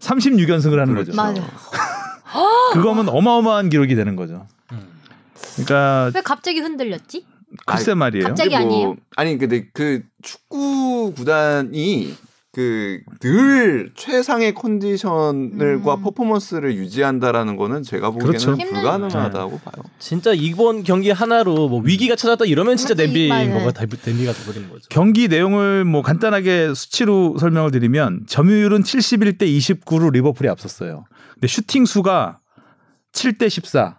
36연승을 0.00 0.78
하는 0.78 0.94
그렇죠. 0.94 1.12
거죠. 1.12 1.14
맞아. 1.14 1.42
그거면 2.72 3.10
어마어마한 3.10 3.68
기록이 3.68 3.94
되는 3.94 4.16
거죠. 4.16 4.46
그러니까 5.56 6.10
왜 6.14 6.22
갑자기 6.22 6.60
흔들렸지? 6.60 7.26
글쎄 7.66 7.92
말이에요. 7.92 8.28
갑자기 8.28 8.50
뭐- 8.50 8.58
아니에요? 8.60 8.96
아니 9.16 9.36
근데 9.36 9.66
그 9.74 10.00
축구 10.22 11.12
구단이 11.14 12.14
그 12.52 13.02
늘 13.20 13.92
최상의 13.94 14.54
컨디션을과 14.54 15.94
음. 15.94 16.02
퍼포먼스를 16.02 16.74
유지한다라는 16.76 17.56
거는 17.56 17.82
제가 17.82 18.10
보기에는 18.10 18.38
그렇죠. 18.38 18.56
불가능하다고 18.56 19.58
봐요. 19.58 19.84
진짜 19.98 20.32
이번 20.32 20.82
경기 20.82 21.10
하나로 21.10 21.68
뭐 21.68 21.80
위기가 21.82 22.16
찾았다 22.16 22.46
이러면 22.46 22.76
진짜 22.76 22.94
냄비. 22.94 23.28
뭐가 23.28 23.72
다- 23.72 23.84
냄비가 24.06 24.32
돼버리는 24.32 24.68
거죠. 24.70 24.86
경기 24.88 25.28
내용을 25.28 25.84
뭐 25.84 26.00
간단하게 26.02 26.72
수치로 26.74 27.36
설명을 27.38 27.70
드리면 27.70 28.24
점유율은 28.26 28.82
71대 28.82 29.42
29로 29.42 30.10
리버풀이 30.12 30.48
앞섰어요. 30.48 31.04
근데 31.34 31.46
슈팅 31.48 31.84
수가 31.84 32.40
7대 33.12 33.48
14. 33.50 33.98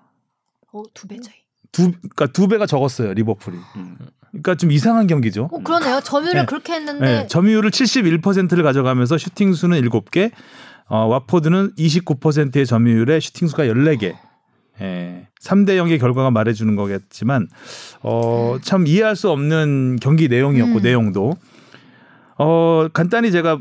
어, 0.74 0.84
두 0.94 1.08
배 1.08 1.20
차이. 1.20 1.36
두 1.72 1.92
그러니까 1.92 2.26
두 2.28 2.48
배가 2.48 2.66
적었어요, 2.66 3.14
리버풀이. 3.14 3.58
음. 3.76 3.98
그러니까 4.32 4.56
좀 4.56 4.72
이상한 4.72 5.08
경기죠. 5.08 5.50
어, 5.52 5.60
그러네요. 5.60 6.02
점유를 6.02 6.42
네. 6.42 6.46
그렇게 6.46 6.74
했는데 6.74 7.06
네, 7.06 7.28
점유율을 7.28 7.72
71%를 7.72 8.64
가져가면서 8.64 9.18
슈팅 9.18 9.54
수는 9.54 9.82
7개, 9.82 10.32
어, 10.88 11.06
왓포드는 11.06 11.74
29%의 11.78 12.66
점유율에 12.66 13.20
슈팅 13.20 13.48
수가 13.48 13.66
14개. 13.66 14.16
예. 14.82 15.28
3대 15.42 15.72
0의 15.72 16.00
결과가 16.00 16.32
말해 16.32 16.54
주는 16.54 16.76
거겠지만 16.76 17.48
어, 18.02 18.58
참 18.62 18.88
이해할 18.88 19.16
수 19.16 19.30
없는 19.30 19.98
경기 20.02 20.28
내용이었고 20.28 20.78
음. 20.78 20.82
내용도 20.82 21.36
어, 22.38 22.88
간단히 22.94 23.32
제가 23.32 23.60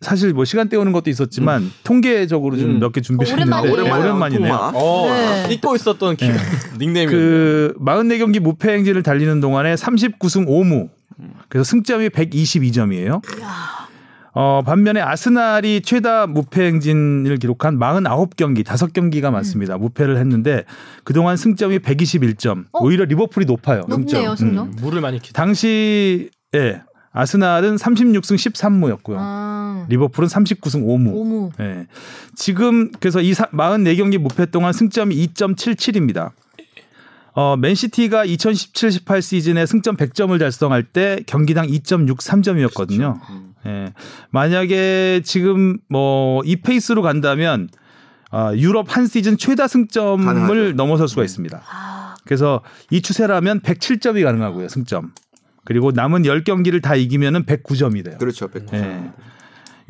사실 0.00 0.32
뭐 0.34 0.44
시간 0.44 0.68
때우는 0.68 0.92
것도 0.92 1.08
있었지만 1.10 1.70
통계적으로 1.82 2.56
좀 2.58 2.70
음. 2.70 2.80
몇개 2.80 3.00
준비했는데. 3.00 3.62
네, 3.62 3.72
오랜만에 3.72 4.02
오랜만이네요. 4.04 4.48
통화. 4.52 4.72
어, 4.74 5.06
네. 5.08 5.54
잊고 5.54 5.74
있었던 5.74 6.16
기 6.16 6.26
닉네임이 6.78 7.10
그 7.10 7.74
44경기 7.80 8.40
무패 8.40 8.72
행진을 8.74 9.02
달리는 9.02 9.40
동안에 9.40 9.74
39승 9.74 10.46
5무. 10.46 10.90
그래서 11.48 11.64
승점이 11.64 12.10
122점이에요. 12.10 13.22
어, 14.38 14.62
반면에 14.66 15.00
아스날이 15.00 15.80
최다 15.80 16.26
무패 16.26 16.62
행진을 16.66 17.38
기록한 17.38 17.78
49경기, 17.78 18.64
5경기가 18.64 19.30
많습니다. 19.30 19.78
무패를 19.78 20.18
했는데 20.18 20.64
그동안 21.04 21.38
승점이 21.38 21.78
121점. 21.78 22.64
어? 22.72 22.80
오히려 22.82 23.06
리버풀이 23.06 23.46
높아요. 23.46 23.84
높네요, 23.88 24.36
승점. 24.36 24.36
승점. 24.36 24.66
음. 24.66 24.72
물을 24.82 25.00
많이 25.00 25.20
기. 25.20 25.32
당시 25.32 26.28
예. 26.54 26.82
아스날은 27.18 27.76
36승 27.76 28.34
13무였고요. 28.36 29.16
아, 29.18 29.86
리버풀은 29.88 30.28
39승 30.28 30.84
5무. 30.84 31.14
오무. 31.14 31.50
예. 31.60 31.86
지금 32.34 32.90
그래서 33.00 33.22
이 33.22 33.32
사- 33.32 33.46
44경기 33.50 34.18
무패 34.18 34.46
동안 34.50 34.74
승점이 34.74 35.16
2.77입니다. 35.28 36.32
어, 37.32 37.56
맨시티가 37.56 38.26
2017-18 38.26 39.22
시즌에 39.22 39.64
승점 39.64 39.96
100점을 39.96 40.38
달성할 40.38 40.82
때 40.82 41.20
경기당 41.26 41.66
2.63점이었거든요. 41.68 43.18
음. 43.30 43.54
예. 43.66 43.92
만약에 44.30 45.22
지금 45.24 45.78
뭐 45.88 46.42
이 46.44 46.56
페이스로 46.56 47.00
간다면 47.00 47.68
아, 48.30 48.52
유럽 48.54 48.94
한 48.94 49.06
시즌 49.06 49.38
최다 49.38 49.68
승점을 49.68 50.22
가능하죠. 50.24 50.72
넘어설 50.72 51.08
수가 51.08 51.24
있습니다. 51.24 51.62
아, 51.66 52.14
그래서 52.26 52.60
이 52.90 53.00
추세라면 53.00 53.60
107점이 53.60 54.22
가능하고요, 54.24 54.68
승점. 54.68 55.12
그리고 55.66 55.90
남은 55.90 56.22
10경기를 56.22 56.80
다 56.80 56.94
이기면은 56.94 57.44
109점이 57.44 58.04
돼요. 58.04 58.16
그렇죠. 58.18 58.48
100. 58.48 58.72
예. 58.72 59.10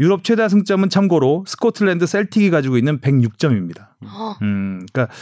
유럽 0.00 0.24
최다 0.24 0.48
승점은 0.48 0.90
참고로 0.90 1.44
스코틀랜드 1.46 2.06
셀틱이 2.06 2.50
가지고 2.50 2.76
있는 2.76 2.98
106점입니다. 2.98 3.88
어, 4.05 4.36
음, 4.42 4.86
그러니까 4.92 5.12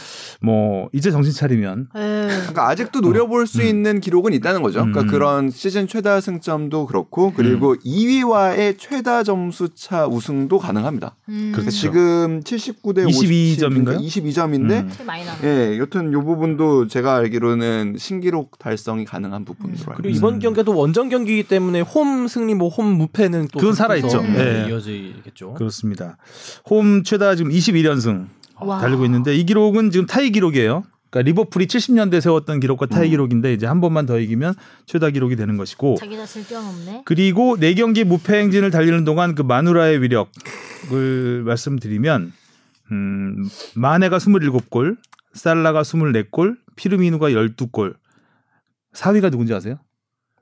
뭐 0.41 0.89
이제 0.93 1.09
정신 1.09 1.33
차리면 1.33 1.87
에. 1.95 2.27
그러니까 2.27 2.67
아직도 2.69 2.99
노려볼 3.01 3.47
수 3.47 3.63
있는 3.63 3.99
기록은 3.99 4.33
있다는 4.33 4.61
거죠. 4.61 4.79
그러니까 4.79 5.01
음. 5.01 5.07
그런 5.07 5.49
시즌 5.49 5.87
최다 5.87 6.21
승점도 6.21 6.85
그렇고 6.85 7.33
그리고 7.35 7.75
2위와의 7.77 8.77
최다 8.77 9.23
점수 9.23 9.69
차 9.73 10.05
우승도 10.05 10.59
가능합니다. 10.59 11.15
음. 11.29 11.51
그렇죠. 11.53 11.71
지금 11.71 12.41
79대 12.41 13.09
22 13.09 13.57
점인가요? 13.57 13.97
22점인데 13.99 14.71
음. 14.83 14.89
제일 14.91 15.05
많이 15.05 15.25
나네. 15.25 15.39
예, 15.43 15.79
여튼 15.79 16.13
요 16.13 16.23
부분도 16.23 16.87
제가 16.87 17.15
알기로는 17.15 17.95
신기록 17.97 18.59
달성이 18.59 19.05
가능한 19.05 19.45
부분으로 19.45 19.77
알고 19.79 19.93
그리고 19.95 20.09
있습니다. 20.09 20.17
이번 20.27 20.39
경기도 20.39 20.75
원정 20.75 21.09
경기이기 21.09 21.47
때문에 21.47 21.81
홈 21.81 22.27
승리 22.27 22.53
뭐 22.53 22.75
홈 22.75 22.97
무패는 22.97 23.47
또 23.53 23.59
그건 23.59 23.73
살아 23.73 23.95
있죠. 23.95 24.21
계속 24.21 24.25
예. 24.37 24.65
이어지겠죠. 24.67 25.53
그렇습니다. 25.53 26.17
홈 26.69 27.03
최다 27.03 27.35
지금 27.35 27.51
21연승 27.51 28.27
와. 28.61 28.79
달리고 28.79 29.05
있는데 29.05 29.35
이 29.35 29.45
기록은 29.45 29.91
지금 29.91 30.05
타이 30.05 30.31
기록이에요. 30.31 30.83
그러니까 31.09 31.29
리버풀이 31.29 31.67
70년대 31.67 32.19
세웠던 32.19 32.59
기록과 32.59 32.87
타이 32.87 33.09
기록인데 33.09 33.53
이제 33.53 33.65
한 33.65 33.79
번만 33.79 34.05
더 34.05 34.19
이기면 34.19 34.53
최다 34.85 35.11
기록이 35.11 35.35
되는 35.35 35.55
것이고 35.55 35.95
자기가 35.97 36.25
쓸데없 36.25 36.65
없네. 36.65 37.03
그리고 37.05 37.57
네 37.57 37.73
경기 37.73 38.03
무패 38.03 38.37
행진을 38.37 38.71
달리는 38.71 39.03
동안 39.05 39.35
그 39.35 39.41
마누라의 39.41 40.01
위력을 40.01 41.43
말씀드리면 41.45 42.33
음, 42.91 43.49
마네가 43.75 44.17
27골, 44.17 44.97
살라가 45.33 45.81
24골, 45.81 46.57
피르미누가 46.75 47.29
12골. 47.29 47.95
4위가 48.93 49.31
누군지 49.31 49.53
아세요? 49.53 49.77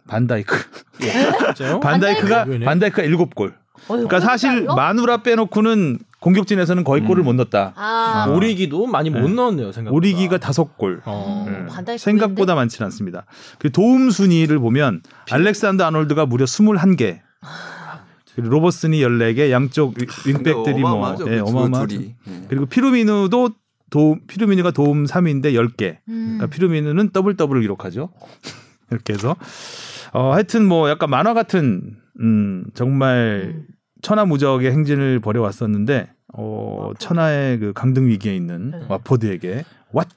반다이크. 0.07 0.55
진짜요? 1.55 1.79
반다이크가. 1.79 2.45
반다이크가 2.45 3.03
7골. 3.03 3.53
어휴, 3.87 4.07
그러니까 4.07 4.19
사실? 4.19 4.65
마누라 4.65 5.23
빼놓고는 5.23 5.99
공격진에서는 6.23 6.85
거의 6.85 7.03
골을 7.03 7.21
못 7.21 7.33
넣었다. 7.33 7.73
아, 7.75 8.25
어. 8.29 8.33
오리기도 8.35 8.87
많이 8.87 9.09
못 9.09 9.27
네. 9.27 9.33
넣었네요 9.33 9.73
생각보다. 9.73 9.93
오리기가 9.95 10.37
5골. 10.37 11.01
어. 11.05 11.45
음, 11.47 11.97
생각보다 11.97 12.55
많지는 12.55 12.85
않습니다. 12.85 13.25
그 13.59 13.71
도움 13.71 14.09
순위를 14.09 14.57
보면 14.59 15.01
알렉산더 15.29 15.83
아놀드가 15.83 16.25
무려 16.25 16.45
21개. 16.45 17.19
그리고 18.35 18.49
로버슨이 18.49 18.99
14개, 19.01 19.51
양쪽 19.51 19.95
위- 19.99 20.07
윙백들이 20.25 20.79
뭐 20.79 20.91
어마어마하죠. 20.93 21.25
예, 21.27 21.39
그 21.39 21.43
두- 21.45 21.49
어마어마하죠. 21.49 22.01
예. 22.01 22.15
그리고 22.47 22.65
피르미누도 22.67 23.49
도움 23.89 24.21
피르미누가 24.25 24.71
도움 24.71 25.03
3위인데 25.05 25.53
10개. 25.53 25.97
음. 26.07 26.37
그러니까 26.37 26.47
피르미누는 26.47 27.09
더블 27.09 27.35
더블을 27.35 27.61
기록하죠. 27.61 28.09
이렇게 28.91 29.13
해서 29.13 29.35
어 30.13 30.31
하여튼 30.31 30.65
뭐 30.65 30.89
약간 30.89 31.09
만화 31.09 31.33
같은 31.33 31.97
음 32.21 32.63
정말 32.73 33.53
음. 33.55 33.67
천하무적의 34.03 34.71
행진을 34.71 35.19
벌여왔었는데 35.19 36.11
어 36.35 36.91
천하의 36.99 37.57
그 37.59 37.73
강등 37.73 38.07
위기에 38.07 38.35
있는 38.35 38.71
네. 38.71 38.81
왓포드에게 38.87 39.63
What 39.93 40.07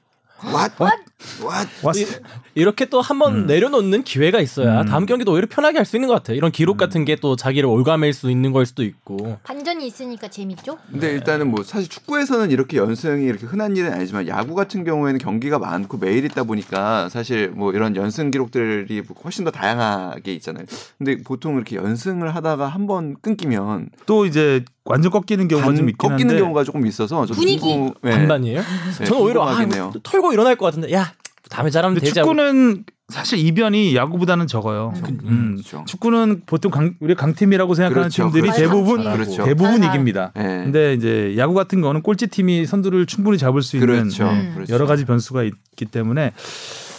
What? 0.43 0.75
What? 0.79 1.01
What? 1.41 1.69
왓 1.81 2.21
이렇게 2.57 2.85
또 2.85 3.01
한번 3.01 3.35
음. 3.41 3.45
내려놓는 3.45 4.03
기회가 4.03 4.39
있어야 4.41 4.81
음. 4.81 4.87
다음 4.87 5.05
경기도 5.05 5.31
오히려 5.31 5.47
편하게 5.47 5.77
할 5.77 5.85
수 5.85 5.95
있는 5.95 6.07
것 6.07 6.15
같아요. 6.15 6.35
이런 6.35 6.51
기록 6.51 6.77
같은 6.77 7.05
게 7.05 7.15
또 7.21 7.35
자기를 7.35 7.67
옭아맬 7.69 8.13
수 8.13 8.29
있는 8.31 8.51
걸 8.51 8.65
수도 8.65 8.83
있고. 8.83 9.37
반전이 9.43 9.85
있으니까 9.87 10.27
재밌죠? 10.27 10.77
근데 10.91 11.11
일단은 11.13 11.49
뭐 11.51 11.63
사실 11.63 11.87
축구에서는 11.89 12.49
이렇게 12.51 12.77
연승이 12.77 13.25
이렇게 13.25 13.45
흔한 13.45 13.77
일은 13.77 13.93
아니지만 13.93 14.27
야구 14.27 14.55
같은 14.55 14.83
경우에는 14.83 15.19
경기가 15.19 15.59
많고 15.59 15.97
매일 15.99 16.25
있다 16.25 16.43
보니까 16.45 17.09
사실 17.09 17.49
뭐 17.49 17.71
이런 17.73 17.95
연승 17.95 18.31
기록들이 18.31 19.03
훨씬 19.23 19.45
더 19.45 19.51
다양하게 19.51 20.33
있잖아요. 20.33 20.65
근데 20.97 21.17
보통 21.23 21.55
이렇게 21.55 21.75
연승을 21.75 22.33
하다가 22.35 22.67
한 22.67 22.87
번 22.87 23.15
끊기면 23.21 23.89
또 24.05 24.25
이제 24.25 24.63
완전 24.85 25.11
꺾이는 25.11 25.47
경우가 25.49 25.67
반- 25.67 25.75
좀 25.75 25.89
있긴 25.89 25.97
꺾이는 26.09 26.29
한데 26.31 26.41
경우가 26.41 26.63
조금 26.63 26.85
있어서 26.87 27.23
분위기. 27.25 27.59
궁금- 27.59 27.93
네. 28.01 28.11
반반이에요? 28.11 28.61
네, 28.99 29.05
저는 29.05 29.21
오히려 29.21 29.43
아, 29.45 29.55
털고 30.03 30.31
일어날 30.33 30.55
것 30.55 30.65
같은데 30.67 30.91
야 30.93 31.11
다음에 31.49 31.69
잘하면 31.69 31.99
되지. 31.99 32.13
축구는 32.13 32.83
사실 33.09 33.39
이변이 33.39 33.95
야구보다는 33.95 34.47
적어요. 34.47 34.93
음. 34.95 35.19
음. 35.23 35.51
그렇죠. 35.55 35.85
축구는 35.87 36.41
보통 36.45 36.71
강, 36.71 36.95
우리 36.99 37.15
강팀이라고 37.15 37.73
생각하는 37.73 38.09
그렇죠. 38.09 38.23
팀들이 38.23 38.41
그렇죠. 38.41 38.59
대부분 38.61 39.03
그렇죠. 39.03 39.45
대부분 39.45 39.81
잘 39.81 39.89
이깁니다. 39.89 40.31
네. 40.35 40.43
근데 40.43 40.93
이제 40.93 41.35
야구 41.37 41.53
같은 41.53 41.79
거는 41.79 42.01
꼴찌 42.01 42.27
팀이 42.27 42.65
선두를 42.65 43.05
충분히 43.05 43.37
잡을 43.37 43.61
수 43.61 43.77
있는 43.77 43.87
그렇죠. 43.87 44.29
음. 44.29 44.51
그렇죠. 44.55 44.73
여러 44.73 44.85
가지 44.85 45.05
변수가 45.05 45.43
있기 45.43 45.85
때문에 45.85 46.33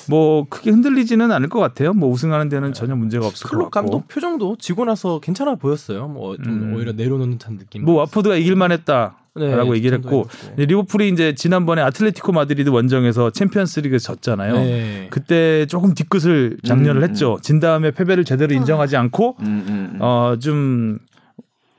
뭐 0.09 0.47
크게 0.49 0.71
흔들리지는 0.71 1.31
않을 1.33 1.49
것 1.49 1.61
같아요. 1.61 1.93
뭐 1.93 2.11
우승하는 2.11 2.49
데는 2.49 2.73
전혀 2.73 2.97
문제가 2.97 3.27
없을 3.27 3.45
것 3.45 3.51
클럽 3.51 3.71
같고. 3.71 3.91
감독 3.91 4.09
표정도 4.09 4.57
지고 4.59 4.85
나서 4.85 5.21
괜찮아 5.21 5.55
보였어요. 5.57 6.09
뭐좀 6.09 6.47
음. 6.47 6.75
오히려 6.75 6.93
내려놓는 6.93 7.39
듯한 7.39 7.59
느낌. 7.59 7.85
뭐 7.85 7.97
왓포드가 7.97 8.37
이길만 8.37 8.73
했다라고 8.73 9.15
네, 9.37 9.77
얘기를 9.77 10.01
그 10.01 10.07
했고 10.09 10.29
리버풀이 10.57 11.09
이제 11.11 11.35
지난번에 11.35 11.83
아틀레티코 11.83 12.33
마드리드 12.33 12.71
원정에서 12.71 13.31
챔피언스리그 13.31 13.99
졌잖아요. 13.99 14.55
네. 14.55 15.07
그때 15.11 15.67
조금 15.67 15.95
뒤끝을 15.95 16.59
작렬을 16.65 17.03
음, 17.03 17.09
했죠. 17.09 17.39
진 17.43 17.61
다음에 17.61 17.91
패배를 17.91 18.25
제대로 18.25 18.55
인정하지 18.55 18.97
않고 18.97 19.37
음, 19.41 19.47
음, 19.47 19.91
음. 19.95 19.99
어좀 20.01 20.99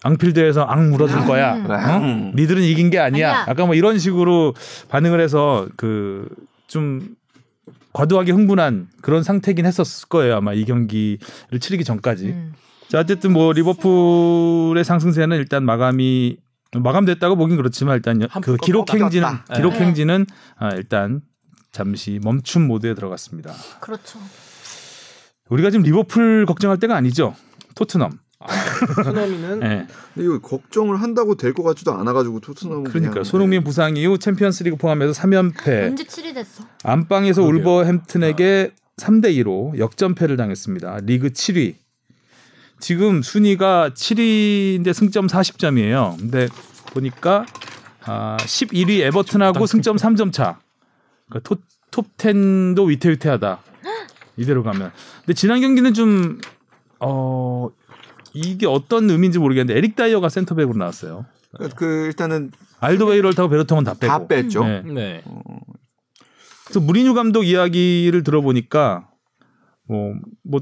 안필드에서 0.01 0.63
앙 0.63 0.91
물어줄 0.91 1.25
거야. 1.25 1.55
음. 1.55 1.69
어? 1.69 1.97
음. 1.97 2.31
니들은 2.35 2.61
이긴 2.63 2.89
게 2.89 2.99
아니야. 2.99 3.31
아니야. 3.31 3.45
약간 3.49 3.65
뭐 3.65 3.75
이런 3.75 3.97
식으로 3.97 4.53
반응을 4.89 5.19
해서 5.19 5.67
그 5.75 6.27
좀 6.69 7.15
과도하게 7.93 8.31
흥분한 8.31 8.89
그런 9.01 9.23
상태긴 9.23 9.65
했었을 9.65 10.07
거예요. 10.09 10.35
아마 10.35 10.53
이 10.53 10.65
경기를 10.65 11.59
치르기 11.59 11.83
전까지. 11.83 12.25
음. 12.27 12.53
자 12.87 12.99
어쨌든 12.99 13.33
뭐 13.33 13.53
리버풀의 13.53 14.83
상승세는 14.83 15.37
일단 15.37 15.63
마감이 15.63 16.37
마감됐다고 16.77 17.35
보긴 17.35 17.57
그렇지만 17.57 17.95
일단 17.95 18.19
그 18.41 18.57
기록. 18.57 18.93
행진은. 18.93 19.27
기록 19.55 19.73
네. 19.73 19.79
행진은 19.79 20.25
아, 20.57 20.69
일단 20.71 21.21
잠시 21.71 22.19
멈춤 22.23 22.67
모드에 22.67 22.93
들어갔습니다. 22.93 23.53
그렇죠. 23.79 24.19
우리가 25.49 25.71
지금 25.71 25.83
리버풀 25.83 26.45
걱정할 26.45 26.79
때가 26.79 26.95
아니죠. 26.95 27.35
토트넘. 27.75 28.11
토트넘이는 28.95 29.61
예. 29.63 29.87
근데 30.13 30.25
이거 30.25 30.39
걱정을 30.39 31.01
한다고 31.01 31.35
될 31.35 31.53
것 31.53 31.63
같지도 31.63 31.91
않아가지고 31.93 32.39
토트넘은 32.39 32.83
그러니까 32.85 33.23
손흥민 33.23 33.63
부상 33.63 33.97
이후 33.97 34.17
챔피언스리그 34.17 34.77
포함해서 34.77 35.11
3연패. 35.13 35.87
언제 35.87 36.03
7위 36.05 36.33
됐어? 36.33 36.63
안방에서 36.83 37.41
그러게요. 37.43 37.59
울버햄튼에게 37.61 38.71
3대 38.97 39.35
2로 39.43 39.77
역전패를 39.77 40.37
당했습니다. 40.37 40.99
리그 41.03 41.29
7위. 41.29 41.75
지금 42.79 43.21
순위가 43.21 43.89
7위인데 43.89 44.93
승점 44.93 45.27
40점이에요. 45.27 46.17
근데 46.17 46.47
보니까 46.93 47.45
아, 48.05 48.37
11위 48.39 49.01
에버튼하고 49.01 49.65
승점 49.65 49.97
3점 49.97 50.31
차. 50.31 50.59
그러니까 51.27 51.47
톱, 51.49 51.61
톱 51.91 52.15
10도 52.17 52.87
위태위태하다. 52.87 53.59
이대로 54.37 54.63
가면. 54.63 54.91
근데 55.25 55.33
지난 55.33 55.59
경기는 55.59 55.93
좀 55.93 56.39
어, 57.01 57.67
이게 58.33 58.67
어떤 58.67 59.09
의미인지 59.09 59.39
모르겠는데 59.39 59.77
에릭 59.77 59.95
다이어가 59.95 60.29
센터백으로 60.29 60.77
나왔어요. 60.77 61.25
그, 61.57 61.69
그 61.69 62.05
일단은 62.07 62.51
알도웨이럴타고 62.79 63.49
베르통은 63.49 63.83
다 63.83 63.93
빼고. 63.93 64.07
다 64.07 64.27
뺐죠. 64.27 64.63
네. 64.63 64.81
네. 64.85 65.23
그래서 66.65 66.79
무리뉴 66.79 67.13
감독 67.15 67.43
이야기를 67.43 68.23
들어보니까 68.23 69.09
뭐, 69.87 70.13
뭐 70.43 70.61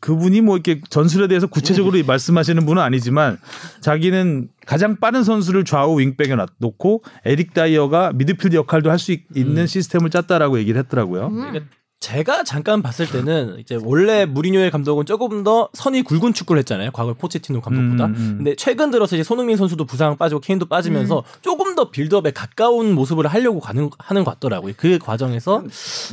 그분이 0.00 0.40
뭐 0.40 0.56
이렇게 0.56 0.80
전술에 0.88 1.26
대해서 1.28 1.46
구체적으로 1.46 1.98
말씀하시는 2.06 2.64
분은 2.66 2.82
아니지만 2.82 3.38
자기는 3.80 4.48
가장 4.66 4.96
빠른 4.96 5.24
선수를 5.24 5.64
좌우 5.64 6.00
윙백에 6.00 6.36
놓고 6.58 7.02
에릭 7.24 7.54
다이어가 7.54 8.12
미드필드 8.14 8.56
역할도 8.56 8.90
할 8.90 8.98
수 8.98 9.16
있는 9.34 9.66
시스템을 9.66 10.10
짰다라고 10.10 10.58
얘기를 10.58 10.78
했더라고요. 10.80 11.28
음. 11.28 11.68
제가 12.06 12.44
잠깐 12.44 12.82
봤을 12.82 13.10
때는 13.10 13.56
이제 13.58 13.76
원래 13.82 14.26
무리뉴엘 14.26 14.70
감독은 14.70 15.06
조금 15.06 15.42
더 15.42 15.68
선이 15.72 16.02
굵은 16.02 16.34
축구를 16.34 16.60
했잖아요. 16.60 16.92
과거 16.92 17.14
포체티노 17.14 17.60
감독보다. 17.60 18.06
음, 18.06 18.14
음. 18.16 18.34
근데 18.36 18.54
최근 18.54 18.92
들어서 18.92 19.16
이제 19.16 19.24
손흥민 19.24 19.56
선수도 19.56 19.86
부상 19.86 20.16
빠지고 20.16 20.40
케인도 20.40 20.66
빠지면서 20.66 21.24
조금 21.40 21.74
더 21.74 21.90
빌드업에 21.90 22.30
가까운 22.30 22.92
모습을 22.94 23.26
하려고 23.26 23.58
가는 23.58 23.90
하는 23.98 24.22
것 24.22 24.30
같더라고요. 24.34 24.74
그 24.76 24.98
과정에서 25.00 25.64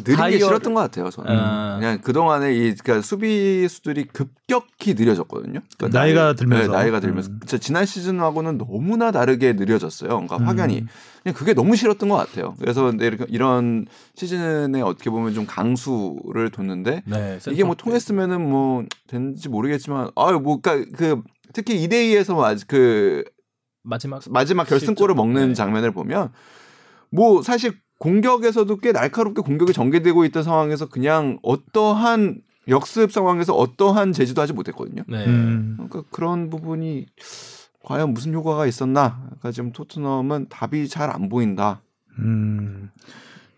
느린 0.04 0.18
게 0.18 0.24
다이어- 0.24 0.40
싫었던 0.46 0.74
것 0.74 0.80
같아요. 0.82 1.12
저는 1.12 1.30
아. 1.32 1.78
그냥 1.80 2.00
그 2.02 2.12
동안에 2.12 2.56
이 2.56 2.74
그러니까 2.74 3.02
수비수들이 3.06 4.06
급격히 4.06 4.96
느려졌거든요. 4.96 5.60
그러니까 5.78 6.00
나이가 6.00 6.24
나이- 6.26 6.36
들면서. 6.36 6.72
네, 6.72 6.76
나이가 6.76 7.00
들면서 7.02 7.30
음. 7.30 7.40
진짜 7.42 7.60
지난 7.60 7.86
시즌하고는 7.86 8.58
너무나 8.58 9.12
다르게 9.12 9.54
느려졌어요. 9.54 10.10
그러니까 10.10 10.38
음. 10.38 10.48
확연히 10.48 10.86
그냥 11.22 11.36
그게 11.36 11.54
너무 11.54 11.76
싫었던 11.76 12.10
것 12.10 12.16
같아요. 12.16 12.56
그래서 12.60 12.82
근데 12.84 13.06
이렇게 13.06 13.26
이런 13.30 13.86
시즌에 14.16 14.82
어떻게 14.82 15.10
보면 15.12 15.34
좀 15.36 15.46
강수 15.46 15.83
를 16.34 16.50
뒀는데 16.50 17.04
네, 17.06 17.40
이게 17.52 17.64
뭐 17.64 17.76
통했으면은 17.76 18.42
뭐 18.50 18.84
됐는지 19.08 19.50
모르겠지만 19.50 20.10
아유 20.16 20.40
뭐 20.40 20.60
그러니까 20.62 20.92
그 20.98 21.22
특히 21.54 21.76
2대 21.88 21.94
2에서 21.94 22.68
그 22.68 23.24
마지막 23.84 24.22
마지막 24.30 24.64
결승골을 24.68 25.14
실점. 25.14 25.18
먹는 25.18 25.48
네. 25.50 25.54
장면을 25.54 25.92
보면 25.92 26.32
뭐 27.10 27.42
사실 27.42 27.74
공격에서도 28.00 28.76
꽤 28.78 28.92
날카롭게 28.92 29.42
공격이 29.42 29.74
전개되고 29.74 30.26
있던 30.26 30.44
상황에서 30.44 30.88
그냥 30.88 31.40
어떠한 31.44 32.42
역습 32.70 33.12
상황에서 33.12 33.54
어떠한 33.56 34.14
제지도 34.14 34.42
하지 34.42 34.54
못했거든요. 34.54 35.04
네. 35.08 35.26
음. 35.26 35.74
그러니까 35.78 36.04
그런 36.12 36.50
부분이 36.50 37.06
과연 37.84 38.14
무슨 38.14 38.34
효과가 38.34 38.66
있었나? 38.66 39.20
그러니까 39.26 39.52
지금 39.52 39.72
토트넘은 39.72 40.48
답이 40.50 40.88
잘 40.88 41.10
안 41.10 41.30
보인다. 41.30 41.82
음. 42.20 42.90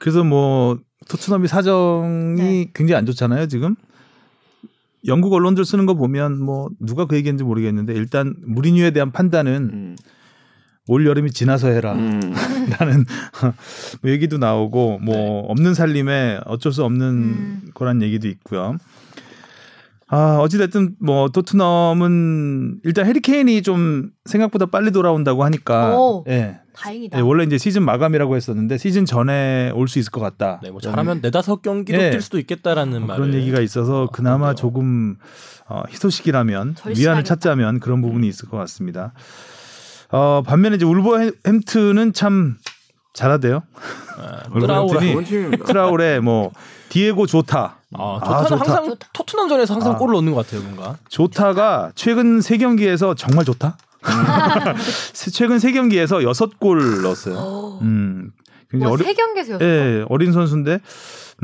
그래서 0.06 0.24
뭐 0.24 0.78
토트넘이 1.10 1.48
사정이 1.48 2.36
네. 2.36 2.72
굉장히 2.76 3.00
안 3.00 3.08
좋잖아요 3.08 3.48
지금. 3.48 3.76
영국 5.08 5.34
언론들 5.34 5.66
쓰는 5.66 5.88
거 5.88 5.96
보면 5.96 6.40
뭐 6.40 6.70
누가 6.80 7.06
그 7.06 7.16
얘기인지 7.16 7.44
모르겠는데 7.44 7.96
일단 7.96 8.36
무리뉴에 8.46 8.92
대한 8.92 9.12
판단은 9.12 9.70
음. 9.74 9.96
올 10.88 11.08
여름이 11.08 11.32
지나서 11.32 11.70
해라. 11.70 11.94
음. 11.94 12.20
라는 12.80 13.04
뭐 14.04 14.12
얘기도 14.14 14.38
나오고 14.38 15.00
뭐 15.00 15.16
네. 15.16 15.44
없는 15.48 15.74
살림에 15.74 16.40
어쩔 16.46 16.72
수 16.72 16.84
없는 16.84 17.08
음. 17.08 17.62
거란 17.74 18.04
얘기도 18.04 18.28
있고요. 18.28 18.78
아 20.08 20.38
어찌됐든 20.40 20.98
뭐 21.00 21.30
토트넘은 21.30 22.82
일단 22.84 23.08
해리케인이 23.08 23.64
좀 23.64 24.12
생각보다 24.26 24.68
빨리 24.68 24.92
돌아온다고 24.92 25.44
하니까 25.44 25.98
오. 25.98 26.24
예. 26.28 26.60
다행이다. 26.76 27.18
예, 27.18 27.22
원래 27.22 27.44
이제 27.44 27.58
시즌 27.58 27.84
마감이라고 27.84 28.36
했었는데 28.36 28.78
시즌 28.78 29.06
전에 29.06 29.72
올 29.74 29.88
수 29.88 30.00
있을 30.00 30.12
것 30.12 30.20
같다. 30.22 30.60
네, 30.64 30.72
뭐 30.72 30.82
잘하면 30.82 31.20
네다섯 31.22 31.62
경기도 31.62 31.98
예. 32.02 32.10
뛸 32.12 32.22
수도 32.22 32.38
있겠다라는 32.40 33.00
뭐 33.00 33.08
말을 33.10 33.26
그런 33.28 33.34
얘기가 33.40 33.62
있어서 33.62 34.04
어, 34.04 34.08
그나마 34.12 34.48
그런데요. 34.48 34.56
조금 34.56 35.16
어, 35.68 35.84
희소식이라면. 35.90 36.76
위안을 36.98 37.24
찾자면 37.24 37.80
그런 37.80 38.02
부분이 38.02 38.28
있을 38.28 38.50
것 38.50 38.58
같습니다. 38.58 39.14
어, 40.12 40.44
반면에 40.46 40.76
이제 40.76 40.86
울버햄튼은 40.86 42.14
참 42.14 42.56
잘하대요. 43.14 43.64
아, 44.18 44.42
얼굴 44.52 44.62
트라우라. 44.62 45.00
햄튼이 45.00 45.12
좋은 45.14 45.24
팀입니다. 45.24 45.66
트라울에 45.66 46.20
뭐 46.20 46.52
디에고 46.90 47.26
조타. 47.26 47.78
아, 47.98 48.20
아, 48.22 48.44
좋다는 48.44 48.48
좋다. 48.50 48.56
항상 48.72 48.86
좋다. 48.90 49.08
토트넘전에서 49.14 49.74
항상 49.74 49.94
아. 49.94 49.98
골을 49.98 50.14
넣는 50.16 50.34
것 50.34 50.46
같아요, 50.46 50.62
뭔가. 50.64 50.98
조타가 51.10 51.92
최근 51.96 52.42
세 52.42 52.58
경기에서 52.58 53.14
정말 53.16 53.46
좋다. 53.46 53.78
최근 55.34 55.60
세 55.60 55.72
경기에서 55.72 56.24
여섯 56.24 56.60
골 56.60 57.02
넣었어요. 57.02 57.36
오. 57.36 57.80
음, 57.82 58.32
굉장히 58.70 58.90
와, 58.90 58.94
어려, 58.94 59.04
세 59.04 59.14
경기에서였어. 59.14 59.66
예, 59.66 60.06
어린 60.10 60.32
선수인데 60.32 60.80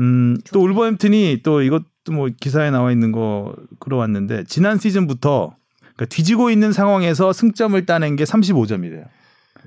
음, 0.00 0.38
또 0.52 0.62
울버햄튼이 0.62 1.40
또 1.42 1.62
이것도 1.62 2.12
뭐 2.12 2.28
기사에 2.40 2.70
나와 2.70 2.92
있는 2.92 3.12
거 3.12 3.54
끌어왔는데 3.78 4.44
지난 4.44 4.78
시즌부터 4.78 5.54
그러니까 5.80 6.06
뒤지고 6.06 6.50
있는 6.50 6.72
상황에서 6.72 7.32
승점을 7.32 7.84
따낸 7.86 8.16
게 8.16 8.24
35점이래요. 8.24 9.04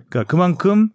그러니까 0.09 0.23
그만큼 0.27 0.89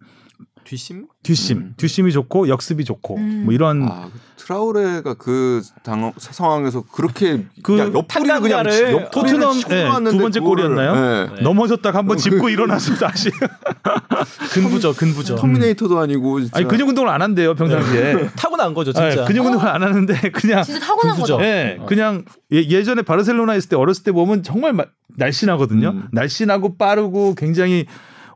뒷심? 0.63 1.07
뒷심, 1.23 1.57
음. 1.57 1.73
뒷심이 1.77 2.11
좋고 2.11 2.47
역습이 2.47 2.85
좋고 2.85 3.17
음. 3.17 3.41
뭐 3.45 3.53
이런 3.53 3.83
아, 3.83 4.09
트라우레가 4.37 5.15
그 5.15 5.61
당, 5.83 6.11
상황에서 6.17 6.83
그렇게 6.91 7.45
그 7.63 7.77
옆구리를 7.77 8.39
그냥 8.41 8.63
옆구리를 8.65 9.09
토트넘, 9.11 9.57
예, 9.57 9.61
들어왔는데 9.83 10.17
두 10.17 10.21
번째 10.23 10.39
그거를- 10.39 10.43
골이었나요? 10.45 10.91
예. 10.95 11.35
네. 11.35 11.41
넘어졌다가 11.43 11.97
한번 11.99 12.17
짚고 12.17 12.49
일어나서 12.49 12.95
다시 12.95 13.29
근부죠, 14.53 14.93
근부죠. 14.93 15.35
터미네이터도 15.35 15.99
아니고 15.99 16.39
진짜. 16.41 16.57
아니 16.57 16.67
근육 16.67 16.87
운동을 16.89 17.09
안 17.09 17.21
한대요 17.21 17.55
평상시에. 17.55 18.29
타고난 18.37 18.73
거죠, 18.73 18.91
예, 19.03 19.11
진짜. 19.11 19.25
근육 19.25 19.45
운동을 19.45 19.67
안 19.67 19.83
하는데 19.83 20.13
그냥 20.31 20.63
진짜 20.63 20.79
타고난. 20.79 21.17
거죠. 21.17 21.37
예, 21.41 21.77
어. 21.79 21.85
그냥 21.85 22.25
예, 22.51 22.57
예전에 22.57 23.01
바르셀로나 23.01 23.55
있을 23.55 23.69
때 23.69 23.75
어렸을 23.75 24.03
때 24.03 24.11
보면 24.11 24.43
정말 24.43 24.73
마- 24.73 24.85
날씬하거든요. 25.17 25.89
음. 25.89 26.07
날씬하고 26.11 26.77
빠르고 26.77 27.35
굉장히 27.35 27.85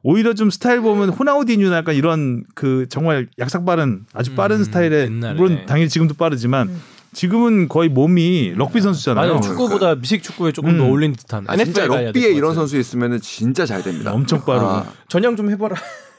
오히려 0.07 0.35
좀 0.35 0.51
스타일 0.51 0.81
보면 0.81 1.09
호나우디뉴나 1.09 1.77
약간 1.77 1.95
이런 1.95 2.43
그 2.53 2.85
정말 2.89 3.27
약삭 3.39 3.65
빠른 3.65 4.05
아주 4.13 4.35
빠른 4.35 4.57
음, 4.57 4.63
스타일의 4.63 5.05
옛날에. 5.05 5.33
물론 5.33 5.65
당연히 5.65 5.89
지금도 5.89 6.13
빠르지만 6.13 6.69
음. 6.69 6.81
지금은 7.13 7.67
거의 7.67 7.89
몸이 7.89 8.53
럭비 8.55 8.81
선수잖아요. 8.81 9.27
맞아요. 9.27 9.41
축구보다 9.41 9.95
미식 9.95 10.21
축구에 10.21 10.51
조금 10.51 10.77
더 10.77 10.83
음. 10.83 10.89
어울리는 10.89 11.15
듯한. 11.15 11.45
아, 11.47 11.57
진짜 11.57 11.87
럭비에 11.87 12.29
이런. 12.33 12.53
선수 12.53 12.77
있으면 12.77 13.19
진짜 13.19 13.65
잘 13.65 13.81
됩니다. 13.81 14.13
엄청 14.13 14.45
빠르고. 14.45 14.67
아, 14.67 14.85
전형 15.07 15.35
좀 15.35 15.49
해봐라. 15.49 15.75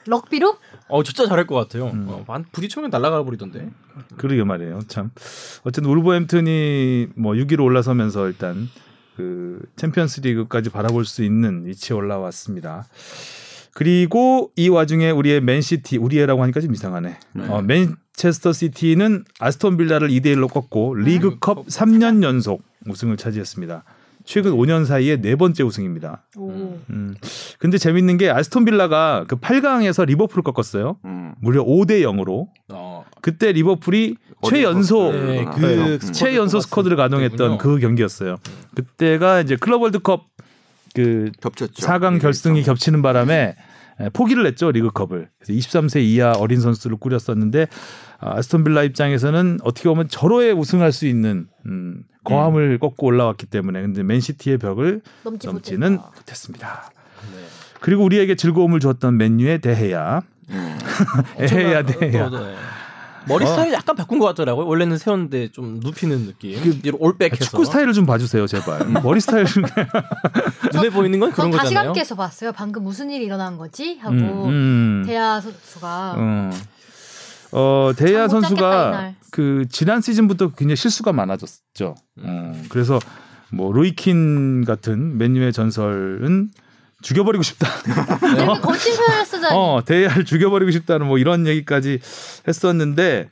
럭비로? 0.09 0.57
어, 0.89 1.03
진짜 1.05 1.29
잘할 1.29 1.47
것 1.47 1.55
같아요. 1.55 1.87
음. 1.91 2.07
어, 2.09 2.25
한 2.27 2.45
부딪히면 2.51 2.91
날아가 2.91 3.23
버리던데. 3.23 3.71
그러게 4.17 4.43
말이에요. 4.43 4.81
참. 4.89 5.13
어쨌든 5.63 5.93
울버햄튼이 5.93 7.09
뭐 7.15 7.35
6위로 7.35 7.63
올라서면서 7.63 8.27
일단 8.27 8.69
그 9.17 9.61
챔피언스 9.77 10.23
리그까지 10.23 10.71
바라볼 10.71 11.05
수 11.05 11.23
있는 11.23 11.67
위치에 11.67 11.95
올라왔습니다. 11.97 12.85
그리고 13.77 14.53
이 14.57 14.71
와중에 14.71 15.11
우리의 15.11 15.43
맨시티, 15.43 15.99
우리의라고 15.99 16.43
하니까 16.43 16.63
좀 16.63 16.73
이상하네. 16.73 17.19
어, 17.49 17.61
맨체스터 17.61 18.55
시티는 18.55 19.25
아스톤 19.39 19.77
빌라를 19.77 20.09
2대 20.09 20.35
1로 20.35 20.51
꺾고 20.51 20.95
리그컵 20.95 21.67
3년 21.67 22.23
연속 22.23 22.63
우승을 22.87 23.19
차지했습니다. 23.19 23.85
최근 24.25 24.53
5년 24.53 24.87
사이에 24.87 25.21
네 25.21 25.37
번째 25.37 25.63
우승입니다. 25.63 26.25
오. 26.39 26.79
음. 26.89 27.17
근데 27.59 27.77
재밌는 27.77 28.17
게 28.17 28.31
아스톤 28.31 28.65
빌라가 28.65 29.27
그 29.29 29.37
8강에서 29.37 30.07
리버풀을 30.07 30.43
꺾었어요. 30.43 30.97
음. 31.05 31.35
무려 31.43 31.63
5대 31.63 32.01
0으로. 32.01 32.49
어, 32.71 33.05
그때 33.21 33.53
리버풀이 33.53 34.17
어디 34.41 34.55
최연소 34.55 35.13
네, 35.13 35.45
아, 35.45 35.51
그 35.51 35.61
네. 35.61 35.99
스쿼드 35.99 36.13
최연소 36.13 36.61
스쿼드를 36.61 36.97
가동했던 36.97 37.37
때군요. 37.37 37.59
그 37.59 37.79
경기였어요. 37.79 38.37
그때가 38.75 39.43
이제 39.43 39.57
클럽 39.57 39.83
월드컵 39.83 40.25
그 40.97 41.31
겹쳤죠. 41.41 41.87
4강 41.87 42.21
결승이 42.21 42.63
겹치는 42.63 43.03
바람에 43.03 43.55
에, 44.01 44.09
포기를 44.11 44.47
했죠 44.47 44.71
리그컵을. 44.71 45.29
그래서 45.39 45.53
23세 45.53 46.01
이하 46.03 46.33
어린 46.33 46.61
선수들을 46.61 46.97
꾸렸었는데 46.99 47.67
아, 48.19 48.39
아스톤 48.39 48.65
빌라 48.65 48.83
입장에서는 48.83 49.59
어떻게 49.63 49.89
보면 49.89 50.09
절호의 50.09 50.53
우승할 50.55 50.93
수 50.93 51.07
있는 51.07 51.47
음, 51.67 52.03
거함을 52.25 52.79
꺾고 52.79 53.07
올라왔기 53.07 53.47
때문에 53.47 53.81
근데 53.83 54.03
맨시티의 54.03 54.59
벽을 54.59 55.01
넘지 55.23 55.47
넘지는 55.47 55.93
못했다. 55.93 56.13
못했습니다. 56.17 56.91
네. 57.35 57.39
그리고 57.81 58.05
우리에게 58.05 58.35
즐거움을 58.35 58.81
주었던 58.81 59.17
맨유의 59.17 59.61
대해야 59.61 60.23
음. 60.51 60.79
에헤야 61.39 61.81
엄청난- 61.81 61.87
대해야. 61.87 62.31
머리 63.29 63.45
어. 63.45 63.49
스타일 63.49 63.73
약간 63.73 63.97
바꾼 63.97 64.19
것 64.19 64.27
같더라고요. 64.27 64.67
원래는 64.67 64.99
세웠는데 64.99 65.53
좀 65.53 65.81
눕히는 65.83 66.27
느낌. 66.27 66.81
뒤로 66.81 66.97
올백해서 67.01 67.45
축구 67.45 67.65
스타일을 67.65 67.93
좀 67.93 68.07
봐주세요 68.07 68.47
제발. 68.47 68.87
머리 69.03 69.21
스타일 69.21 69.47
좀. 69.47 69.65
눈에 70.73 70.91
보이는 70.91 71.19
건전 71.19 71.35
그런 71.35 71.51
거잖아요. 71.51 71.89
함께해서 71.89 72.15
봤어요. 72.15 72.53
방금 72.53 72.85
무슨 72.85 73.11
일이 73.11 73.25
일어난 73.25 73.57
거지? 73.57 73.99
하고 73.99 74.15
음, 74.15 74.49
음. 74.49 75.05
대하 75.07 75.41
선수가 75.41 76.15
어. 76.17 76.51
어, 77.53 77.93
대야 77.97 78.29
선수가. 78.29 79.15
그 79.31 79.67
지난 79.71 80.01
시즌부터 80.01 80.51
굉장히 80.51 80.77
실수가 80.77 81.13
많아졌죠. 81.13 81.95
어, 82.23 82.63
그래서 82.69 82.99
뭐 83.51 83.73
로이킨 83.73 84.65
같은 84.65 85.19
맨유의 85.19 85.53
전설은 85.53 86.51
죽여버리고 87.03 87.43
싶다. 87.43 87.69
이렇게 88.23 88.61
거친 88.61 88.97
표현을 88.97 89.27
쓰다니. 89.27 89.55
어, 89.57 89.83
대야를 89.85 90.25
죽여버리고 90.25 90.71
싶다는 90.71 91.07
뭐 91.07 91.19
이런 91.19 91.47
얘기까지 91.47 92.01
했었는데 92.49 93.29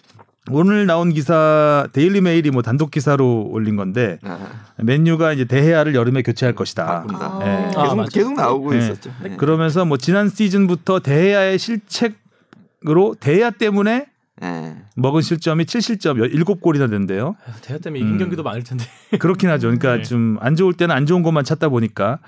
오늘 0.50 0.84
나온 0.86 1.12
기사 1.12 1.88
데일리 1.92 2.20
메일이 2.20 2.50
뭐 2.50 2.60
단독 2.60 2.90
기사로 2.90 3.48
올린 3.50 3.76
건데 3.76 4.18
아, 4.22 4.38
맨유가 4.76 5.32
이제 5.32 5.46
데헤아를 5.46 5.94
여름에 5.94 6.22
교체할 6.22 6.54
것이다. 6.54 7.06
아. 7.08 7.40
예. 7.42 7.66
계속, 7.68 7.80
아, 7.80 7.94
맞아. 7.94 8.10
계속 8.12 8.34
나오고 8.34 8.72
네. 8.72 8.78
있었죠. 8.78 9.10
네. 9.22 9.36
그러면서 9.36 9.86
뭐 9.86 9.96
지난 9.96 10.28
시즌부터 10.28 11.00
데헤아의 11.00 11.58
실책으로 11.58 13.16
데헤아 13.18 13.50
때문에 13.50 14.06
네. 14.42 14.76
먹은 14.96 15.22
실점이 15.22 15.64
7실점 15.64 16.30
7골이나 16.34 16.90
된대요. 16.90 17.36
아, 17.46 17.52
데헤아 17.62 17.78
때문에 17.78 18.00
이긴 18.00 18.14
음. 18.14 18.18
경기도 18.18 18.42
많을 18.42 18.64
텐데. 18.64 18.84
그렇긴 19.18 19.48
하죠. 19.48 19.68
그러니까 19.68 19.96
네. 19.96 20.02
좀안 20.02 20.56
좋을 20.56 20.74
때는 20.74 20.94
안 20.94 21.06
좋은 21.06 21.22
것만 21.22 21.44
찾다 21.44 21.70
보니까. 21.70 22.18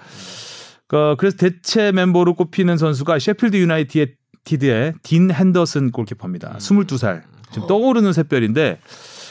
어, 0.92 1.16
그래서 1.16 1.36
대체 1.36 1.90
멤버로 1.92 2.34
꼽히는 2.34 2.76
선수가 2.78 3.18
셰필드 3.18 3.56
유나이티드의 3.56 4.94
딘 5.02 5.30
핸더슨 5.30 5.90
골키퍼입니다. 5.90 6.56
22살. 6.58 7.22
지금 7.52 7.66
떠오르는 7.68 8.12
샛별인데 8.12 8.78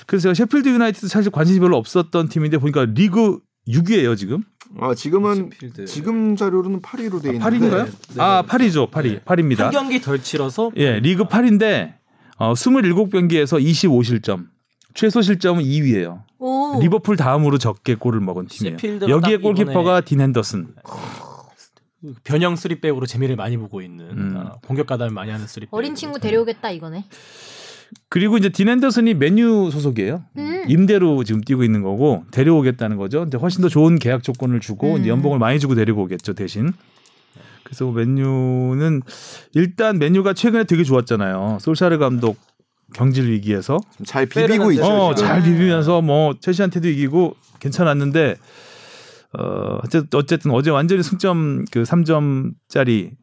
그래서 0.07 0.23
제가 0.23 0.33
셰필드 0.33 0.69
유나이티드 0.69 1.07
사실 1.07 1.31
관심이 1.31 1.59
별로 1.59 1.77
없었던 1.77 2.29
팀인데 2.29 2.57
보니까 2.57 2.85
리그 2.85 3.39
6위예요 3.67 4.17
지금. 4.17 4.43
아 4.79 4.93
지금은 4.93 5.49
셰필드. 5.51 5.85
지금 5.85 6.35
자료로는 6.35 6.81
8위로 6.81 7.21
돼 7.21 7.33
있는데 7.33 7.39
8위인가요? 7.39 7.85
네. 7.85 7.91
아 8.21 8.43
8위죠 8.47 8.91
8위 8.91 9.03
네. 9.03 9.19
8위입니다. 9.21 9.59
한 9.59 9.71
경기 9.71 10.01
덜 10.01 10.21
치러서 10.21 10.71
예, 10.75 10.99
리그 10.99 11.25
8위인데 11.25 11.93
어, 12.37 12.53
27경기에서 12.53 13.63
25실점. 13.63 14.47
최소 14.93 15.21
실점은 15.21 15.63
2위예요. 15.63 16.23
오. 16.39 16.79
리버풀 16.81 17.17
다음으로 17.17 17.57
적게 17.57 17.95
골을 17.95 18.19
먹은 18.21 18.47
팀이에요. 18.47 18.77
여기에 19.09 19.37
딱 19.37 19.43
골키퍼가 19.43 20.01
딘 20.01 20.21
핸더슨. 20.21 20.67
변형 22.23 22.55
쓰리백으로 22.55 23.05
재미를 23.05 23.35
많이 23.35 23.57
보고 23.57 23.81
있는 23.81 24.05
음. 24.11 24.33
아, 24.37 24.53
공격 24.65 24.87
가담을 24.87 25.11
많이 25.13 25.31
하는 25.31 25.47
쓰리백. 25.47 25.73
어린 25.73 25.95
친구 25.95 26.19
데려오겠다 26.19 26.71
이거네. 26.71 27.05
그리고 28.09 28.37
이제 28.37 28.49
딘 28.49 28.67
핸더슨이 28.69 29.13
맨유 29.13 29.69
소속이에요. 29.71 30.23
음. 30.37 30.65
임대로 30.67 31.23
지금 31.23 31.41
뛰고 31.41 31.63
있는 31.63 31.81
거고 31.81 32.23
데려오겠다는 32.31 32.97
거죠. 32.97 33.21
근데 33.21 33.37
훨씬 33.37 33.61
더 33.61 33.69
좋은 33.69 33.97
계약 33.99 34.23
조건을 34.23 34.59
주고 34.59 34.95
음. 34.95 35.01
이제 35.01 35.09
연봉을 35.09 35.39
많이 35.39 35.59
주고 35.59 35.75
데리고 35.75 36.03
오겠죠 36.03 36.33
대신. 36.33 36.73
그래서 37.63 37.89
맨유는 37.91 39.01
일단 39.53 39.97
맨유가 39.97 40.33
최근에 40.33 40.65
되게 40.65 40.83
좋았잖아요. 40.83 41.57
솔샤르 41.61 41.97
감독 41.97 42.37
경질 42.93 43.31
위기에서 43.31 43.79
잘 44.05 44.27
비비고 44.27 44.71
있죠. 44.73 44.85
어. 44.85 45.15
잘 45.15 45.41
비비면서 45.41 46.01
뭐 46.01 46.35
첼시한테도 46.39 46.87
이기고 46.87 47.35
괜찮았는데 47.59 48.35
어 49.37 49.79
어쨌든, 49.83 50.19
어쨌든 50.19 50.51
어제 50.51 50.69
완전히 50.69 51.03
승점 51.03 51.65
그 51.71 51.83
3점짜리를 51.83 53.15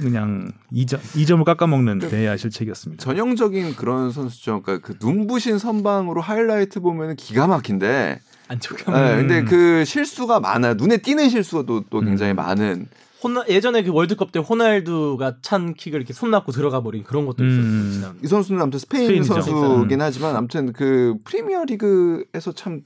그냥 0.00 0.52
2점 0.72 1.00
2점을 1.00 1.44
깎아먹는 1.44 1.98
대야 2.00 2.36
실책이었습니다. 2.36 3.02
전형적인 3.02 3.76
그런 3.76 4.10
선수죠. 4.10 4.62
그러니까 4.62 4.86
그 4.86 4.98
눈부신 5.04 5.58
선방으로 5.58 6.20
하이라이트 6.20 6.80
보면 6.80 7.16
기가 7.16 7.46
막힌데, 7.46 8.20
안쪽에 8.48 8.84
네, 8.84 9.16
근데 9.16 9.44
그 9.44 9.84
실수가 9.84 10.40
많아요. 10.40 10.74
눈에 10.74 10.98
띄는 10.98 11.28
실수가 11.28 11.64
또, 11.66 11.82
또 11.88 12.00
굉장히 12.00 12.32
음. 12.32 12.36
많은. 12.36 12.88
호나 13.22 13.42
예전에 13.48 13.82
그 13.82 13.90
월드컵 13.90 14.32
때 14.32 14.38
호날두가 14.38 15.36
찬 15.40 15.72
킥을 15.72 15.98
이렇게 15.98 16.12
손 16.12 16.30
놨고 16.30 16.52
들어가 16.52 16.82
버린 16.82 17.04
그런 17.04 17.24
것도 17.24 17.42
있었어요. 17.42 17.62
음. 17.64 17.90
지난. 17.90 18.18
이 18.22 18.26
선수는 18.26 18.60
아무튼 18.60 18.78
스페인 18.78 19.06
스페인이죠. 19.06 19.40
선수긴 19.40 20.00
음. 20.00 20.04
하지만 20.04 20.36
아무튼 20.36 20.74
그 20.74 21.14
프리미어 21.24 21.64
리그에서 21.64 22.52
참 22.54 22.82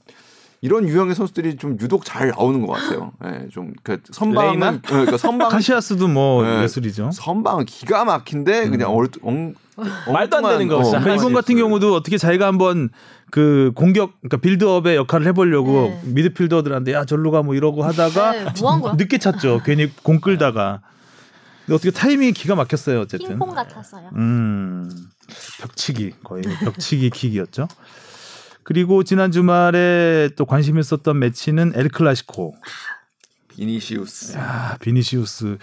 이런 0.61 0.87
유형의 0.89 1.15
선수들이 1.15 1.55
좀 1.55 1.77
유독 1.79 2.03
잘 2.03 2.29
나오는 2.29 2.65
것 2.65 2.73
같아요. 2.73 3.13
예, 3.25 3.47
좀그 3.49 4.01
선방은? 4.11 4.63
어, 4.75 4.79
그러니까 4.85 5.17
선방 5.17 5.49
카시아스도 5.49 6.07
뭐 6.09 6.43
네. 6.43 6.63
예술이죠. 6.63 7.11
선방은 7.13 7.65
기가 7.65 8.03
막힌데 8.03 8.69
그냥 8.69 8.93
얼, 8.93 9.07
엉, 9.21 9.53
말도 10.11 10.37
안 10.37 10.43
되는 10.43 10.67
거 10.67 10.83
진짜 10.83 10.99
그러니까 10.99 11.21
이번 11.23 11.33
같은 11.33 11.55
경우도 11.55 11.95
어떻게 11.95 12.17
자기가 12.17 12.45
한번 12.45 12.89
그 13.31 13.71
공격 13.75 14.19
그러니까 14.19 14.37
빌드업의 14.37 14.97
역할을 14.97 15.27
해보려고 15.27 15.71
네. 15.89 16.01
미드필더들한테 16.05 16.91
야 16.93 17.05
절로 17.05 17.31
가 17.31 17.41
뭐 17.41 17.55
이러고 17.55 17.83
하다가 17.83 18.31
네, 18.33 18.45
뭐한 18.59 18.81
거야? 18.81 18.93
늦게 18.97 19.17
찼죠. 19.17 19.61
괜히 19.63 19.89
공 20.03 20.19
끌다가 20.19 20.81
근데 21.65 21.75
어떻게 21.75 21.91
타이밍이 21.91 22.33
기가 22.33 22.55
막혔어요. 22.55 23.01
어쨌든. 23.01 23.29
핑퐁 23.29 23.53
같았어요. 23.55 24.09
음, 24.15 24.91
벽치기 25.61 26.15
거의 26.23 26.43
벽치기 26.43 27.11
킥이었죠. 27.15 27.67
그리고 28.69 29.03
지난 29.03 29.31
주말에 29.31 30.29
또 30.35 30.45
관심 30.45 30.77
있었던 30.77 31.17
매치는 31.17 31.73
엘 31.75 31.89
클라시코. 31.89 32.53
비니시우스. 33.47 34.37
야, 34.37 34.77
비니시우스 34.79 35.57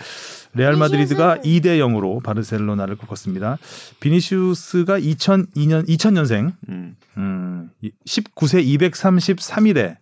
레알 0.54 0.74
마드리드가 0.74 1.38
2대 1.38 1.78
0으로 1.78 2.20
바르셀로나를 2.24 2.96
꺾었습니다. 2.96 3.58
비니시우스가 4.00 4.98
2002년 4.98 5.88
2000년생 5.88 6.52
음. 6.68 6.96
음, 7.16 7.70
19세 8.06 8.66
233일에 8.90 9.98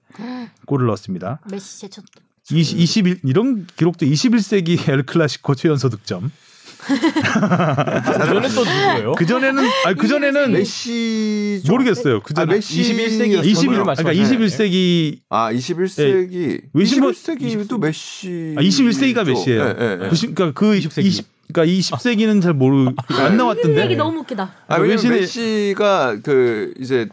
골을 0.65 0.87
넣었습니다. 0.87 1.41
메시 1.51 1.81
제쳤다. 1.81 2.23
20, 2.51 2.79
21 2.79 3.21
이런 3.25 3.67
기록도 3.77 4.07
21세기 4.07 4.89
엘 4.89 5.03
클라시코 5.03 5.55
최연소 5.55 5.91
득점. 5.91 6.33
그전에 6.77 8.49
또 8.49 8.65
누구예요? 8.65 9.13
그 9.17 9.27
전에는 9.27 9.65
아니 9.85 9.97
그 9.97 10.07
전에는 10.09 10.53
메시 10.53 11.63
모르겠어요. 11.69 12.21
그 12.21 12.33
아, 12.37 12.41
전에 12.43 12.55
메시 12.57 12.83
21세기 12.83 13.45
21 13.45 13.55
전후를 13.55 13.85
그러니까 13.85 13.85
말씀하시는 13.85 14.39
21세기 14.47 15.19
아 15.29 15.53
21세기 15.53 16.61
외신 16.73 17.01
번- 17.01 17.13
21세기도 17.13 17.81
메시 17.81 18.55
아, 18.57 18.61
21세기가 18.61 19.25
메시예요. 19.27 19.63
예, 19.63 19.77
예, 19.81 19.99
예. 20.05 20.09
그 20.09 20.15
시- 20.15 20.35
그러니까 20.35 20.59
그 20.59 20.73
20세기. 20.79 21.05
20 21.05 21.27
그러니까 21.53 21.73
20세기는 21.79 22.43
잘 22.43 22.55
모르 22.55 22.91
안 23.09 23.37
나왔던데. 23.37 23.83
얘기 23.83 23.97
너무 23.97 24.21
웃기다. 24.21 24.51
아 24.67 24.77
왜냐면 24.79 25.11
메시가 25.11 26.17
그 26.23 26.73
이제 26.81 27.07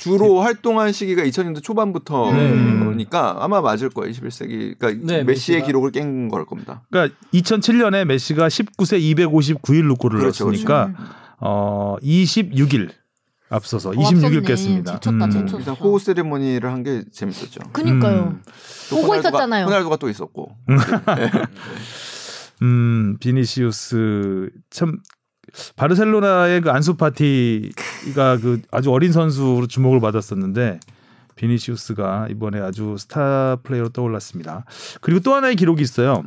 주로 0.00 0.40
활동한 0.40 0.92
시기가 0.92 1.22
2000년대 1.24 1.62
초반부터니까 1.62 3.36
아마 3.40 3.60
맞을 3.60 3.90
거예요. 3.90 4.10
21세기. 4.12 4.78
그러니까 4.78 5.06
네, 5.06 5.22
메시의 5.24 5.60
메시가- 5.60 5.66
기록을 5.66 5.92
깬 5.92 6.28
걸 6.28 6.46
겁니다. 6.46 6.82
그러니까 6.90 7.14
2007년에 7.34 8.04
메시가 8.06 8.48
19세 8.48 8.98
259일로 9.14 9.98
골을 9.98 10.20
그렇죠, 10.20 10.44
넣었으니까 10.44 10.86
음. 10.86 10.94
어 11.40 11.96
26일 12.02 12.90
앞서서 13.50 13.90
26일 13.90 14.24
앞섰네. 14.24 14.40
깼습니다. 14.46 14.92
제쳤다, 15.00 15.28
제쳤어. 15.28 15.58
일단 15.58 15.74
호우 15.74 15.98
세리머니를 15.98 16.70
한 16.70 16.82
게 16.82 17.02
재밌었죠. 17.12 17.60
그니까요. 17.72 18.36
음. 18.36 18.42
또 18.90 18.96
보고 18.96 19.08
호날두가- 19.14 19.18
있었잖아요. 19.28 19.66
호날두가 19.66 19.96
또 19.96 20.08
있었고. 20.08 20.56
음, 22.62 23.16
비니시우스 23.20 24.50
참 24.70 24.98
바르셀로나의 25.76 26.60
그 26.60 26.70
안수 26.70 26.94
파티가 26.96 28.38
그 28.38 28.60
아주 28.70 28.90
어린 28.92 29.12
선수로 29.12 29.66
주목을 29.66 30.00
받았었는데 30.00 30.80
비니시우스가 31.36 32.28
이번에 32.30 32.60
아주 32.60 32.96
스타 32.98 33.56
플레이어로 33.62 33.90
떠올랐습니다. 33.90 34.64
그리고 35.00 35.20
또 35.20 35.34
하나의 35.34 35.56
기록이 35.56 35.82
있어요. 35.82 36.22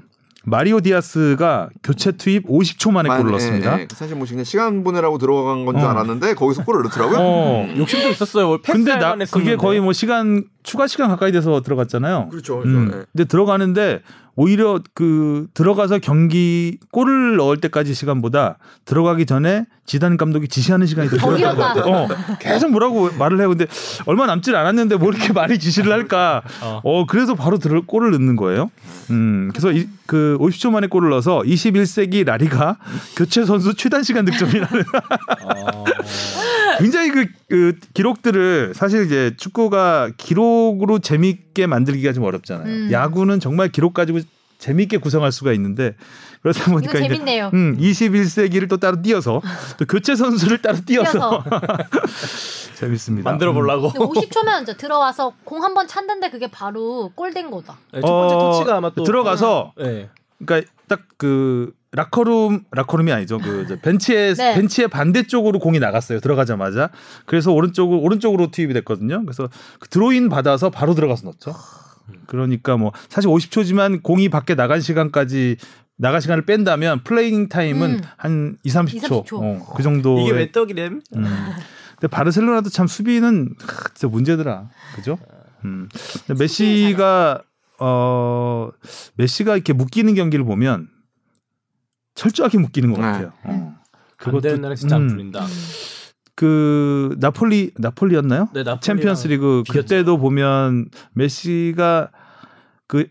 마리아노 0.45 0.81
디아스가 0.81 1.69
교체 1.83 2.11
투입 2.11 2.47
50초 2.47 2.91
만에 2.91 3.07
골을 3.07 3.23
만- 3.23 3.31
넣었습니다. 3.31 3.77
예, 3.77 3.81
예. 3.83 3.87
사실 3.95 4.17
뭐 4.17 4.25
그냥 4.27 4.43
시간 4.43 4.83
보내라고 4.83 5.17
들어간 5.17 5.63
건줄 5.63 5.85
어. 5.85 5.89
알았는데 5.89 6.33
거기서 6.33 6.65
골을 6.65 6.83
넣더라고요. 6.83 7.17
어. 7.17 7.73
욕심도 7.77 8.09
있었어요. 8.09 8.57
근데 8.61 8.93
나 8.97 9.15
그게. 9.31 9.55
거의 9.55 9.79
뭐 9.79 9.93
시간 9.93 10.43
추가 10.63 10.85
시간 10.87 11.07
가까이 11.07 11.31
돼서 11.31 11.61
들어갔잖아요. 11.61 12.27
그렇죠. 12.29 12.59
그렇죠. 12.59 12.77
음. 12.77 12.91
예. 12.93 13.05
근데 13.13 13.23
들어가는데 13.23 14.01
오히려 14.35 14.79
그 14.93 15.47
들어가서 15.53 15.99
경기 15.99 16.77
골을 16.91 17.35
넣을 17.35 17.57
때까지 17.57 17.93
시간보다 17.93 18.57
들어가기 18.85 19.25
전에 19.25 19.65
지단 19.85 20.17
감독이 20.17 20.47
지시하는 20.47 20.87
시간이 20.87 21.09
더더 21.09 21.35
길었던 21.35 21.57
것. 21.57 21.63
같아요. 21.63 21.93
어, 21.93 22.07
계속 22.39 22.71
뭐라고 22.71 23.11
말을 23.17 23.39
해요. 23.39 23.49
근데 23.49 23.67
얼마 24.05 24.25
남질 24.25 24.55
않았는데 24.55 24.95
뭐 24.95 25.11
이렇게 25.11 25.33
많이 25.33 25.59
지시를 25.59 25.91
할까? 25.91 26.41
어. 26.61 26.81
어, 26.83 27.05
그래서 27.05 27.35
바로 27.35 27.59
들어 27.59 27.81
골을 27.85 28.11
넣는 28.11 28.35
거예요. 28.35 28.71
음, 29.11 29.49
그래서 29.51 29.71
이, 29.71 29.87
그 30.07 30.37
50초 30.39 30.71
만에 30.71 30.87
골을 30.87 31.09
넣어서 31.09 31.41
21세기 31.41 32.25
라리가 32.25 32.77
교체 33.15 33.45
선수 33.45 33.75
최단 33.75 34.03
시간 34.03 34.25
득점이라는 34.25 34.83
어. 35.43 35.83
굉장히 36.79 37.09
그, 37.11 37.25
그 37.49 37.79
기록들을 37.93 38.73
사실 38.75 39.05
이제 39.05 39.33
축구가 39.37 40.11
기록으로 40.17 40.99
재밌게 40.99 41.67
만들기가 41.67 42.13
좀 42.13 42.23
어렵잖아요. 42.23 42.67
음. 42.67 42.89
야구는 42.91 43.39
정말 43.39 43.69
기록 43.69 43.93
가지고 43.93 44.19
재밌게 44.59 44.97
구성할 44.97 45.31
수가 45.31 45.51
있는데 45.53 45.95
그러다 46.41 46.71
보니까 46.71 46.91
이거 46.91 46.99
이제 46.99 47.07
재밌네요. 47.09 47.51
음, 47.53 47.77
21세기를 47.79 48.69
또 48.69 48.77
따로 48.77 49.01
띄어서 49.01 49.41
또 49.77 49.85
교체 49.85 50.15
선수를 50.15 50.61
따로 50.61 50.77
띄어서 50.85 51.11
뛰어서. 51.11 51.43
재밌습니다. 52.75 53.29
만들어 53.29 53.53
보려고. 53.53 53.91
근데 53.91 54.05
50초면 54.27 54.63
이제 54.63 54.75
들어와서 54.75 55.33
공 55.45 55.63
한 55.63 55.73
번 55.73 55.87
찼는데 55.87 56.29
그게 56.29 56.47
바로 56.49 57.11
골 57.15 57.33
된 57.33 57.49
거다. 57.49 57.77
네, 57.93 58.01
첫 58.01 58.07
번째 58.07 58.35
어, 58.35 58.39
터치가 58.51 58.77
아마 58.77 58.89
또 58.93 59.03
들어가서 59.03 59.73
네. 59.77 60.09
그러니까 60.45 60.69
딱그 60.87 61.73
라커룸 61.95 62.65
라커룸이 62.71 63.11
아니죠. 63.11 63.37
그 63.37 63.63
이제 63.63 63.79
벤치의 63.79 64.35
네. 64.35 64.55
벤치의 64.55 64.87
반대쪽으로 64.87 65.59
공이 65.59 65.79
나갔어요. 65.79 66.19
들어가자마자. 66.19 66.89
그래서 67.25 67.51
오른쪽으로 67.51 67.99
오른쪽으로 68.01 68.51
투입이 68.51 68.73
됐거든요. 68.73 69.21
그래서 69.21 69.49
그 69.79 69.87
스로인 69.89 70.29
받아서 70.29 70.69
바로 70.69 70.95
들어가서 70.95 71.25
넣었죠. 71.25 71.55
그러니까 72.27 72.77
뭐 72.77 72.91
사실 73.09 73.29
50초지만 73.29 74.01
공이 74.03 74.29
밖에 74.29 74.55
나간 74.55 74.81
시간까지 74.81 75.57
나간 75.95 76.19
시간을 76.19 76.45
뺀다면 76.45 77.03
playing 77.03 77.47
time은 77.47 77.91
음. 77.91 78.01
한 78.17 78.57
2, 78.63 78.69
30초. 78.69 79.25
30초. 79.25 79.39
어, 79.41 79.73
그 79.75 79.83
정도의 79.83 80.25
이게 80.25 80.31
왜 80.33 80.51
떡이램? 80.51 81.01
음. 81.15 81.25
근데 81.91 82.07
바르셀로나도 82.07 82.69
참 82.69 82.87
수비는 82.87 83.55
하, 83.59 83.89
진짜 83.93 84.07
문제더라. 84.07 84.69
그죠? 84.95 85.19
음. 85.63 85.87
메시가 86.37 87.43
어 87.79 88.69
메시가 89.15 89.55
이렇게 89.55 89.73
묶이는 89.73 90.15
경기를 90.15 90.43
보면 90.43 90.89
철저하게 92.15 92.57
묶이는 92.59 92.93
것 92.93 92.99
네. 92.99 93.07
같아요. 93.07 93.33
어. 93.43 93.75
안 94.25 94.41
되는 94.41 94.61
날은 94.61 94.75
진짜 94.75 94.95
안 94.95 95.03
음, 95.03 95.07
풀린다. 95.09 95.45
그 96.35 97.15
나폴리 97.19 97.71
나폴리였나요? 97.77 98.49
네, 98.53 98.63
챔피언스리그. 98.81 99.63
그때도 99.69 100.17
보면 100.17 100.89
메시가 101.13 102.11
그 102.87 103.07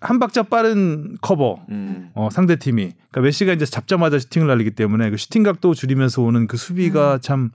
한 0.00 0.18
박자 0.18 0.44
빠른 0.44 1.16
커버 1.20 1.64
음. 1.70 2.10
어, 2.14 2.28
상대 2.30 2.56
팀이 2.56 2.92
그러니까 3.10 3.20
메시가 3.22 3.52
이제 3.52 3.64
잡자마자 3.64 4.18
슈팅을 4.18 4.46
날리기 4.46 4.72
때문에 4.72 5.10
그 5.10 5.16
슈팅 5.16 5.42
각도 5.42 5.74
줄이면서 5.74 6.22
오는 6.22 6.46
그 6.46 6.56
수비가 6.56 7.18
참 7.18 7.50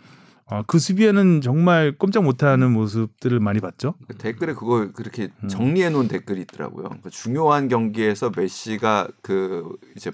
아, 0.47 0.63
그 0.67 0.79
수비에는 0.79 1.39
정말 1.41 1.93
꼼짝 1.97 2.23
못하는 2.23 2.71
모습들을 2.73 3.39
많이 3.39 3.59
봤죠. 3.61 3.93
그 4.07 4.15
댓글에 4.17 4.53
그거 4.53 4.91
그렇게 4.91 5.29
음. 5.43 5.47
정리해 5.47 5.89
놓은 5.89 6.09
댓글이 6.09 6.41
있더라고요. 6.41 6.83
그러니까 6.85 7.09
중요한 7.09 7.69
경기에서 7.69 8.31
메시가 8.35 9.07
그 9.21 9.63
이제 9.95 10.11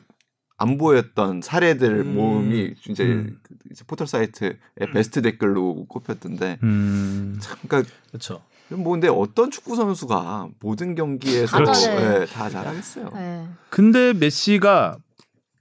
안 0.58 0.78
보였던 0.78 1.42
사례들 1.42 2.00
음. 2.02 2.16
모음이 2.16 2.74
이제, 2.90 3.04
음. 3.04 3.38
그 3.44 3.56
이제 3.72 3.84
포털 3.86 4.08
사이트의 4.08 4.58
베스트 4.94 5.22
댓글로 5.22 5.86
꼽혔던데 5.86 6.58
음. 6.64 7.38
참 7.40 7.58
그러니까 7.68 7.92
그렇죠. 8.10 8.42
뭐 8.70 8.92
근데 8.92 9.08
어떤 9.08 9.50
축구 9.52 9.76
선수가 9.76 10.50
모든 10.60 10.96
경기에서 10.96 11.64
다 11.64 11.72
예, 11.72 11.74
잘해. 11.74 12.26
다 12.26 12.50
잘하겠어요. 12.50 13.12
네. 13.14 13.48
근데 13.70 14.14
메시가 14.14 14.98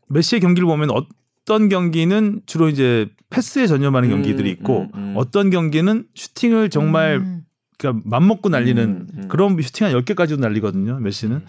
메시의 0.09 0.41
경기를 0.41 0.67
보면 0.67 0.91
어떤 0.91 1.69
경기는 1.69 2.41
주로 2.47 2.69
이제 2.69 3.09
패스에 3.31 3.67
전념하는 3.67 4.09
음, 4.09 4.15
경기들이 4.15 4.51
있고 4.51 4.83
음, 4.83 4.91
음. 4.95 5.15
어떤 5.17 5.51
경기는 5.51 6.07
슈팅을 6.15 6.71
정말 6.71 7.19
음. 7.19 7.43
그러니까 7.79 8.03
맘 8.09 8.27
먹고 8.27 8.49
날리는 8.49 8.83
음, 8.83 9.07
음. 9.15 9.29
그런 9.29 9.61
슈팅 9.61 9.87
한 9.87 9.93
10개까지도 9.93 10.41
날리거든요. 10.41 10.99
메시는. 10.99 11.45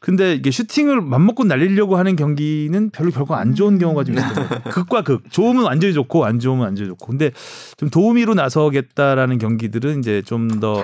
근데 0.00 0.34
이게 0.34 0.50
슈팅을 0.50 1.02
맘먹고 1.02 1.44
날리려고 1.44 1.96
하는 1.96 2.16
경기는 2.16 2.88
별로 2.88 3.10
결국 3.10 3.34
안 3.34 3.54
좋은 3.54 3.74
음. 3.74 3.78
경우가 3.78 4.04
좀 4.04 4.16
있어요. 4.16 4.48
극과 4.72 5.02
극. 5.02 5.30
좋으면 5.30 5.64
완전히 5.64 5.92
좋고 5.92 6.24
안 6.24 6.38
좋으면 6.40 6.64
완전히 6.64 6.88
좋고. 6.88 7.06
근데 7.06 7.30
좀 7.76 7.90
도우미로 7.90 8.32
나서겠다라는 8.34 9.36
경기들은 9.38 9.98
이제 9.98 10.22
좀 10.22 10.48
더 10.60 10.82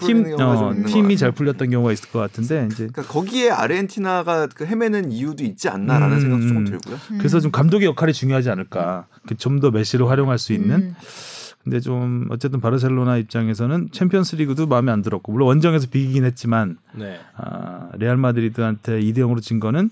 팀, 0.00 0.24
경우가 0.24 0.56
좀 0.56 0.84
어, 0.84 0.86
팀이 0.86 1.16
잘. 1.18 1.32
풀렸던 1.32 1.68
경우가 1.70 1.92
있을 1.92 2.08
것 2.10 2.18
같은데 2.18 2.66
이제 2.72 2.88
그러니까 2.90 3.02
거기에 3.02 3.50
아르헨티나가 3.50 4.46
그 4.48 4.64
헤매는 4.64 5.12
이유도 5.12 5.44
있지 5.44 5.68
않나라는 5.68 6.16
음, 6.16 6.20
생각도 6.20 6.46
조금 6.48 6.56
음. 6.62 6.64
들고요. 6.64 6.96
그래서 7.18 7.40
좀 7.40 7.50
감독의 7.50 7.86
역할이 7.86 8.12
중요하지 8.14 8.48
않을까. 8.50 9.06
좀 9.38 9.60
더 9.60 9.70
메시를 9.70 10.08
활용할 10.08 10.38
수 10.38 10.52
있는. 10.54 10.76
음. 10.76 10.96
근데 11.66 11.80
좀 11.80 12.28
어쨌든 12.30 12.60
바르셀로나 12.60 13.16
입장에서는 13.16 13.88
챔피언스리그도 13.90 14.68
마음에 14.68 14.92
안 14.92 15.02
들었고 15.02 15.32
물론 15.32 15.48
원정에서 15.48 15.88
비기긴 15.90 16.24
했지만 16.24 16.78
네. 16.94 17.18
아, 17.34 17.88
레알 17.94 18.16
마드리드한테 18.16 19.00
2대 19.00 19.18
0으로 19.18 19.42
진 19.42 19.58
거는 19.58 19.90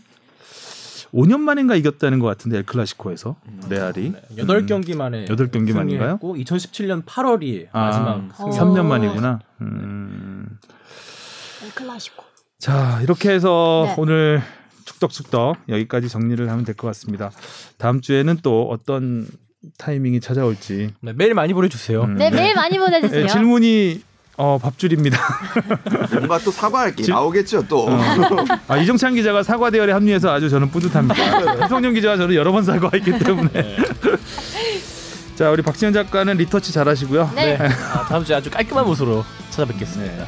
5년 1.12 1.40
만인가 1.40 1.74
이겼다는 1.74 2.20
것 2.20 2.28
같은데 2.28 2.58
엘 2.58 2.62
클라시코에서 2.64 3.34
레알이 3.68 4.12
네. 4.12 4.22
여덟 4.38 4.58
음. 4.58 4.66
경기 4.66 4.94
만에 4.94 5.26
여덟 5.28 5.50
경기 5.50 5.72
만인가요? 5.72 6.18
승리했고 6.20 6.36
2017년 6.36 7.04
8월이 7.04 7.66
아, 7.72 7.86
마지막 7.86 8.40
어. 8.40 8.50
3년 8.50 8.84
만이구나. 8.86 9.40
음. 9.62 10.46
클라시코. 11.74 12.22
자 12.60 13.00
이렇게 13.02 13.30
해서 13.30 13.84
네. 13.88 13.94
오늘 13.98 14.42
축덕축덕 14.84 15.56
여기까지 15.68 16.08
정리를 16.08 16.48
하면 16.48 16.64
될 16.64 16.76
것 16.76 16.86
같습니다. 16.86 17.32
다음 17.78 18.00
주에는 18.00 18.38
또 18.44 18.68
어떤 18.70 19.26
타이밍이 19.78 20.20
찾아올지 20.20 20.90
네, 21.00 21.12
메일 21.14 21.34
많이 21.34 21.52
보내주세요. 21.54 22.02
음. 22.02 22.16
네, 22.16 22.30
메일 22.30 22.54
많이 22.54 22.78
보내주세요. 22.78 23.22
네, 23.22 23.26
질문이 23.28 24.02
어, 24.36 24.58
밥줄입니다. 24.60 25.18
뭔가 26.12 26.38
또 26.38 26.50
사과할 26.50 26.94
게 26.96 27.04
질- 27.04 27.14
나오겠죠 27.14 27.66
또. 27.68 27.86
아, 28.68 28.76
이정찬 28.76 29.14
기자가 29.14 29.42
사과 29.44 29.70
대열에 29.70 29.92
합류해서 29.92 30.30
아주 30.32 30.50
저는 30.50 30.70
뿌듯합니다. 30.70 31.14
한성룡 31.62 31.94
기자와 31.94 32.16
저는 32.16 32.34
여러 32.34 32.50
번 32.50 32.64
사과했기 32.64 33.18
때문에. 33.20 33.50
네. 33.52 33.76
자, 35.36 35.50
우리 35.50 35.62
박지현 35.62 35.92
작가는 35.92 36.36
리터치 36.36 36.72
잘하시고요. 36.72 37.30
네. 37.34 37.56
아, 37.58 38.06
다음 38.06 38.24
주에 38.24 38.36
아주 38.36 38.50
깔끔한 38.50 38.86
모습으로 38.86 39.24
찾아뵙겠습니다. 39.50 40.26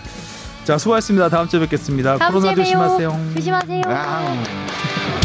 자, 0.64 0.78
수고하셨습니다. 0.78 1.28
다음 1.28 1.46
주에 1.48 1.60
뵙겠습니다. 1.60 2.18
다음 2.18 2.32
코로나 2.32 2.54
주에. 2.54 2.64
조심하세요. 2.64 3.30
조심하세요. 3.34 3.82
아. 3.86 5.15